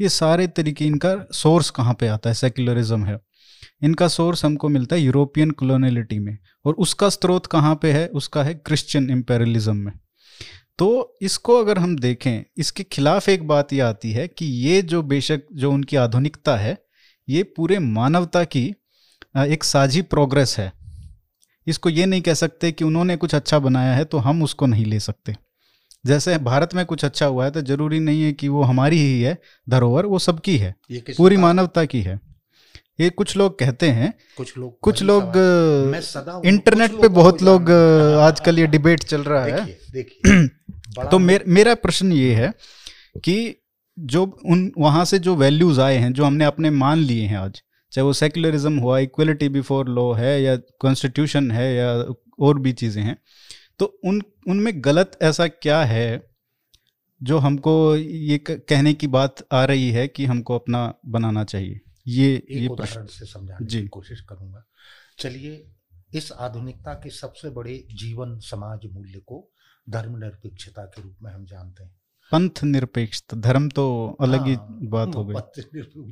ये 0.00 0.08
सारे 0.08 0.46
तरीके 0.46 0.86
इनका 0.86 1.16
सोर्स 1.32 1.70
कहाँ 1.70 1.94
पे 1.94 2.06
आता 2.06 2.30
है? 2.30 2.34
सेक्युलरिज्म 2.34 3.04
है। 3.04 3.18
इनका 3.82 4.08
सोर्स 4.08 4.44
हमको 4.44 4.68
मिलता 4.68 4.96
है 4.96 5.02
यूरोपियन 5.02 5.50
कॉलोनियलिटी 5.50 6.18
में 6.18 6.38
और 6.64 6.74
उसका 6.74 7.08
स्रोत 7.08 7.46
कहाँ 7.46 7.74
पे 7.82 7.92
है? 7.92 8.06
उसका 8.08 8.42
है 8.42 8.54
क्रिश्चियन 8.54 9.10
इम्पेरलिज्म 9.10 9.76
में। 9.76 9.92
तो 10.78 11.16
इसको 11.22 11.56
अगर 11.56 11.78
हम 11.78 11.96
देखें 11.98 12.44
इसके 12.56 12.82
खिलाफ 12.82 13.28
एक 13.28 13.46
बात 13.48 13.72
यह 13.72 13.86
आती 13.86 14.10
है 14.12 14.26
कि 14.28 14.46
ये 14.46 14.80
जो 14.82 15.02
बेशक 15.02 15.42
जो 15.52 15.72
उनकी 15.72 15.96
आधुनिकता 15.96 16.56
है 16.56 16.76
ये 17.28 17.42
पूरे 17.56 17.78
मानवता 17.78 18.44
की 18.44 18.64
एक 19.36 19.64
साझी 19.64 20.02
प्रोग्रेस 20.02 20.58
है। 20.58 20.72
इसको 21.66 21.88
ये 21.88 22.06
नहीं 22.06 22.22
कह 22.22 22.34
सकते 22.34 22.72
कि 22.72 22.84
उन्होंने 22.84 23.16
कुछ 23.16 23.34
अच्छा 23.34 23.58
बनाया 23.58 23.94
है 23.94 24.04
तो 24.04 24.18
हम 24.18 24.42
उसको 24.42 24.66
नहीं 24.66 24.84
ले 24.86 25.00
सकते। 25.00 25.36
जैसे 26.04 26.36
भारत 26.38 26.74
में 26.74 26.84
कुछ 26.86 27.04
अच्छा 27.04 27.26
हुआ 27.26 27.44
है 27.44 27.50
तो 27.50 27.60
ज़रूरी 27.62 28.00
नहीं 28.00 28.22
है 28.22 28.32
कि 28.32 28.48
वो 28.48 28.62
हमारी 28.62 28.98
ही 28.98 29.20
है 29.20 29.36
धरोहर 29.68 30.06
वो 30.06 30.18
सबकी 30.18 30.56
है 30.58 30.74
पूरी 30.92 31.36
मानवता 31.36 31.84
की 31.84 32.00
है। 32.02 32.18
ये 33.00 33.08
कुछ 33.10 33.36
लोग 33.36 33.58
कहते 33.58 33.88
हैं 33.90 34.12
कुछ 34.36 34.56
लोग 34.58 34.78
कुछ 34.80 35.02
लोग 35.02 35.36
इंटरनेट 36.46 37.00
पे 37.00 37.08
बहुत 37.10 37.42
लोग 37.42 37.70
आजकल 38.20 38.58
ये 38.58 38.66
डिबेट 38.66 39.04
चल 39.04 39.22
रहा 39.22 39.44
है। 39.44 39.64
देखिए। 39.92 40.48
तो 40.88 41.18
मेर, 41.18 41.44
मेरा 41.48 41.74
प्रश्न 41.74 42.12
ये 42.12 42.34
है 42.34 42.54
कि 43.24 43.62
जो 43.98 44.40
उन 44.46 44.72
वहाँ 44.78 45.04
से 45.04 45.18
जो 45.18 45.36
वैल्यूज़ 45.36 45.80
आए 45.80 45.96
हैं 45.96 46.12
जो 46.12 46.24
हमने 46.24 46.44
अपने 46.44 46.70
मान 46.70 46.98
लिए 46.98 47.26
हैं 47.26 47.38
आज 47.38 47.62
चाहे 47.92 48.04
वो 48.04 48.12
सेक्युलरिज्म 48.12 48.78
हुआ 48.78 48.98
इक्वलिटी 48.98 49.48
बिफोर 49.48 49.88
लॉ 49.88 50.12
है 50.12 50.42
या 50.42 50.56
कॉन्स्टिट्यूशन 50.56 51.50
है 51.50 51.74
या 51.74 52.14
और 52.40 52.58
भी 52.58 52.72
चीज़ें 52.72 53.02
हैं 53.02 53.18
तो 53.78 54.00
उन 54.04 54.22
उनमें 54.48 54.72
गलत 54.76 55.18
ऐसा 55.22 55.46
क्या 55.46 55.84
है 55.84 56.30
जो 57.22 57.38
हमको 57.38 57.96
ये 57.96 58.38
कहने 58.38 58.94
की 58.94 59.06
बात 59.06 59.36
आ 59.52 59.64
रही 59.64 59.90
है 59.90 60.08
कि 60.08 60.24
हमको 60.24 60.54
अपना 60.54 60.94
बनाना 61.06 61.44
चाहिए? 61.44 61.80
ये 62.08 62.46
ये 62.50 62.68
उदाहरण 62.68 63.06
से 63.06 63.26
समझाने 63.26 63.66
की 63.66 63.88
कोशिश 63.88 64.20
करूँगा। 64.20 64.64
चलिए 65.18 65.66
इस 66.14 66.32
आधुनिकता 66.32 66.94
के 66.94 67.10
सबसे 67.10 67.50
बड़े 67.50 67.86
जीवन 67.94 68.38
समाज 68.38 68.80
मूल्य 68.92 69.18
को 69.18 69.53
धर्मनिरपेक्षता 69.86 70.84
के 70.84 71.02
रूप 71.02 71.16
में 71.22 71.32
हम 71.32 71.44
जानते 71.44 71.84
हैं। 71.84 71.90
पंथ 72.32 72.62
निरपेक्ष 72.64 73.22
धर्म 73.34 73.68
तो 73.68 73.84
अलग 74.20 74.46
ही 74.46 74.54
हाँ, 74.54 74.78
बात 74.82 75.14
हो 75.14 75.24
गई। 75.24 75.34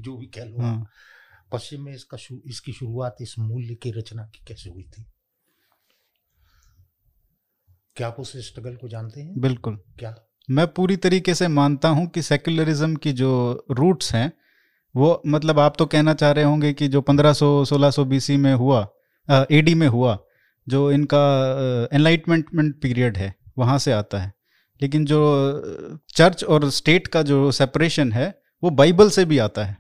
जो 0.03 0.17
भी 0.17 0.27
कह 0.27 0.45
लो 0.45 0.63
हाँ। 0.63 0.87
पश्चिम 1.53 1.83
में 1.85 1.95
इसका 1.95 2.17
शु, 2.17 2.39
इसकी 2.47 2.73
शुरुआत 2.73 3.17
इस 3.21 3.35
मूल्य 3.39 3.75
की 3.75 3.91
रचना 3.91 4.23
की 4.25 4.45
कैसे 4.49 4.71
हुई 4.71 4.83
थी? 4.83 5.05
क्या 7.97 8.09
आप 8.09 8.17
उस 8.19 8.33
स्ट्रगल 8.37 8.77
को 8.77 8.89
जानते 8.89 9.21
हैं? 9.21 9.41
बिल्कुल। 9.41 9.77
क्या? 9.99 10.15
मैं 10.51 10.67
पूरी 10.67 10.97
तरीके 10.97 11.35
से 11.35 11.49
मानता 11.49 11.89
हूँ 11.89 12.07
कि 12.09 12.23
सेक्युलरिज्म 12.23 12.97
की 12.97 13.13
जो 13.13 13.33
रूट्स 13.71 14.15
हैं 14.15 14.33
वो 14.95 15.23
मतलब 15.27 15.59
आप 15.59 15.75
तो 15.79 15.87
कहना 15.87 16.15
चाह 16.15 16.31
रहे 16.31 16.45
होंगे 16.45 16.73
कि 16.73 16.89
जो 16.89 17.01
1500 17.01 17.65
1600 17.65 18.05
बीसी 18.05 18.37
में 18.37 18.55
हुआ 18.55 18.89
एडी 19.29 19.75
में 19.75 19.87
हुआ 19.89 20.19
जो 20.69 20.91
इनका 20.93 21.21
एनलाइटमेंटमेंट 21.93 22.81
पीरियड 22.83 23.17
है। 23.17 23.42
वहाँ 23.59 23.79
से 23.79 23.93
आता 23.93 24.19
है। 24.19 24.33
लेकिन 24.81 25.05
जो 25.05 25.21
चर्च 26.09 26.45
और 26.45 26.71
स्टेट 26.71 27.07
का 27.07 27.23
जो 27.23 27.51
सेपरेशन 27.53 28.13
है 28.13 28.43
वो 28.63 28.71
बाइबल 28.71 29.11
से 29.11 29.25
भी 29.25 29.39
आता 29.39 29.65
है। 29.65 29.77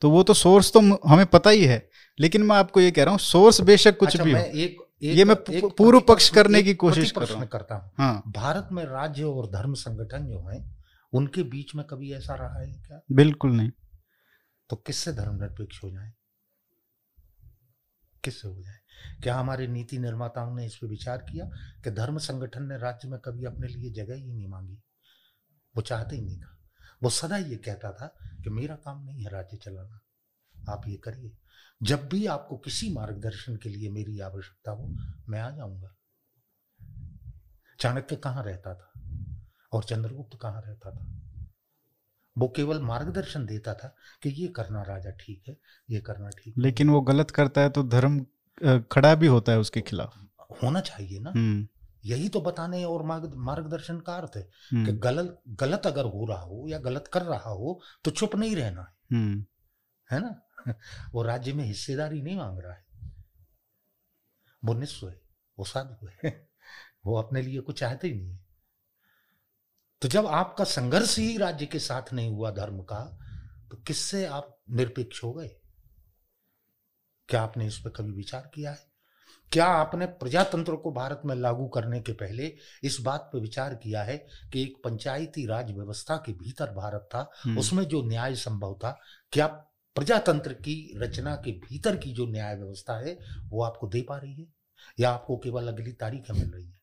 तो 0.00 0.10
वो 0.10 0.22
तो 0.22 0.34
सोर्स 0.34 0.72
तो 0.72 0.80
हमें 1.08 1.26
पता 1.26 1.50
ही 1.50 1.64
है। 1.64 1.88
लेकिन 2.18 2.42
मैं 2.42 2.56
आपको 2.56 2.80
ये 2.80 2.90
कह 2.90 3.02
रहा 3.02 3.10
हूँ 3.10 3.18
सोर्स 3.18 3.60
बेशक 3.60 3.98
कुछ 3.98 4.08
अच्छा, 4.08 4.24
भी 4.24 4.32
मैं 4.34 4.40
हो। 4.40 4.58
एक, 4.58 4.76
एक, 5.02 5.18
ये 5.18 5.24
मैं 5.24 5.36
पूर्व 5.68 6.00
पक्ष 6.00 6.28
करने 6.30 6.62
की 6.62 6.74
कोशिश 6.74 7.10
कर 7.10 7.22
रहा 7.22 7.38
हूँ। 7.38 7.46
करता 7.46 7.74
हूँ। 7.74 7.90
हाँ। 7.98 8.22
भारत 8.28 8.68
में 8.72 8.84
राज्य 8.84 9.24
और 9.24 9.46
धर्म 9.46 9.74
संगठन 9.74 10.26
जो 10.26 10.48
है 10.48 10.78
उनके 11.12 11.42
बीच 11.42 11.74
में 11.74 11.84
कभी 11.86 12.12
ऐसा 12.12 12.34
रहा 12.34 12.60
है 12.60 12.72
क्या? 12.72 13.00
बिल्कुल 13.12 13.50
नहीं। 13.50 13.70
तो 14.70 14.76
किससे 14.76 15.12
धर्मनिरपेक्ष 15.12 15.84
हो 15.84 15.90
जाए? 15.90 16.12
किससे 18.24 18.48
हो 18.48 18.62
जाए? 18.62 18.77
क्या 19.22 19.36
हमारे 19.36 19.66
नीति 19.66 19.98
निर्माताओं 19.98 20.54
ने 20.54 20.66
इस 20.66 20.76
पर 20.76 20.86
विचार 20.86 21.18
किया 21.18 21.46
कि 21.84 21.90
धर्म 21.90 22.18
संगठन 22.18 22.62
ने 22.62 22.78
राज्य 22.78 23.08
में 23.08 23.20
कभी 23.20 23.44
अपने 23.44 23.68
लिए 23.68 23.90
जगह 23.90 24.14
ही 24.14 24.32
नहीं 24.32 24.48
मांगी? 24.48 24.78
वो 25.76 25.82
चाहते 25.82 26.16
ही 26.16 26.22
नहीं 26.22 26.40
था। 26.40 26.58
वो 27.02 27.10
सदा 27.10 27.36
ये 27.36 27.56
कहता 27.56 27.92
था 27.92 28.18
कि 28.44 28.50
मेरा 28.50 28.76
काम 28.76 29.04
नहीं 29.04 29.24
है 29.24 29.30
राज्य 29.30 29.56
चलाना। 29.56 30.00
आप 30.72 30.82
ये 30.88 30.96
करिए। 30.96 31.36
जब 31.82 32.08
भी 32.08 32.26
आपको 32.26 32.56
किसी 32.56 32.92
मार्गदर्शन 32.92 33.56
के 33.56 33.68
लिए 33.68 33.90
मेरी 33.90 34.20
आवश्यकता 34.20 34.70
हो, 34.70 34.94
मैं 35.28 35.40
आ 35.40 35.50
जाऊँगा। 35.50 35.96
चाणक्य 37.80 38.16
कहाँ 38.16 38.44
रहता 38.44 38.74
था? 38.74 38.92
और 39.72 39.84
चंद्रगुप्त 39.84 40.38
कहाँ 40.42 40.62
रहता 40.66 40.90
था? 40.90 41.06
वो 42.38 42.52
केवल 42.56 42.80
मार्गदर्शन 42.80 43.46
देता 43.46 43.74
था 43.74 43.96
कि 44.22 44.28
ये 44.28 44.48
करना 44.48 44.82
राजा 44.82 45.10
ठीक 45.10 45.42
है, 45.48 45.56
ये 45.90 46.00
करना 46.00 46.30
ठीक 46.30 46.54
लेकिन 46.58 46.90
वो 46.90 47.00
गलत 47.00 47.30
करता 47.30 47.60
है 47.60 47.70
तो 47.70 47.82
धर्म 47.82 48.26
खड़ा 48.64 49.14
भी 49.14 49.26
होता 49.26 49.52
है 49.52 49.58
उसके 49.58 49.80
खिलाफ। 49.80 50.28
होना 50.62 50.80
चाहिए 50.80 51.18
ना। 51.18 51.30
हम्म। 51.30 51.68
यही 52.04 52.28
तो 52.28 52.40
बताने 52.40 52.84
और 52.84 53.02
मार्गदर्शन 53.36 54.00
का 54.00 54.14
अर्थ 54.14 54.36
है 54.36 54.42
कि 54.42 54.76
हम्म। 54.76 54.98
गलत 54.98 55.42
गलत 55.48 55.86
अगर 55.86 56.04
हो 56.04 56.26
रहा 56.26 56.40
हो 56.40 56.64
या 56.68 56.78
गलत 56.78 57.10
कर 57.12 57.22
रहा 57.22 57.50
हो 57.50 57.80
तो 58.04 58.10
चुप 58.10 58.36
नहीं 58.36 58.56
रहना 58.56 58.80
है। 58.80 59.16
हम्म। 59.16 59.44
है 60.12 60.20
ना? 60.20 60.48
वो 61.12 61.22
राज्य 61.22 61.52
में 61.52 61.64
हिस्सेदारी 61.64 62.22
नहीं 62.22 62.36
मांग 62.36 62.58
रहा 62.58 62.72
है। 62.72 62.86
वो 64.64 64.74
निस्व 64.74 65.08
है 65.08 65.20
वो 65.58 65.64
साधु 65.64 66.08
है 66.24 66.48
वो 67.06 67.18
अपने 67.18 67.42
लिए 67.42 67.60
कुछ 67.60 67.80
चाहते 67.80 68.08
ही 68.08 68.14
नहीं 68.14 68.30
है। 68.30 68.46
तो 70.02 70.08
जब 70.08 70.26
आपका 70.26 70.64
संघर्ष 70.64 71.18
ही 71.18 71.38
राज्य 71.38 71.66
के 71.66 71.78
साथ 71.78 72.12
नहीं 72.12 72.30
हुआ 72.30 72.50
धर्म 72.50 72.82
का 72.82 73.18
तो 73.70 73.76
किससे 73.76 74.26
आप 74.26 74.62
निरपेक्ष 74.70 75.24
हो 75.24 75.32
गए? 75.32 75.50
क्या 77.28 77.42
आपने 77.42 77.66
इस 77.66 77.78
पर 77.78 77.90
कभी 77.90 78.12
विचार 78.12 78.50
किया 78.54 78.70
है? 78.70 78.88
क्या 79.52 79.66
आपने 79.66 80.06
प्रजातंत्र 80.06 80.76
को 80.76 80.92
भारत 80.92 81.22
में 81.24 81.34
लागू 81.34 81.66
करने 81.66 82.00
के 82.00 82.12
पहले 82.12 82.56
इस 82.82 83.00
बात 83.00 83.30
पर 83.32 83.38
विचार 83.38 83.74
किया 83.74 84.02
है 84.02 84.26
कि 84.52 84.62
एक 84.62 84.76
पंचायती 84.84 85.46
राज 85.46 85.70
व्यवस्था 85.70 86.16
के 86.16 86.32
भीतर 86.32 86.70
भारत 86.70 87.08
था? 87.14 87.30
हम्म। 87.42 87.58
उसमें 87.58 87.84
जो 87.84 88.02
न्याय 88.02 88.34
संभव 88.34 88.74
था 88.74 89.00
क्या 89.32 89.46
प्रजातंत्र 89.94 90.52
की 90.52 90.92
रचना 90.96 91.36
के 91.36 91.52
भीतर 91.52 91.96
की 91.96 92.12
जो 92.12 92.26
न्याय 92.26 92.56
व्यवस्था 92.56 92.98
है 92.98 93.18
वो 93.44 93.62
आपको 93.62 93.88
दे 93.88 94.02
पा 94.02 94.16
रही 94.16 94.34
है? 94.34 94.46
या 95.00 95.10
आपको 95.10 95.36
केवल 95.36 95.68
अगली 95.68 95.92
तारीखें 95.92 96.34
मिल 96.34 96.50
रही 96.50 96.70
है? 96.70 96.80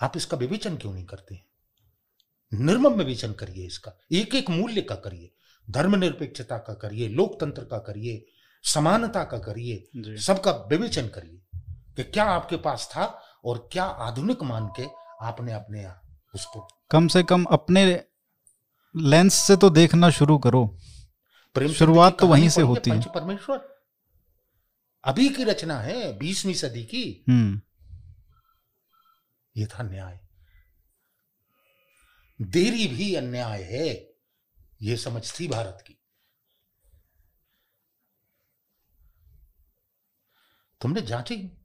आप 0.00 0.12
इसका 0.16 0.36
विवेचन 0.36 0.76
क्यों 0.76 0.94
नहीं 0.94 1.04
करते 1.04 1.34
हैं? 1.34 1.46
निर्मम 2.54 2.92
विवेचन 2.92 3.32
करिए 3.32 3.66
इसका। 3.66 3.92
एक 4.12 4.34
एक 4.34 4.50
मूल्य 4.50 4.82
का 4.82 4.94
करिए। 4.94 5.34
धर्मनिरपेक्षता 5.70 6.58
का 6.58 6.74
करिए 6.74 7.08
लोकतंत्र 7.08 7.64
का 7.64 7.78
करिए 7.78 8.26
समानता 8.62 9.24
का 9.24 9.38
करिए 9.38 9.88
सबका 10.16 10.50
विवेचन 10.50 11.08
करिए 11.08 11.60
कि 11.96 12.04
क्या 12.04 12.24
आपके 12.24 12.56
पास 12.56 12.88
था 12.96 13.22
और 13.44 13.68
क्या 13.72 13.84
आधुनिक 13.84 14.42
मान 14.42 14.66
के 14.66 14.86
आपने 15.22 15.52
अपने 15.52 15.88
उसको 16.34 16.68
कम 16.90 17.08
से 17.08 17.22
कम 17.22 17.44
अपने 17.44 18.04
लेंस 18.96 19.34
से 19.34 19.56
तो 19.56 19.70
देखना 19.70 20.10
शुरू 20.10 20.38
करो। 20.38 20.78
प्रेम 21.54 21.72
शुरुआत 21.72 22.20
तो 22.20 22.26
वहीं 22.26 22.48
से 22.48 22.62
होती 22.62 22.90
है। 22.90 23.00
परमेश्वर। 23.00 23.82
अभी 25.04 25.28
की 25.28 25.44
रचना 25.44 25.80
है 25.80 26.18
बीसवीं 26.18 26.54
सदी 26.54 26.84
की। 26.84 27.24
हम्म। 27.28 27.60
ये 29.56 29.66
था 29.66 29.82
न्याय। 29.82 30.20
देरी 32.42 32.86
भी 32.86 33.14
अन्याय 33.14 33.62
है। 33.62 34.07
ये 34.82 34.96
समझ 34.96 35.40
थी 35.40 35.48
भारत 35.48 35.84
की। 35.86 35.94
तुमने 40.80 41.00
जांची? 41.00 41.58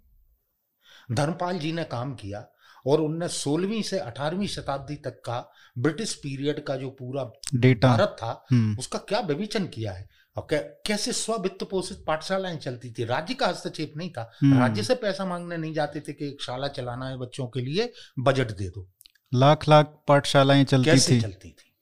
धर्मपाल 1.12 1.60
जी 1.60 1.72
ने 1.72 1.84
काम 1.84 2.16
किया 2.16 2.48
और 2.88 3.02
उनने 3.02 3.28
सोलहवीं 3.28 3.82
से 3.82 4.00
अठारहवीं 4.00 4.48
शताब्दी 4.48 4.96
तक 4.96 5.22
का 5.26 5.54
ब्रिटिश 5.78 6.16
पीरियड 6.16 6.64
का 6.64 6.76
जो 6.76 6.90
पूरा 6.90 7.32
डेटा 7.56 7.88
भारत 7.88 8.16
था 8.20 8.46
हम्म। 8.52 8.80
उसका 8.80 9.00
क्या 9.00 9.20
विवेचन 9.20 9.68
किया 9.68 9.94
है? 9.94 10.10
और 10.38 10.48
कैसे 10.86 11.14
स्व 11.14 11.38
वित्त 11.38 11.64
पोषित 11.64 12.04
पाठशालाएँ 12.08 12.58
चलती 12.58 12.92
थी? 12.92 13.04
राज्य 13.04 13.34
का 13.34 13.48
हस्तक्षेप 13.48 13.94
नहीं 13.98 14.10
था। 14.10 14.32
हम्म। 14.42 14.60
राज्य 14.60 14.84
से 14.84 14.96
पैसा 14.96 15.26
मांगने 15.26 15.58
नहीं 15.58 15.74
जाते 15.74 16.02
थे 16.02 16.14
कि 16.14 16.28
एक 16.28 16.42
शाला 16.42 16.68
चलाना 16.68 17.10
है 17.10 17.18
बच्चों 17.18 17.48
के 17.48 17.62
लिए 17.62 17.94
बजट 18.20 18.52
दे 18.52 18.70
दो। 18.70 18.90
लाख 19.34 19.70
लाख 19.70 20.04
पाठशालाएँ 20.08 20.64
चलती 20.64 20.92
कैसे 20.92 21.16
थी? 21.16 21.22
चलती 21.22 21.50
थी? 21.50 21.73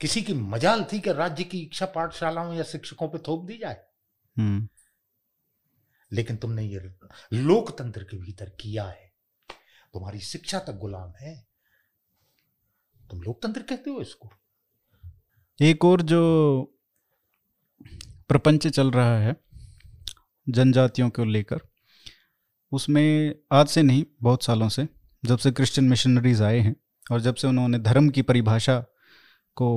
किसी 0.00 0.22
की 0.22 0.34
मजाल 0.34 0.84
थी 0.84 1.00
कि 1.00 1.12
राज्य 1.12 1.44
की 1.44 1.60
इच्छा 1.60 1.86
पाठशालाओं 1.86 2.54
या 2.54 2.62
शिक्षकों 2.62 3.08
पर 3.08 3.18
थोप 3.18 3.44
दी 3.44 3.58
जाए। 3.58 3.84
हम्म। 4.38 4.68
लेकिन 6.12 6.36
तुमने 6.36 6.62
ये 6.62 6.94
लोकतंत्र 7.32 8.04
के 8.04 8.16
भीतर 8.16 8.48
किया 8.48 8.84
है। 8.84 9.12
तुम्हारी 9.94 10.20
शिक्षा 10.20 10.58
तक 10.58 10.72
गुलाम 10.72 11.12
है। 11.20 11.48
तुम 13.10 13.22
लोकतंत्र 13.22 13.62
कहते 13.62 13.90
हो 13.90 14.00
इसको? 14.00 14.30
एक 15.62 15.84
और 15.84 16.02
जो 16.02 16.62
प्रपंच 18.28 18.66
चल 18.66 18.90
रहा 18.90 19.18
है 19.18 19.36
जनजातियों 20.48 21.10
को 21.10 21.24
लेकर 21.24 21.60
उसमें 22.72 23.34
आज 23.52 23.66
से 23.66 23.82
नहीं 23.82 24.04
बहुत 24.22 24.44
सालों 24.44 24.68
से 24.68 24.88
जब 25.24 25.38
से 25.38 25.50
क्रिश्चियन 25.50 25.88
मिशनरीज 25.88 26.42
आए 26.42 26.58
हैं 26.58 26.76
और 27.12 27.20
जब 27.20 27.34
से 27.34 27.46
उन्होंने 27.46 27.78
धर्म 27.78 28.08
की 28.08 28.22
परिभाषा 28.22 28.86
को 29.58 29.68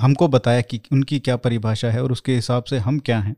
हमको 0.00 0.28
बताया 0.28 0.60
कि 0.62 0.80
उनकी 0.92 1.18
क्या 1.20 1.36
परिभाषा 1.38 1.90
है 1.90 2.02
और 2.02 2.12
उसके 2.12 2.34
हिसाब 2.34 2.64
से 2.64 2.78
हम 2.78 2.98
क्या 3.00 3.18
हैं। 3.20 3.36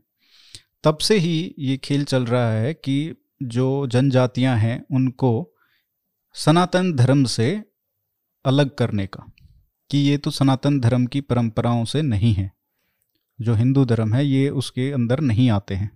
तब 0.83 0.97
से 0.97 1.17
ही 1.17 1.55
ये 1.59 1.77
खेल 1.77 2.03
चल 2.05 2.25
रहा 2.25 2.51
है 2.51 2.73
कि 2.75 3.15
जो 3.43 3.87
जनजातियाँ 3.87 4.55
हैं 4.57 4.83
उनको 4.91 5.31
सनातन 6.35 6.93
धर्म 6.93 7.23
से 7.25 7.49
अलग 8.45 8.75
करने 8.75 9.05
का, 9.07 9.25
कि 9.91 9.97
ये 9.97 10.17
तो 10.17 10.31
सनातन 10.31 10.79
धर्म 10.79 11.05
की 11.05 11.21
परंपराओं 11.23 11.83
से 11.85 12.01
नहीं 12.03 12.33
है। 12.33 12.51
जो 13.39 13.53
हिंदू 13.53 13.85
धर्म 13.85 14.13
है 14.13 14.25
ये 14.25 14.49
उसके 14.51 14.91
अंदर 14.91 15.19
नहीं 15.21 15.49
आते 15.51 15.75
हैं। 15.75 15.89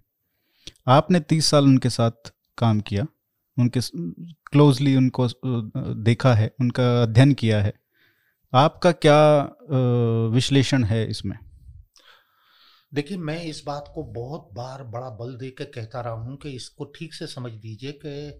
आपने 0.90 1.20
तीस 1.20 1.46
साल 1.46 1.66
उनके 1.66 1.90
साथ 1.90 2.32
काम 2.58 2.80
किया, 2.82 3.06
उनके 3.58 3.80
क्लोजली 4.52 4.96
उनको 4.96 5.28
देखा 6.04 6.34
है, 6.34 6.52
उनका 6.60 7.02
अध्ययन 7.04 7.34
किया 7.34 7.62
है। 7.62 7.74
आपका 8.54 8.92
क्या 8.94 9.22
विश्लेषण 10.32 10.84
है 10.84 11.06
इसमें? 11.10 11.38
देखिए 12.92 13.18
मैं 13.18 13.42
इस 13.44 13.62
बात 13.66 13.92
को 13.96 14.04
बहुत 14.14 14.50
बार 14.54 14.84
बड़ा 14.86 15.10
बल 15.18 15.36
दे 15.38 15.50
के 15.50 15.66
कहता 15.66 16.02
रहा 16.02 16.14
हूँ 16.14 16.36
कि 16.38 16.50
इसको 16.50 16.86
ठीक 16.96 17.14
से 17.14 17.28
समझ 17.28 17.52
लीजिए 17.54 17.92
कि 18.02 18.32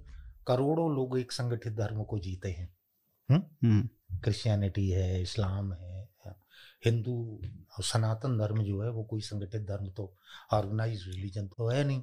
करोड़ों 0.48 0.90
लोग 0.96 1.18
एक 1.20 1.32
संगठित 1.32 1.74
धर्म 1.74 2.04
को 2.04 2.20
जीते 2.20 2.50
हैं। 2.50 2.70
क्रिश्चियनिटी 4.14 4.90
है 4.90 5.22
इस्लाम 5.22 5.72
है 5.74 6.00
हिंदू 6.86 7.16
और 7.78 7.84
सनातन 7.84 8.38
धर्म 8.38 8.64
जो 8.64 8.82
है 8.84 8.90
वो 8.92 9.04
कोई 9.04 9.22
संगठित 9.22 9.62
धर्म 9.62 9.90
तो 9.92 10.14
ऑर्गेनाइज 10.54 11.04
रिलीजन 11.08 11.48
तो 11.48 11.70
है 11.70 11.84
नहीं। 11.84 12.02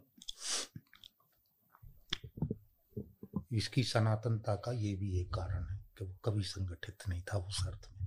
इसकी 3.53 3.83
सनातनता 3.85 4.55
का 4.57 4.73
ये 4.75 4.95
भी 4.95 5.21
एक 5.21 5.33
कारण 5.35 5.65
है 5.71 5.79
कि 5.99 6.05
वो 6.05 6.15
कभी 6.25 6.43
संगठित 6.45 7.09
नहीं 7.09 7.23
था 7.33 7.39
उस 7.39 7.67
अर्थ 7.67 7.89
में। 7.93 7.98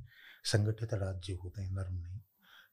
संगठित 0.43 0.93
राज्य 0.93 1.33
होते 1.33 1.61
हैं 1.61 1.75
धर्म 1.75 1.93
नहीं। 1.93 2.19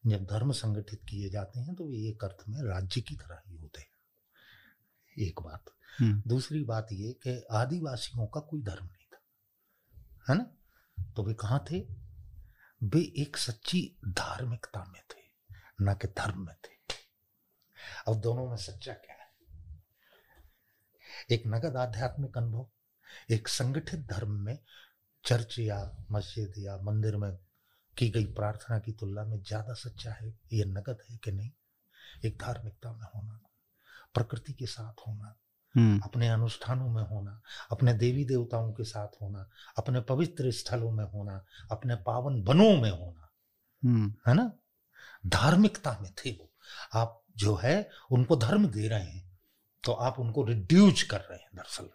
जब 0.07 0.25
धर्म 0.25 0.53
संगठित 0.53 1.01
किए 1.09 1.31
जाते 1.31 1.61
हैं 1.61 1.75
तो 1.75 1.89
वे 1.89 2.09
एक 2.09 2.25
अर्थ 2.25 2.49
में 2.49 2.63
राज्य 2.63 3.01
की 3.01 3.17
तरह 3.17 3.43
ही 3.47 3.57
होते 3.57 3.81
हैं। 3.81 3.91
एक 5.19 5.43
बात। 5.43 5.65
हम्म। 6.01 6.23
दूसरी 6.27 6.65
बात 6.65 6.87
ये 6.93 7.13
कि 7.13 7.47
आदिवासियों 7.51 8.27
का 8.27 8.41
कोई 8.41 8.63
धर्म 8.63 8.85
नहीं 8.85 9.07
था 9.07 9.21
है 10.33 10.39
ना? 10.39 10.55
तो 11.13 11.23
वे 11.23 11.35
कहाँ 11.35 11.65
थे? 11.71 11.81
वे 12.83 13.01
एक 13.01 13.37
सच्ची 13.37 13.97
धार्मिकता 14.09 14.85
में 14.85 15.03
थे 15.03 15.21
न 15.83 15.95
कि 15.95 16.09
धर्म 16.09 16.47
में 16.47 16.55
थे। 16.55 16.79
अब 18.09 18.21
दोनों 18.21 18.49
में 18.49 18.57
सच्चा 18.57 18.93
क्या 18.93 19.15
है? 19.15 19.29
एक 21.31 21.43
नगद 21.47 21.77
आध्यात्मिक 21.77 22.39
अनुभव 22.39 22.71
एक 23.31 23.49
संगठित 23.49 24.01
धर्म 24.01 24.31
में 24.31 24.59
चर्च 25.25 25.59
या 25.59 26.07
मस्जिद 26.11 26.53
या 26.59 26.77
मंदिर 26.77 27.17
में 27.17 27.39
की 27.99 28.09
गई 28.11 28.25
प्रार्थना 28.33 28.79
की 28.79 28.93
तुलना 28.93 29.25
में 29.25 29.41
ज़्यादा 29.41 29.75
सच्चा 29.77 30.13
है 30.13 30.29
ये 30.53 30.65
नगद 30.67 31.03
है 31.11 31.17
कि 31.17 31.33
नहीं 31.33 31.51
एक 32.25 32.39
धार्मिकता 32.39 32.93
में 32.93 33.07
होना 33.07 33.41
प्रकृति 34.15 34.53
के 34.53 34.67
साथ 34.67 35.07
होना 35.07 35.35
हम्म। 35.75 36.01
अपने 36.05 36.29
अनुष्ठानों 36.29 36.89
में 36.89 37.03
होना 37.03 37.41
अपने 37.73 37.93
देवी 37.95 38.25
देवताओं 38.25 38.73
के 38.73 38.85
साथ 38.85 39.21
होना 39.23 39.49
अपने 39.79 40.01
पवित्र 40.09 40.51
स्थलों 40.51 40.91
में 40.91 41.05
होना 41.05 41.45
अपने 41.73 41.95
पावन 42.07 42.43
वनों 42.43 42.75
में 42.77 42.91
होना 42.91 43.31
हम्म। 43.83 44.13
है 44.29 44.35
ना 44.35 44.51
धार्मिकता 45.27 45.99
में 46.03 46.11
थे 46.17 46.31
वो 46.31 46.51
आप 46.95 47.23
जो 47.37 47.55
है 47.57 47.77
उनको 48.13 48.37
धर्म 48.37 48.67
दे 48.69 48.89
रहे 48.89 49.05
हैं 49.05 49.27
तो 49.85 49.93
आप 50.03 50.19
उनको 50.19 50.45
रिड्यूज 50.45 51.03
कर 51.03 51.21
रहे 51.21 51.39
हैं 51.39 51.51
दरअसल 51.55 51.89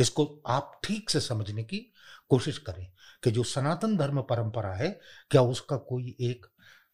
इसको 0.00 0.42
आप 0.46 0.80
ठीक 0.84 1.10
से 1.10 1.20
समझने 1.20 1.64
की 1.64 1.92
कोशिश 2.28 2.58
करें 2.58 2.92
कि 3.24 3.30
जो 3.30 3.42
सनातन 3.42 3.96
धर्म 3.96 4.22
परंपरा 4.22 4.74
है, 4.74 5.00
क्या 5.30 5.42
उसका 5.42 5.76
कोई 5.76 6.16
एक 6.20 6.46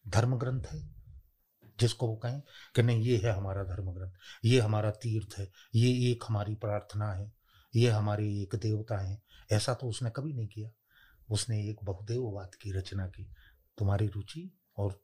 धर्म 0.07 0.37
ग्रंथ 0.37 0.63
है? 0.63 0.89
जिसको 1.79 2.07
वो 2.07 2.15
कहें 2.15 2.41
कि 2.75 2.83
नहीं, 2.83 3.01
ये 3.01 3.17
है 3.17 3.31
हमारा 3.31 3.63
धर्म 3.63 3.91
ग्रंथ 3.91 4.11
ये 4.45 4.59
हमारा 4.59 4.91
तीर्थ 4.91 5.39
है, 5.39 5.51
ये 5.75 6.11
एक 6.11 6.23
हमारी 6.27 6.55
प्रार्थना 6.55 7.13
है, 7.13 7.33
ये 7.75 7.89
हमारी 7.89 8.41
एक 8.41 8.55
देवता 8.55 8.97
है। 8.97 9.23
ऐसा 9.51 9.73
तो 9.73 9.87
उसने 9.87 10.09
कभी 10.09 10.33
नहीं 10.33 10.47
किया। 10.47 10.69
उसने 11.29 11.69
एक 11.69 11.77
बहुदेववाद 11.83 12.55
की 12.55 12.71
रचना 12.71 13.07
की। 13.07 13.23
तुम्हारी 13.77 14.07
रुचि 14.07 14.57
और 14.77 15.03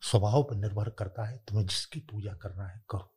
स्वभाव 0.00 0.42
पर 0.42 0.56
निर्भर 0.56 0.88
करता 0.90 1.24
है। 1.24 1.38
तुम्हें 1.38 1.66
जिसकी 1.66 2.00
पूजा 2.00 2.32
करना 2.34 2.66
है, 2.66 2.84
करो। 2.90 3.16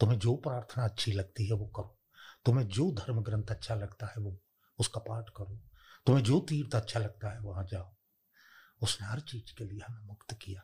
तुम्हें 0.00 0.18
जो 0.18 0.36
प्रार्थना 0.36 0.84
अच्छी 0.84 1.12
लगती 1.12 1.46
है, 1.46 1.52
वो 1.52 1.66
करो। 1.66 2.01
तुम्हें 2.44 2.68
जो 2.68 2.92
धर्म 2.92 3.22
ग्रंथ 3.22 3.44
अच्छा 3.44 3.74
लगता 3.74 4.06
है 4.06 4.14
वो 4.18 4.38
उसका 4.78 5.00
पाठ 5.00 5.30
करो। 5.36 5.60
तुम्हें 6.06 6.24
जो 6.24 6.40
तीर्थ 6.40 6.74
अच्छा 6.74 7.00
लगता 7.00 7.30
है 7.30 7.40
वहाँ 7.40 7.64
जाओ। 7.64 7.96
उसने 8.82 9.06
हर 9.06 9.20
चीज़ 9.20 9.54
के 9.54 9.64
लिए 9.64 9.80
हमें 9.88 10.02
मुक्त 10.02 10.38
किया। 10.42 10.62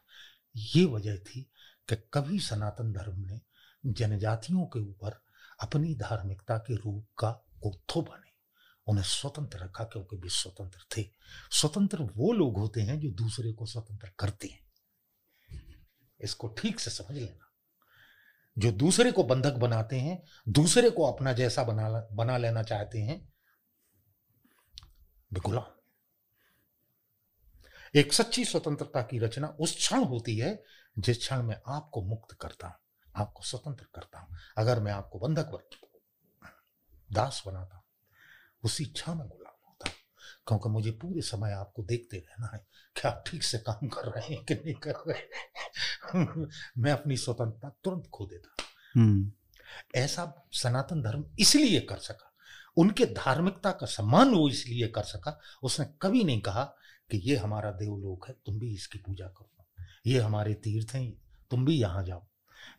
ये 0.56 0.84
वजह 0.84 1.16
थी 1.16 1.50
कि 1.88 1.96
कभी 2.14 2.40
सनातन 2.40 2.92
धर्म 2.92 3.20
ने 3.20 3.40
जनजातियों 3.86 4.66
के 4.66 4.78
ऊपर 4.80 5.22
अपनी 5.60 5.94
धार्मिकता 5.94 6.58
के 6.58 6.74
रूप 6.74 7.06
का 7.18 7.30
कोथो 7.32 8.02
बने। 8.02 8.32
उन्हें 8.86 9.04
स्वतंत्र 9.04 9.58
रखा 9.58 9.84
क्योंकि 9.84 10.16
वे 10.16 10.28
स्वतंत्र 10.28 10.78
थे। 10.96 11.10
स्वतंत्र 11.50 12.02
वो 12.02 12.32
लोग 12.32 12.58
होते 12.58 12.82
हैं 12.82 13.00
जो 13.00 13.10
दूसरे 13.10 13.52
को 13.52 13.66
स्वतंत्र 13.66 14.12
करते 14.18 14.46
हैं। 14.46 14.68
इसको 16.20 16.48
ठीक 16.48 16.80
से 16.80 16.90
समझ 16.90 17.16
लेना। 17.16 17.47
जो 18.58 18.70
दूसरे 18.72 19.12
को 19.12 19.22
बंधक 19.24 19.54
बनाते 19.54 19.98
हैं, 20.00 20.22
दूसरे 20.48 20.90
को 20.90 21.12
अपना 21.12 21.32
जैसा 21.32 21.64
बना 21.64 21.88
बना 22.12 22.36
लेना 22.36 22.62
चाहते 22.62 22.98
हैं 23.00 23.26
गुलाम 25.30 25.64
एक 27.94 28.12
सच्ची 28.12 28.44
स्वतंत्रता 28.44 29.02
की 29.02 29.18
रचना 29.18 29.48
उस 29.60 29.76
क्षण 29.76 30.04
होती 30.04 30.36
है, 30.38 30.62
जिस 30.98 31.18
क्षण 31.18 31.42
में 31.42 31.56
आपको 31.68 32.02
मुक्त 32.02 32.36
करता 32.40 32.66
हूँ, 32.66 32.76
आपको 33.16 33.42
स्वतंत्र 33.42 33.86
करता 33.94 34.18
हूँ। 34.18 34.36
अगर 34.58 34.80
मैं 34.80 34.92
आपको 34.92 35.18
बंधक 35.18 35.58
दास 37.10 37.42
बनाता 37.46 37.76
हूँ, 37.76 37.84
उसी 38.64 38.84
क्षण 38.84 39.14
में 39.14 39.24
हूँ 39.24 39.47
क्योंकि 40.48 40.68
मुझे 40.68 40.90
पूरे 40.90 41.20
समय 41.20 41.52
आपको 41.52 41.82
देखते 41.82 42.16
रहना 42.16 42.50
है 42.54 42.66
क्या 42.96 43.10
आप 43.10 43.24
ठीक 43.26 43.42
से 43.42 43.58
काम 43.58 43.88
कर 43.88 44.08
रहे 44.08 44.34
हैं 44.34 44.44
कि 44.44 44.54
नहीं 44.54 44.74
कर 44.74 44.94
रहे 45.08 45.22
मैं 46.78 46.92
अपनी 46.92 47.16
स्वतंत्रता 47.16 47.76
तुरंत 47.84 48.08
खो 48.12 48.26
देता। 48.26 48.62
हम्म। 48.94 49.32
ऐसा 49.94 50.48
सनातन 50.52 51.02
धर्म 51.02 51.24
इसलिए 51.38 51.80
कर 51.80 51.96
सका 51.96 52.34
उनके 52.76 53.06
धार्मिकता 53.06 53.70
का 53.70 53.86
सम्मान 53.86 54.34
वो 54.34 54.48
इसलिए 54.48 54.88
कर 54.88 55.02
सका 55.02 55.40
उसने 55.62 55.86
कभी 56.02 56.24
नहीं 56.24 56.40
कहा 56.40 56.64
कि 57.10 57.16
ये 57.18 57.36
हमारा 57.36 57.70
देवलोक 57.70 58.28
है 58.28 58.34
तुम 58.46 58.58
भी 58.58 58.74
इसकी 58.74 58.98
पूजा 58.98 59.26
करो। 59.26 59.66
ये 60.06 60.18
हमारे 60.18 60.54
तीर्थ 60.54 60.94
हैं 60.94 61.22
तुम 61.50 61.64
भी 61.64 61.80
यहाँ 61.80 62.04
जाओ। 62.04 62.26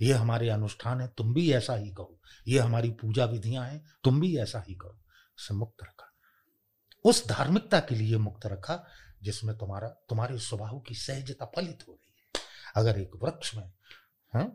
ये 0.01 0.13
हमारे 0.13 0.49
अनुष्ठान 0.49 1.01
है 1.01 1.07
तुम 1.07 1.33
भी 1.33 1.53
ऐसा 1.53 1.75
ही 1.75 1.91
करो। 1.91 2.19
ये 2.47 2.59
हमारी 2.59 2.91
पूजा 2.91 3.25
विधियाँ 3.25 3.65
हैं 3.65 3.85
तुम 4.03 4.21
भी 4.21 4.37
ऐसा 4.37 4.63
ही 4.67 4.75
करो। 4.75 4.99
से 5.37 5.53
मुक्त 5.53 5.83
रखा। 5.83 6.08
उस 7.03 7.27
धार्मिकता 7.27 7.79
के 7.79 7.95
लिए 7.95 8.17
मुक्त 8.17 8.45
रखा, 8.45 8.87
जिसमें 9.23 9.57
तुम्हारा, 9.57 9.89
तुम्हारे 9.89 10.39
स्वभाव 10.39 10.79
की 10.79 10.95
सहजता 10.95 11.45
फलित 11.45 11.85
हो 11.87 11.93
रही 11.93 12.11
है। 12.11 12.41
अगर 12.75 12.99
एक 12.99 13.11
वृक्ष 13.15 13.55
में, 13.55 13.71
है, 14.35 14.49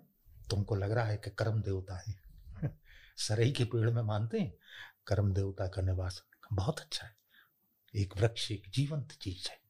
तुमको 0.51 0.75
लग 0.75 0.93
रहा 0.93 1.05
है 1.05 1.17
कि 1.17 1.31
कर्म 1.31 1.63
देवता 1.63 2.03
है, 2.09 2.23
सरई 3.17 3.53
के 3.53 3.65
पेड़ 3.65 3.91
में 3.91 4.03
मानते 4.03 4.39
हैं, 4.39 4.55
कर्म 5.07 5.35
देवता 5.35 5.69
का 5.69 5.83
निवास 5.83 6.25
बहुत 6.53 6.81
अच्छा 6.81 7.07
है। 7.07 7.17
एक 7.97 8.17
वृक्ष 8.17 8.51
एक 8.51 8.63
जीवंत 8.69 9.13
चीज़ 9.13 9.49
है। 9.51 9.61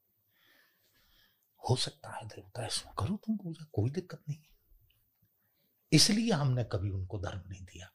हो 1.70 1.76
सकता 1.76 2.10
है 2.10 2.26
देवता 2.26 2.66
इसमें 2.66 2.94
करो 2.98 3.16
तुम 3.16 3.36
पूजा, 3.36 3.66
कोई 3.72 3.90
दिक्कत 3.90 4.22
नहीं। 4.28 4.38
इसलिए 5.92 6.32
हमने 6.32 6.64
कभी 6.64 6.90
उनको 6.90 7.18
धर्म 7.18 7.42
नहीं 7.48 7.64
दिया। 7.64 7.90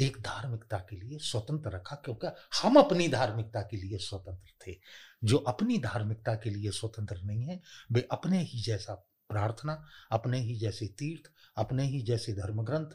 एक 0.00 0.16
धार्मिकता 0.20 0.78
के 0.78 0.96
लिए 0.96 1.18
स्वतंत्र 1.18 1.70
रखा 1.70 1.96
क्योंकि 1.96 2.26
हम 2.62 2.76
अपनी 2.76 3.08
धार्मिकता 3.08 3.62
के 3.62 3.76
लिए 3.76 3.98
स्वतंत्र 3.98 4.52
थे। 4.66 4.80
जो 5.24 5.36
अपनी 5.36 5.78
धार्मिकता 5.78 6.34
के 6.34 6.50
लिए 6.50 6.70
स्वतंत्र 6.70 7.20
नहीं 7.20 7.44
है 7.44 7.62
वे 7.92 8.08
अपने 8.12 8.42
ही 8.42 8.62
जैसा 8.62 8.94
प्रार्थना 9.28 9.86
अपने 10.10 10.38
ही 10.38 10.58
जैसे 10.58 10.86
तीर्थ 10.86 11.30
अपने 11.56 11.84
ही 11.84 12.02
जैसे 12.02 12.32
धर्म 12.32 12.62
ग्रंथ 12.62 12.86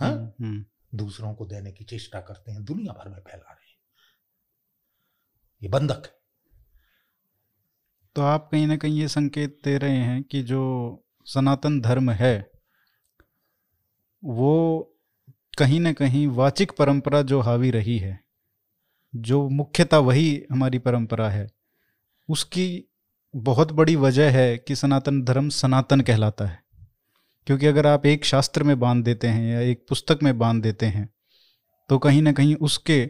हाँ? 0.00 0.12
हम्म, 0.12 0.44
हम्म। 0.44 0.64
दूसरों 0.94 1.34
को 1.34 1.46
देने 1.46 1.72
की 1.72 1.84
चेष्टा 1.84 2.20
करते 2.20 2.52
हैं 2.52 2.64
दुनिया 2.64 2.92
भर 2.92 3.08
में 3.08 3.20
फैला 3.20 3.50
रहे 3.50 3.70
हैं। 3.70 3.78
ये 5.62 5.68
बंधक 5.68 6.02
है। 6.06 6.18
तो 8.14 8.22
आप 8.22 8.48
कहीं 8.52 8.66
ना 8.66 8.76
कहीं 8.76 9.00
ये 9.00 9.08
संकेत 9.08 9.60
दे 9.64 9.78
रहे 9.78 9.96
हैं 9.96 10.22
कि 10.22 10.42
जो 10.42 11.04
सनातन 11.24 11.80
धर्म 11.80 12.10
है 12.10 12.50
वो 14.24 14.97
कहीं 15.58 15.80
ना 15.80 15.92
कहीं 15.92 16.26
वाचिक 16.26 16.72
परंपरा 16.78 17.22
जो 17.22 17.40
हावी 17.40 17.70
रही 17.70 17.98
है 17.98 18.18
जो 19.14 19.48
मुख्यतः 19.48 19.98
वही 19.98 20.44
हमारी 20.52 20.78
परंपरा 20.78 21.28
है 21.28 21.46
उसकी 22.28 22.84
बहुत 23.34 23.72
बड़ी 23.72 23.96
वजह 23.96 24.30
है 24.30 24.58
कि 24.58 24.76
सनातन 24.76 25.22
धर्म 25.22 25.48
सनातन 25.48 26.00
कहलाता 26.00 26.44
है। 26.44 26.58
क्योंकि 27.46 27.66
अगर 27.66 27.86
आप 27.86 28.06
एक 28.06 28.24
शास्त्र 28.24 28.62
में 28.62 28.78
बाँध 28.80 29.04
देते 29.04 29.28
हैं 29.28 29.52
या 29.52 29.60
एक 29.60 29.84
पुस्तक 29.88 30.18
में 30.22 30.38
बाँध 30.38 30.62
देते 30.62 30.86
हैं 30.86 31.08
तो 31.90 31.98
कहीं 31.98 32.22
ना 32.22 32.32
कहीं 32.32 32.54
उसके 32.54 33.02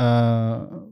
आ, 0.00 0.04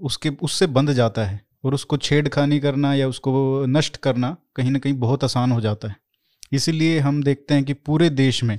उसके 0.02 0.28
उससे 0.42 0.66
बंध 0.66 0.92
जाता 0.92 1.24
है 1.24 1.40
और 1.64 1.74
उसको 1.74 1.96
छेड़खानी 1.96 2.58
करना 2.60 2.94
या 2.94 3.08
उसको 3.08 3.64
नष्ट 3.66 3.96
करना 3.96 4.36
कहीं 4.56 4.70
ना 4.70 4.78
कहीं 4.78 4.94
बहुत 4.94 5.24
आसान 5.24 5.52
हो 5.52 5.60
जाता 5.60 5.88
है। 5.88 5.96
इसीलिए 6.52 6.98
हम 6.98 7.22
देखते 7.22 7.54
हैं 7.54 7.64
कि 7.64 7.72
पूरे 7.74 8.10
देश 8.10 8.42
में 8.44 8.58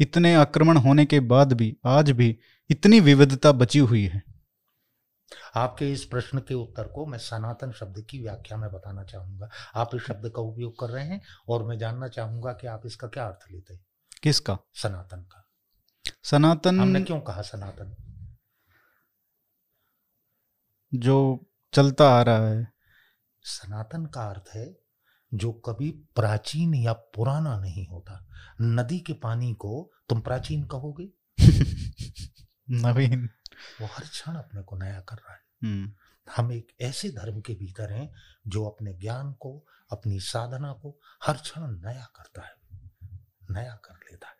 इतने 0.00 0.34
आक्रमण 0.34 0.76
होने 0.76 1.06
के 1.06 1.20
बाद 1.20 1.52
भी 1.52 1.76
आज 1.86 2.10
भी 2.10 2.38
इतनी 2.70 3.00
विविधता 3.00 3.52
बची 3.52 3.78
हुई 3.78 4.04
है। 4.04 4.22
आपके 5.54 5.92
इस 5.92 6.04
प्रश्न 6.04 6.38
के 6.38 6.54
उत्तर 6.54 6.88
को 6.88 7.06
मैं 7.06 7.18
सनातन 7.18 7.72
शब्द 7.72 8.06
की 8.10 8.20
व्याख्या 8.20 8.58
में 8.58 8.72
बताना 8.72 9.04
चाहूँगा। 9.04 9.50
आप 9.74 9.90
इस 9.94 10.02
शब्द 10.02 10.32
का 10.36 10.42
उपयोग 10.42 10.78
कर 10.80 10.86
रहे 10.86 11.04
हैं 11.04 11.20
और 11.48 11.62
मैं 11.62 11.78
जानना 11.78 12.08
चाहूँगा 12.08 12.52
कि 12.52 12.66
आप 12.66 12.82
इसका 12.86 13.08
क्या 13.08 13.26
अर्थ 13.26 13.52
लेते 13.52 13.74
हैं? 13.74 13.86
किसका? 14.22 14.58
सनातन 14.74 15.22
का। 15.22 15.50
सनातन 16.24 16.80
हमने 16.80 17.02
क्यों 17.02 17.20
कहा 17.20 17.42
सनातन? 17.42 17.96
जो 20.94 21.46
चलता 21.72 22.10
आ 22.10 22.22
रहा 22.22 22.48
है। 22.48 22.72
सनातन 23.42 24.06
का 24.06 24.30
अर्थ 24.30 24.44
है 24.54 24.87
जो 25.34 25.52
कभी 25.52 25.90
प्राचीन 25.90 26.74
या 26.74 26.92
पुराना 26.92 27.58
नहीं 27.58 27.86
होता। 27.86 28.26
नदी 28.60 29.00
के 29.00 29.12
पानी 29.12 29.54
को 29.54 29.90
तुम 30.08 30.20
प्राचीन 30.20 30.64
कहोगे? 30.64 31.08
नवीन। 32.70 33.30
वो 33.80 33.86
हर 33.86 34.04
क्षण 34.04 34.34
अपने 34.34 34.62
को 34.62 34.76
नया 34.76 35.00
कर 35.00 35.16
रहा 35.16 35.34
है। 35.34 35.40
हम्म। 35.62 35.92
हम 36.36 36.52
एक 36.52 36.72
ऐसे 36.80 37.10
धर्म 37.10 37.40
के 37.40 37.54
भीतर 37.54 37.92
हैं 37.92 38.14
जो 38.46 38.64
अपने 38.64 38.94
ज्ञान 38.94 39.32
को 39.32 39.66
अपनी 39.92 40.20
साधना 40.20 40.72
को 40.72 41.00
हर 41.24 41.36
क्षण 41.36 41.60
नया 41.60 42.12
करता 42.16 42.42
है। 42.42 42.80
नया 43.50 43.74
कर 43.74 43.94
लेता 43.94 44.28
है। 44.28 44.38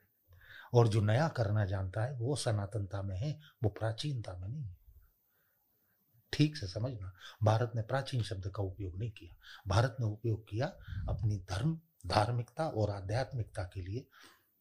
और 0.74 0.88
जो 0.88 1.00
नया 1.00 1.28
करना 1.28 1.64
जानता 1.64 2.04
है 2.04 2.14
वो 2.14 2.36
सनातनता 2.36 3.02
में 3.02 3.16
है 3.16 3.40
वो 3.62 3.70
प्राचीनता 3.70 4.36
में 4.36 4.48
नहीं 4.48 4.64
है। 4.64 4.77
ठीक 6.32 6.56
से 6.56 6.66
समझना। 6.66 7.12
भारत 7.42 7.72
ने 7.74 7.82
प्राचीन 7.82 8.22
शब्द 8.22 8.48
का 8.48 8.62
उपयोग 8.62 8.98
नहीं 8.98 9.10
किया। 9.10 9.36
भारत 9.68 9.96
ने 10.00 10.06
उपयोग 10.06 10.48
किया 10.48 10.66
अपनी 11.08 11.36
धर्म 11.36 11.80
धार्मिकता 12.06 12.68
और 12.68 12.90
आध्यात्मिकता 12.90 13.62
के 13.62 13.82
लिए 13.82 14.08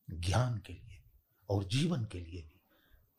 ज्ञान 0.09 0.57
के 0.57 0.73
लिए 0.73 1.03
और 1.49 1.63
जीवन 1.63 2.05
के 2.05 2.19
लिए 2.19 2.41
भी 2.41 2.61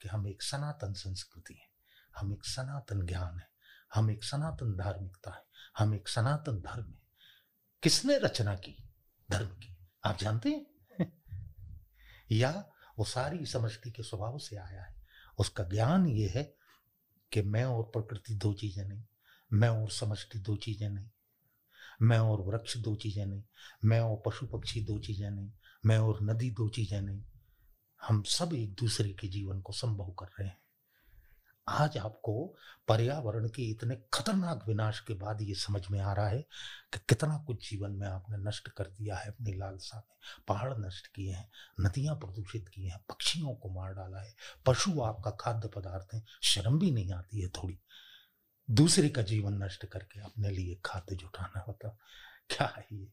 कि 0.03 0.09
हम 0.09 0.27
एक 0.27 0.43
सनातन 0.43 0.93
संस्कृति 0.93 1.55
है। 1.55 1.69
हम 2.17 2.33
एक 2.33 2.45
सनातन 2.45 3.07
ज्ञान 3.07 3.39
है। 3.39 3.51
हम 3.95 4.11
एक 4.11 4.25
सनातन 4.25 4.77
धार्मिकता 4.77 5.31
है। 5.31 5.43
हम 5.79 5.95
एक 5.95 6.09
सनातन 6.09 6.53
धर्म 6.53 6.87
है। 6.87 7.03
किसने 7.83 8.19
रचना 8.19 8.55
की? 8.55 8.91
धर्म 9.31 9.49
की। 9.49 9.77
आप 10.05 10.19
जानते 10.19 10.49
हैं? 10.49 10.67
या 12.33 12.71
वो 12.99 13.05
सारी 13.05 13.47
समष्टि 13.47 13.91
के 13.91 14.03
स्वभाव 14.03 14.39
से 14.39 14.57
आया 14.57 14.83
है। 14.83 15.07
उसका 15.39 15.65
ज्ञान 15.65 16.07
ये 16.07 16.29
है 16.29 16.58
कि 17.33 17.43
मैं 17.43 17.65
और 17.65 17.83
प्रकृति 17.83 18.35
दो 18.35 18.53
चीज़ें 18.53 18.85
नहीं, 18.85 19.03
मैं 19.53 19.69
और 19.69 19.91
समष्टि 19.91 20.39
दो 20.39 20.57
चीज़ें 20.57 20.89
नहीं, 20.91 21.09
मैं 22.03 22.19
और 22.19 22.41
वृक्ष 22.41 22.77
दो 22.77 22.95
चीज़ें 22.97 23.27
नहीं, 23.27 23.43
मैं 23.85 24.01
और 24.01 24.23
पशु 24.27 24.47
पक्षी 24.47 24.81
दो 24.85 24.99
चीज़ें 24.99 25.31
नहीं, 25.31 25.53
मैं 25.87 25.99
और 25.99 26.19
नदी 26.23 26.51
दो 26.51 26.69
चीज़ें 26.69 27.01
नहीं, 27.01 27.23
हम 28.03 28.23
सब 28.23 28.55
एक 28.55 28.75
दूसरे 28.75 29.13
के 29.13 29.29
जीवन 29.29 29.61
को 29.61 29.73
संभव 29.73 30.11
कर 30.11 30.27
रहे 30.27 30.49
हैं। 30.49 30.59
आज 31.69 31.99
आपको 31.99 32.57
पर्यावरण 32.89 33.49
के 33.49 33.63
इतने 33.63 33.97
खतरनाक 34.15 34.65
विनाश 34.69 35.01
के 35.01 35.15
बाद 35.15 35.43
ये 35.43 35.55
समझ 35.55 35.89
में 35.91 36.01
आ 36.01 36.13
रहा 36.13 36.29
है 36.29 36.43
कि 36.93 36.99
कितना 36.99 37.39
कुछ 37.39 37.71
जीवन 37.71 37.91
में 37.91 38.07
आपने 38.07 38.37
नष्ट 38.37 38.69
कर 38.69 38.85
दिया 38.85 39.17
है, 39.17 39.29
अपनी 39.29 39.53
लालसा 39.53 39.97
में। 39.97 40.17
पहाड़ 40.49 40.75
नष्ट 40.79 41.07
किए 41.07 41.33
हैं, 41.33 41.51
नदियाँ 41.81 42.17
प्रदूषित 42.17 42.69
की 42.69 42.87
हैं, 42.87 42.99
पक्षियों 42.99 43.55
को 43.55 43.71
मार 43.71 43.95
डाला 43.95 44.19
है, 44.19 44.35
पशु 44.67 45.01
आपका 45.01 45.31
खाद्य 45.31 45.69
पदार्थ 45.69 46.15
है, 46.15 46.25
शर्म 46.43 46.79
भी 46.79 46.91
नहीं 46.91 47.13
आती 47.13 47.41
है 47.41 47.49
थोड़ी। 47.49 47.79
दूसरे 48.71 49.09
का 49.09 49.23
जीवन 49.23 49.65
नष्ट 49.65 49.87
करके 49.87 50.21
अपने 50.21 50.51
लिए 50.51 50.81
खाद्य 50.85 51.17
जुटाना 51.17 51.61
होता, 51.61 51.89
क्या 52.51 52.75
है 52.77 52.87
ये? 52.93 53.13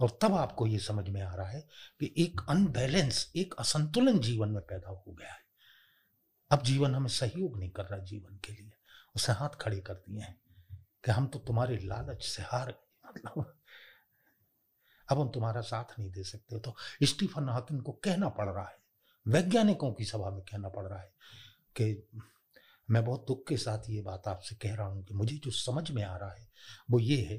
और 0.00 0.18
तब 0.22 0.34
आपको 0.34 0.66
ये 0.66 0.78
समझ 0.78 1.08
में 1.08 1.22
आ 1.22 1.34
रहा 1.34 1.48
है 1.48 1.60
कि 2.00 2.14
एक 2.18 2.40
अनबैलेंस 2.48 3.32
एक 3.36 3.54
असंतुलन 3.58 4.18
जीवन 4.18 4.48
में 4.48 4.62
पैदा 4.62 4.88
हो 4.88 5.04
गया 5.08 5.32
है। 5.32 5.47
अब 6.50 6.62
जीवन 6.62 6.94
हमें 6.94 7.08
सहयोग 7.10 7.58
नहीं 7.58 7.70
कर 7.70 7.84
रहा 7.84 7.98
जीवन 8.04 8.38
के 8.44 8.52
लिए। 8.52 8.72
उसे 9.16 9.32
हाथ 9.32 9.56
खड़े 9.60 9.80
कर 9.80 9.94
दिए 9.96 10.20
हैं 10.20 10.36
कि 11.04 11.10
हम 11.10 11.26
तो 11.26 11.38
तुम्हारे 11.40 11.76
लालच 11.78 12.22
से 12.24 12.42
हार 12.42 12.66
गए 12.68 13.08
मतलब। 13.08 13.54
अब 15.08 15.20
हम 15.20 15.28
तुम्हारा 15.28 15.60
साथ 15.62 15.98
नहीं 15.98 16.10
दे 16.10 16.22
सकते 16.24 16.58
तो 16.60 16.74
स्टीफन 17.02 17.48
हाकिन 17.48 17.80
को 17.80 17.92
कहना 18.04 18.28
पड़ 18.30 18.48
रहा 18.48 18.64
है, 18.64 18.76
वैज्ञानिकों 19.26 19.92
की 19.92 20.04
सभा 20.04 20.30
में 20.30 20.40
कहना 20.42 20.68
पड़ 20.68 20.86
रहा 20.86 21.00
है 21.00 21.12
कि 21.76 22.08
मैं 22.88 23.04
बहुत 23.04 23.24
दुख 23.28 23.46
के 23.48 23.56
साथ 23.56 23.88
ये 23.90 24.00
बात 24.02 24.28
आपसे 24.28 24.56
कह 24.56 24.74
रहा 24.74 24.86
हूँ 24.86 25.04
कि 25.04 25.14
मुझे 25.14 25.36
जो 25.36 25.50
समझ 25.52 25.90
में 25.90 26.02
आ 26.04 26.16
रहा 26.16 26.32
है, 26.32 26.48
वो 26.90 26.98
ये 27.00 27.20
है 27.22 27.38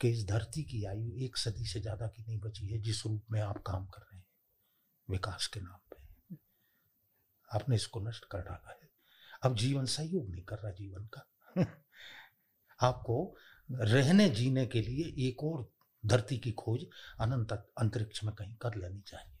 कि 0.00 0.08
इस 0.08 0.26
धरती 0.26 0.62
की 0.64 0.84
आयु 0.84 1.12
एक 1.24 1.36
सदी 1.36 1.66
से 1.66 1.80
ज़्यादा 1.80 2.06
की 2.06 2.22
नहीं 2.22 2.38
बची 2.40 2.68
है, 2.68 2.78
जिस 2.80 3.04
रूप 3.06 3.24
में 3.32 3.40
आप 3.40 3.62
काम 3.62 3.86
कर 3.86 4.00
रहे 4.00 4.16
हैं, 4.16 4.26
विकास 5.08 5.46
के 5.46 5.60
नाम 5.60 5.78
आपने 7.54 7.76
इसको 7.76 8.00
नष्ट 8.00 8.24
कर 8.24 8.38
डाला 8.38 8.70
है। 8.70 8.90
अब 9.42 9.56
जीवन 9.56 9.84
सहयोग 9.84 10.30
नहीं 10.30 10.42
कर 10.42 10.56
रहा 10.56 10.72
जीवन 10.72 11.06
का। 11.06 11.28
आपको 12.80 13.36
रहने 13.70 14.28
जीने 14.28 14.66
के 14.66 14.82
लिए 14.82 15.28
एक 15.28 15.44
और 15.44 15.72
धरती 16.06 16.38
की 16.38 16.52
खोज 16.52 16.86
अनंत 17.20 17.52
अंतरिक्ष 17.52 18.24
में 18.24 18.34
कहीं 18.34 18.56
कर 18.56 18.74
लेनी 18.74 19.00
चाहिए। 19.00 19.36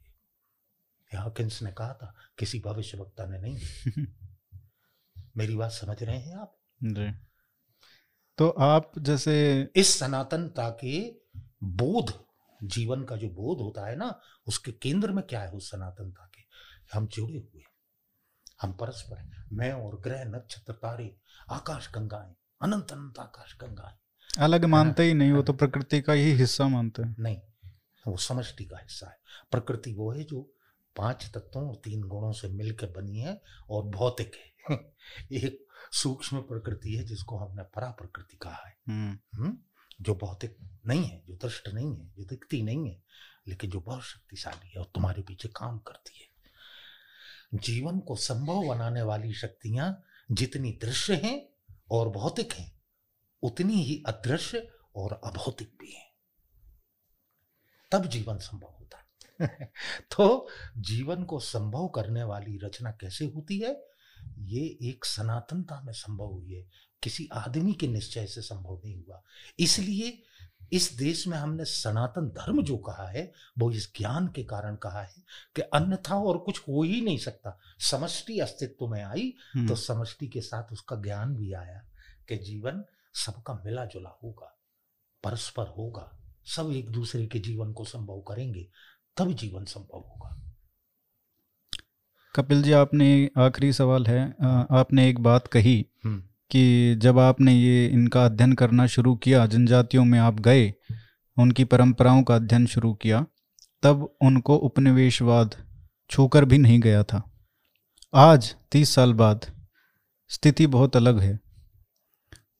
हॉकिंस 1.18 1.62
ने 1.62 1.72
कहा 1.72 1.94
था 1.94 2.14
किसी 2.38 2.60
भविष्य 2.60 2.98
वक्ता 2.98 3.26
ने 3.26 3.38
नहीं। 3.38 3.60
मेरी 5.36 5.56
बात 5.56 5.72
समझ 5.72 6.02
रहे 6.02 6.18
हैं 6.18 6.36
आप? 6.36 6.60
जी। 6.82 7.12
तो 8.38 8.48
आप 8.48 8.92
जैसे 8.98 9.62
इस 9.76 9.98
सनातनता 9.98 10.70
के 10.70 11.20
बोध 11.62 12.24
जीवन 12.62 13.04
का 13.04 13.16
जो 13.16 13.28
बोध 13.28 13.58
होता 13.58 13.86
है 13.86 13.96
ना 13.96 14.20
उसके 14.46 14.72
केंद्र 14.72 15.12
में 15.12 15.26
क्या 15.26 15.40
है 15.40 15.50
उस 15.50 15.70
सनातनता 15.70 16.30
के? 16.34 16.42
हम 16.92 17.06
जुड़े 17.06 17.38
हुए 17.38 17.62
हम 18.62 18.72
परस्पर 18.72 19.18
हैं। 19.18 19.46
मैं 19.52 19.72
और 19.72 20.00
ग्रह 20.00 20.24
नक्षत्र 20.24 20.72
तारे 20.72 21.16
आकाश 21.50 21.90
गंगाएँ 21.94 22.34
अनंत 22.62 22.92
अनंत 22.92 23.18
आकाश 23.18 23.56
गंगाएँ। 23.60 23.94
अलग 24.44 24.64
मानते 24.64 25.02
ही 25.02 25.14
नहीं 25.14 25.32
वो 25.32 25.42
तो 25.42 25.52
प्रकृति 25.52 26.00
का 26.00 26.12
ही 26.12 26.32
हिस्सा 26.32 26.68
मानते 26.68 27.02
हैं। 27.02 27.16
नहीं 27.18 27.38
वो 28.06 28.16
समष्टि 28.16 28.64
का 28.64 28.78
हिस्सा 28.78 29.06
है। 29.06 29.18
प्रकृति 29.50 29.92
वो 29.94 30.12
है 30.12 30.24
जो 30.24 30.54
पाँच 30.96 31.30
तत्वों 31.34 31.68
और 31.68 31.74
तीन 31.74 32.02
गुणों 32.02 32.32
से 32.32 32.48
मिलकर 32.48 32.86
बनी 32.86 33.18
है 33.18 33.42
और 33.70 33.82
भौतिक 33.82 34.32
है। 34.34 34.50
एक 35.32 35.66
सूक्ष्म 35.92 36.40
प्रकृति 36.40 36.94
है 36.94 37.04
जिसको 37.04 37.38
हमने 37.38 37.62
परा 37.62 37.90
प्रकृति 37.90 38.36
कहा 38.36 38.66
है। 38.66 38.78
हम्म। 38.88 39.18
हम्म? 39.34 39.58
जो 40.00 40.14
भौतिक 40.14 40.56
नहीं 40.86 41.04
है 41.04 41.22
जो 41.26 41.34
दृष्ट 41.34 41.68
नहीं 41.68 42.00
है 42.00 42.12
जो 42.16 42.24
दिखती 42.24 42.62
नहीं 42.62 42.90
है 42.90 43.02
लेकिन 43.48 43.70
जो 43.70 43.80
बहुत 43.80 44.02
शक्तिशाली 44.02 44.68
है 44.68 44.80
और 44.80 44.90
तुम्हारे 44.94 45.22
पीछे 45.22 45.48
काम 45.48 45.78
करती 45.78 46.18
है। 46.20 46.29
जीवन 47.54 47.98
को 47.98 48.16
संभव 48.16 48.68
बनाने 48.68 49.02
वाली 49.02 49.32
शक्तियाँ 49.32 50.02
जितनी 50.32 50.72
दृश्य 50.72 51.14
हैं 51.14 51.48
और 51.90 52.08
भौतिक 52.08 52.52
हैं, 52.52 52.82
उतनी 53.42 53.74
ही 53.74 54.04
अदृश्य 54.06 54.70
और 54.96 55.20
अभौतिक 55.24 55.72
भी 55.80 55.92
हैं। 55.92 56.10
तब 57.92 58.06
जीवन 58.06 58.38
संभव 58.38 58.76
होता 58.80 58.98
है। 58.98 59.72
तो 60.16 60.48
जीवन 60.76 61.24
को 61.24 61.40
संभव 61.40 61.88
करने 61.88 62.22
वाली 62.22 62.58
रचना 62.58 62.90
कैसे 62.90 63.24
होती 63.24 63.58
है? 63.58 63.86
ये 64.38 64.78
एक 64.82 65.04
सनातनता 65.04 65.80
में 65.80 65.92
संभव 65.92 66.26
हुई 66.26 66.52
है। 66.52 66.68
किसी 67.02 67.28
आदमी 67.32 67.72
के 67.72 67.88
निश्चय 67.88 68.26
से 68.26 68.42
संभव 68.42 68.82
नहीं 68.84 69.04
हुआ। 69.04 69.22
इसलिए 69.58 70.22
इस 70.72 70.92
देश 70.98 71.26
में 71.28 71.36
हमने 71.36 71.64
सनातन 71.64 72.28
धर्म 72.36 72.62
जो 72.62 72.76
कहा 72.78 73.08
है 73.08 73.30
वो 73.58 73.70
इस 73.72 73.90
ज्ञान 73.96 74.26
के 74.28 74.42
कारण 74.44 74.76
कहा 74.76 75.02
है 75.02 75.22
कि 75.56 75.62
अन्यथा 75.74 76.16
और 76.22 76.38
कुछ 76.38 76.60
हो 76.68 76.82
ही 76.82 77.00
नहीं 77.00 77.18
सकता 77.18 77.58
समष्टि 77.90 78.38
अस्तित्व 78.40 78.86
में 78.86 79.02
आई 79.02 79.32
हम्म। 79.54 79.68
तो 79.68 79.74
समष्टि 79.76 80.28
के 80.28 80.40
साथ 80.40 80.72
उसका 80.72 80.96
ज्ञान 81.02 81.34
भी 81.36 81.52
आया 81.54 81.82
कि 82.28 82.36
जीवन 82.44 82.84
सबका 83.14 83.54
मिला 83.64 83.84
जुला 83.84 84.18
होगा 84.22 84.56
परस्पर 85.24 85.66
होगा 85.68 86.10
सब 86.46 86.70
एक 86.72 86.90
दूसरे 86.90 87.26
के 87.26 87.38
जीवन 87.38 87.72
को 87.72 87.84
संभव 87.84 88.20
करेंगे 88.28 88.68
तब 89.16 89.32
जीवन 89.32 89.64
संभव 89.64 89.98
होगा 90.00 90.36
कपिल 92.34 92.62
जी 92.62 92.72
आपने 92.72 93.08
आखिरी 93.38 93.72
सवाल 93.72 94.06
है 94.06 94.22
आपने 94.72 95.08
एक 95.08 95.18
बात 95.20 95.46
कही 95.46 95.74
हम्म। 96.04 96.22
कि 96.50 96.94
जब 96.94 97.18
आपने 97.18 97.54
ये 97.54 97.86
इनका 97.86 98.24
अध्ययन 98.24 98.52
करना 98.52 98.86
शुरू 98.86 99.16
किया 99.16 99.46
जनजातियों 99.46 100.04
में 100.04 100.18
आप 100.18 100.40
गए 100.40 100.74
उनकी 101.38 101.64
परंपराओं 101.64 102.22
का 102.22 102.34
अध्ययन 102.34 102.66
शुरू 102.66 102.94
किया 102.94 103.26
तब 103.82 104.16
उनको 104.22 104.56
उपनिवेशवाद 104.56 105.54
छूकर 106.10 106.44
भी 106.44 106.58
नहीं 106.58 106.80
गया 106.80 107.02
था। 107.02 107.30
आज 108.14 108.56
तीस 108.72 108.90
साल 108.90 109.12
बाद 109.12 109.46
स्थिति 110.28 110.66
बहुत 110.66 110.96
अलग 110.96 111.20
है। 111.20 111.40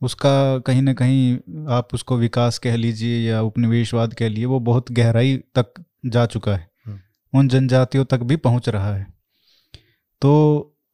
उसका 0.02 0.58
कहीं 0.58 0.82
ना 0.82 0.94
कहीं 0.94 1.38
आप 1.68 1.88
उसको 1.94 2.16
विकास 2.16 2.58
कह 2.58 2.76
लीजिए 2.76 3.30
या 3.30 3.42
उपनिवेशवाद 3.42 4.14
कह 4.14 4.28
लीजिए 4.28 4.44
वो 4.44 4.60
बहुत 4.60 4.92
गहराई 4.92 5.36
तक 5.36 5.84
जा 6.06 6.26
चुका 6.26 6.56
है। 6.56 6.70
हम्म। 6.86 7.38
उन 7.38 7.48
जनजातियों 7.48 8.04
तक 8.04 8.18
भी 8.18 8.36
पहुँच 8.36 8.68
रहा 8.68 8.96
है। 8.96 9.06
तो 10.22 10.30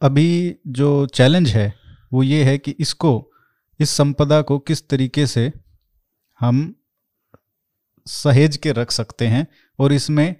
अभी 0.02 0.56
जो 0.66 1.06
चैलेंज 1.06 1.48
है 1.48 1.85
वो 2.16 2.22
ये 2.22 2.44
है 2.44 2.58
कि 2.58 2.70
इसको, 2.70 3.32
इस 3.80 3.90
संपदा 3.90 4.42
को 4.42 4.58
किस 4.58 4.88
तरीके 4.88 5.26
से 5.26 5.52
हम 6.40 6.74
सहेज 8.06 8.56
के 8.56 8.72
रख 8.72 8.90
सकते 8.90 9.26
हैं 9.26 9.46
और 9.78 9.92
इसमें 9.92 10.36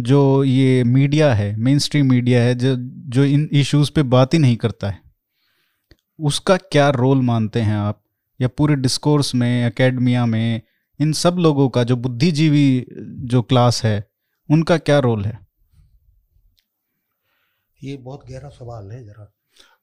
जो 0.00 0.44
ये 0.44 0.84
मीडिया 0.84 1.34
है 1.34 1.56
मेन 1.56 1.78
स्ट्रीम 1.78 2.08
मीडिया 2.10 2.42
है, 2.42 2.54
जो 2.54 2.76
जो 3.10 3.24
इन 3.24 3.48
इश्यूज़ 3.52 3.90
पे 3.92 4.02
बात 4.02 4.34
ही 4.34 4.38
नहीं 4.38 4.56
करता 4.56 4.90
है, 4.90 5.00
उसका 6.20 6.56
क्या 6.56 6.90
रोल 6.90 7.22
मानते 7.22 7.60
हैं 7.60 7.76
आप? 7.76 8.02
या 8.40 8.48
पूरे 8.48 8.74
डिस्कोर्स 8.76 9.34
में 9.34 9.66
एकेडमिया 9.66 10.26
में, 10.26 10.62
इन 11.00 11.12
सब 11.12 11.36
लोगों 11.38 11.68
का, 11.68 11.84
जो 11.84 11.96
बुद्धिजीवी 11.96 12.86
जो 13.24 13.42
क्लास 13.42 13.84
है, 13.84 14.10
उनका 14.50 14.78
क्या 14.78 14.98
रोल 14.98 15.24
है? 15.24 15.38
ये 17.84 17.96
बहुत 17.96 18.24
गहरा 18.30 18.48
सवाल 18.48 18.90
है 18.90 19.04
जरा। 19.04 19.35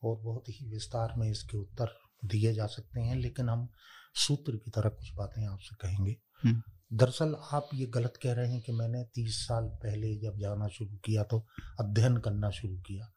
और 0.04 0.18
बहुत 0.18 0.49
ही 0.49 0.70
विस्तार 0.70 1.14
में 1.18 1.32
इसके 1.32 1.58
उत्तर 1.58 1.99
दिए 2.26 2.54
जा 2.54 2.66
सकते 2.68 3.01
हैं 3.01 3.16
लेकिन 3.16 3.49
हम 3.49 3.70
सूत्र 4.16 4.58
की 4.58 4.72
तरह 4.72 4.89
कुछ 4.89 5.14
बातें 5.16 5.47
आपसे 5.47 5.76
कहेंगे। 5.76 6.18
हम्म। 6.43 6.64
दरअसल 6.97 7.36
आप 7.51 7.70
ये 7.74 7.86
गलत 7.86 8.20
कह 8.24 8.34
रहे 8.34 8.51
हैं 8.51 8.62
कि 8.62 8.72
मैंने 8.72 9.04
तीस 9.04 9.47
साल 9.47 9.64
पहले 9.64 10.16
जब 10.16 10.38
जाना 10.38 10.68
शुरू 10.68 10.97
किया 10.97 11.24
तो 11.24 11.47
अध्ययन 11.80 12.18
करना 12.18 12.49
शुरू 12.49 12.78
किया। 12.80 13.14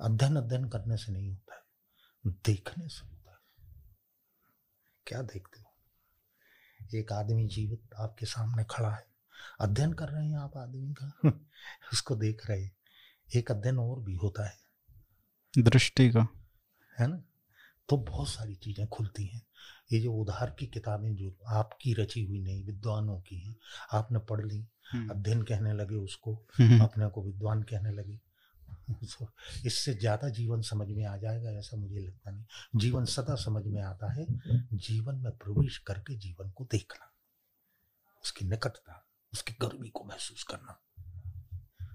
अध्ययन 0.00 0.36
अध्ययन 0.36 0.68
करने 0.68 0.96
से 0.96 1.12
नहीं 1.12 1.30
होता 1.30 1.54
है 1.54 1.60
देखने 2.26 2.88
से 2.88 3.06
होता 3.06 3.30
है। 3.30 3.64
क्या 5.06 5.22
देखते 5.22 5.60
हो? 5.60 5.66
एक 6.94 7.12
आदमी 7.12 7.46
जीवित 7.46 7.82
आपके 7.98 8.26
सामने 8.26 8.64
खड़ा 8.70 8.90
है। 8.90 9.06
अध्ययन 9.60 9.92
कर 9.92 10.08
रहे 10.08 10.28
हैं 10.28 10.38
आप 10.38 10.56
आदमी 10.56 10.94
का? 11.02 11.12
उसको 11.92 12.16
देख 12.16 12.50
रहे 12.50 12.64
हैं। 12.64 12.76
एक 13.36 13.50
अध्ययन 13.50 13.78
और 13.78 14.00
भी 14.00 14.14
होता 14.14 14.48
है। 14.48 14.63
दृष्टि 15.58 16.10
का। 16.10 16.28
है 16.98 17.06
ना? 17.06 17.22
तो 17.88 17.96
बहुत 17.96 18.28
सारी 18.28 18.54
चीज़ें 18.54 18.86
खुलती 18.86 19.26
हैं। 19.26 19.42
ये 19.92 20.00
जो 20.00 20.12
उधार 20.12 20.56
की 20.58 20.66
किताबें 20.66 21.16
जो 21.16 21.38
आपकी 21.46 21.94
रची 21.94 22.24
हुई 22.24 22.40
नहीं 22.40 22.64
विद्वानों 22.64 23.20
की 23.20 23.38
हैं 23.38 23.56
आपने 23.92 24.18
पढ़ 24.18 24.46
ली 24.46 24.68
हम्म। 24.92 25.10
अध्ययन 25.10 25.42
कहने 25.42 25.72
लगे 25.72 25.94
उसको 25.94 26.46
हम्म। 26.58 26.84
अपने 26.84 27.08
को 27.08 27.22
विद्वान 27.22 27.62
कहने 27.62 27.90
लगे। 27.90 28.20
इससे 29.66 29.94
ज़्यादा 29.94 30.28
जीवन 30.28 30.62
समझ 30.62 30.88
में 30.88 31.04
आ 31.04 31.16
जाएगा 31.16 31.50
ऐसा 31.50 31.76
मुझे 31.76 32.00
लगता 32.00 32.30
नहीं। 32.30 32.44
जीवन 32.76 33.04
सदा 33.04 33.34
समझ 33.34 33.66
में 33.66 33.82
आता 33.82 34.12
है 34.12 34.26
जीवन 34.74 35.14
में 35.14 35.32
प्रवेश 35.32 35.78
करके 35.78 36.16
जीवन 36.16 36.50
को 36.50 36.64
देखना 36.64 37.12
उसकी 38.24 38.44
निकटता 38.44 39.06
उसकी 39.32 39.52
गर्मी 39.60 39.88
को 39.88 40.04
महसूस 40.04 40.42
करना। 40.42 40.80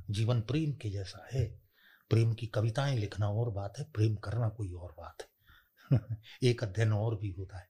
जीवन 0.10 0.41
प्रेम 0.41 0.74
के 0.74 0.89
जैसा 0.89 1.30
है। 1.34 1.68
प्रेम 2.10 2.34
की 2.34 2.47
कविताएँ 2.47 2.97
लिखना 2.97 3.30
और 3.30 3.49
बात 3.49 3.74
है 3.80 3.84
प्रेम 3.84 4.16
करना 4.16 4.49
कोई 4.49 4.74
और 4.74 4.95
बात 4.99 5.18
है। 5.22 5.30
एक 6.43 6.64
अध्ययन 6.64 6.93
और 6.93 7.16
भी 7.16 7.32
होता 7.32 7.57
है। 7.57 7.70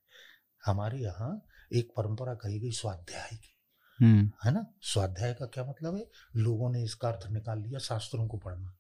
हमारे 0.66 1.00
यहाँ 1.00 1.46
एक 1.74 1.94
परंपरा 1.98 2.36
कही 2.36 2.60
गई 2.60 2.72
स्वाध्याय 2.72 3.38
की। 3.38 3.56
हम्म। 4.02 4.32
है 4.46 4.52
ना? 4.52 4.66
स्वाध्याय 4.82 5.34
का 5.34 5.46
क्या 5.46 5.66
मतलब 5.66 5.96
है? 5.96 6.10
लोगों 6.36 6.72
ने 6.72 6.84
इसका 6.84 7.10
अर्थ 7.10 7.28
निकाल 7.28 7.60
लिया 7.60 7.80
शास्त्रों 7.80 8.28
को 8.28 8.38
पढ़ना। 8.38 8.76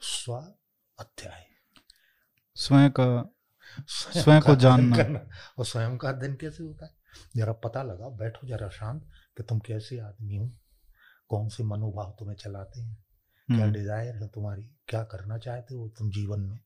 स्व 0.00 0.34
अध्याय 0.98 1.46
स्वयं 2.54 2.90
का 2.90 3.34
स्वयं 3.88 4.40
को 4.40 4.54
जानना। 4.56 5.30
और 5.58 5.64
स्वयं 5.64 5.98
का 5.98 6.08
अध्ययन 6.08 6.34
कैसे 6.34 6.62
होता 6.62 6.86
है? 6.86 6.94
जरा 7.36 7.52
पता 7.52 7.82
लगा 7.82 8.08
बैठो 8.08 8.46
जरा 8.46 8.68
शांत 8.68 9.10
कि 9.36 9.42
तुम 9.42 9.58
कैसे 9.58 9.98
आदमी 9.98 10.36
हो? 10.36 10.50
कौन 11.28 11.48
से 11.48 11.64
मनोभाव 11.64 12.16
तुम्हें 12.18 12.36
चलाते 12.36 12.80
हैं? 12.80 13.01
क्या 13.46 13.66
डिज़ायर 13.66 14.14
हम्म। 14.14 14.22
है 14.22 14.28
तुम्हारी? 14.28 14.70
क्या 14.88 15.04
करना 15.04 15.38
चाहते 15.38 15.74
हो 15.74 15.88
तुम 15.88 16.10
जीवन 16.10 16.40
में? 16.40 16.60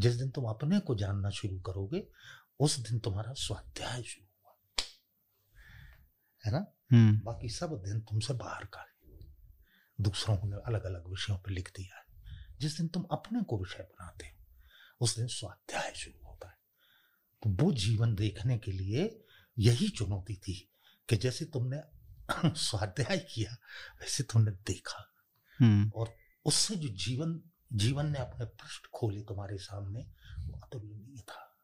जिस 0.00 0.14
दिन 0.14 0.30
तुम 0.30 0.44
अपने 0.44 0.80
को 0.80 0.94
जानना 0.94 1.30
शुरू 1.30 1.60
करोगे 1.60 2.08
उस 2.60 2.78
दिन 2.78 2.98
तुम्हारा 2.98 3.32
स्वाध्याय 3.32 4.02
शुरू 4.02 4.26
हुआ 4.26 4.84
है 6.46 6.52
ना? 6.52 6.74
हम्म। 6.92 7.20
बाकी 7.24 7.48
सब 7.48 7.82
दिन 7.86 8.00
तुमसे 8.00 8.34
बाहर 8.34 8.64
का 8.64 8.86
दूसरों 10.00 10.38
ने 10.44 10.56
अलग 10.66 10.84
अलग 10.84 11.08
विषयों 11.08 11.38
पर 11.38 11.50
लिख 11.50 11.72
दिया 11.76 11.96
है। 11.96 12.04
जिस 12.60 12.76
दिन 12.76 12.88
तुम 12.88 13.02
अपने 13.02 13.42
को 13.42 13.58
विषय 13.58 13.82
बनाते 13.82 14.26
हो 14.26 14.44
उस 15.00 15.16
दिन 15.16 15.26
स्वाध्याय 15.26 15.92
शुरू 15.96 16.28
होता 16.28 16.48
है। 16.48 16.58
तो 17.42 17.64
वो 17.64 17.72
जीवन 17.72 18.14
देखने 18.14 18.58
के 18.58 18.72
लिए 18.72 19.24
यही 19.58 19.88
चुनौती 19.88 20.36
थी 20.36 20.72
कि 21.08 21.16
जैसे 21.16 21.44
तुमने 21.44 21.82
स्वाध्याय 22.56 23.18
किया 23.18 23.52
वैसे 24.00 24.22
तुमने 24.22 24.50
देखा। 24.50 25.13
और 25.94 26.14
उससे 26.44 26.76
जो 26.76 26.88
जीवन 26.88 27.40
जीवन 27.72 28.06
ने 28.06 28.18
अपने 28.18 28.44
पृष्ठ 28.44 28.86
खोले 28.94 29.20
तुम्हारे 29.20 29.58
सामने 29.58 30.00
वो 30.46 30.60
अतुलनीय 30.62 31.20
था। 31.20 31.58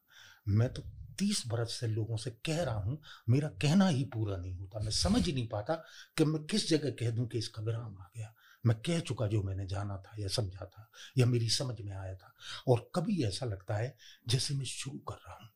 मैं 0.49 0.73
तो 0.73 0.83
तीस 1.19 1.43
बरस 1.47 1.73
से 1.73 1.87
लोगों 1.87 2.17
से 2.17 2.31
कह 2.31 2.63
रहा 2.63 2.75
हूँ 2.75 3.03
मेरा 3.29 3.49
कहना 3.49 3.89
ही 3.89 4.05
पूरा 4.05 4.37
नहीं 4.37 4.57
होता। 4.57 4.81
मैं 4.81 4.91
समझ 4.91 5.27
ही 5.27 5.33
नहीं 5.33 5.49
पाता 5.49 5.75
कि 6.17 6.25
मैं 6.25 6.43
किस 6.45 6.71
जगह 6.71 6.91
कह 6.91 7.11
दूँ 7.11 7.27
कि 7.29 7.39
इसका 7.39 7.63
विराम 7.63 7.99
आ 7.99 8.07
गया। 8.17 8.35
मैं 8.67 8.77
कह 8.81 9.01
चुका 9.01 9.27
जो 9.27 9.43
मैंने 9.43 9.67
जाना 9.67 9.97
था 9.97 10.17
या 10.19 10.29
समझा 10.29 10.65
था 10.67 10.91
या 11.19 11.27
मेरी 11.27 11.49
समझ 11.49 11.81
में 11.81 11.97
आया 11.97 12.15
था। 12.15 12.35
और 12.69 12.91
कभी 12.95 13.23
ऐसा 13.25 13.47
लगता 13.47 13.77
है 13.77 13.97
जैसे 14.29 14.55
मैं 14.55 14.65
शुरू 14.65 14.99
कर 14.99 15.15
रहा 15.15 15.35
हूँ। 15.35 15.51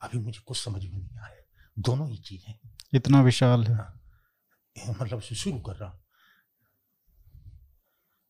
अभी 0.00 0.18
मुझे 0.18 0.40
कुछ 0.46 0.58
समझ 0.58 0.84
में 0.84 0.98
नहीं 0.98 1.18
आया। 1.18 1.42
दोनों 1.78 2.10
ही 2.10 2.18
चीज़ें 2.18 2.58
इतना 2.94 3.22
विशाल 3.22 3.64
है। 3.64 3.74
हाँ, 3.74 4.00
मतलब 5.00 5.20
शुरू 5.20 5.58
कर 5.58 5.76
रहा 5.76 5.90
हूँ। 5.90 6.05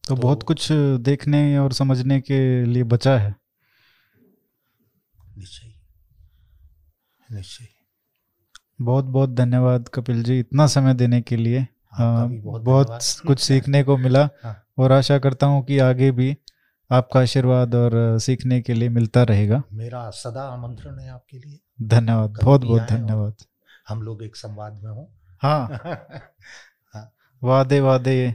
तो, 0.07 0.15
तो 0.15 0.23
बहुत 0.23 0.43
कुछ 0.43 0.73
देखने 0.73 1.59
और 1.59 1.73
समझने 1.73 2.21
के 2.21 2.65
लिए 2.65 2.83
बचा 2.83 3.19
है। 3.19 3.37
निश्चय। 5.39 5.73
निश्चय। 7.37 7.67
बहुत 8.81 9.05
बहुत 9.05 9.31
धन्यवाद 9.31 9.89
कपिल 9.95 10.23
जी 10.23 10.39
इतना 10.41 10.67
समय 10.67 10.95
देने 10.95 11.21
के 11.21 11.37
लिए। 11.37 11.67
बहुत, 12.01 12.63
बहुत 12.63 12.99
कुछ 13.27 13.41
सीखने 13.41 13.83
को 13.83 13.97
मिला 13.97 14.29
हाँ। 14.43 14.65
और 14.79 14.93
आशा 14.93 15.19
करता 15.19 15.47
हूँ 15.47 15.65
कि 15.65 15.79
आगे 15.79 16.11
भी 16.11 16.37
आपका 16.91 17.21
आशीर्वाद 17.21 17.75
और 17.75 18.19
सीखने 18.19 18.61
के 18.61 18.75
लिए 18.75 18.89
मिलता 18.89 19.23
रहेगा। 19.23 19.63
मेरा 19.73 20.11
सदा 20.11 20.43
आमंत्रण 20.43 20.99
है 20.99 21.11
आपके 21.11 21.39
लिए। 21.39 21.61
धन्यवाद। 21.83 22.39
बहुत 22.45 22.65
बहुत 22.65 22.83
धन्यवाद। 22.83 23.35
हम 23.89 24.03
लोग 24.03 24.23
एक 24.23 24.37
संवाद 24.37 24.81
में 24.83 24.91
हो। 24.91 25.13
हाँ, 25.43 25.69
हाँ। 26.95 27.13
वादे 27.43 27.81
वादे। 27.81 28.35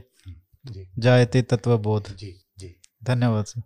जायते 0.98 1.42
तत्व 1.42 1.78
बोध 1.78 2.16
जी 2.16 2.32
जी। 2.58 2.80
धन्यवाद 3.04 3.44
सर। 3.44 3.62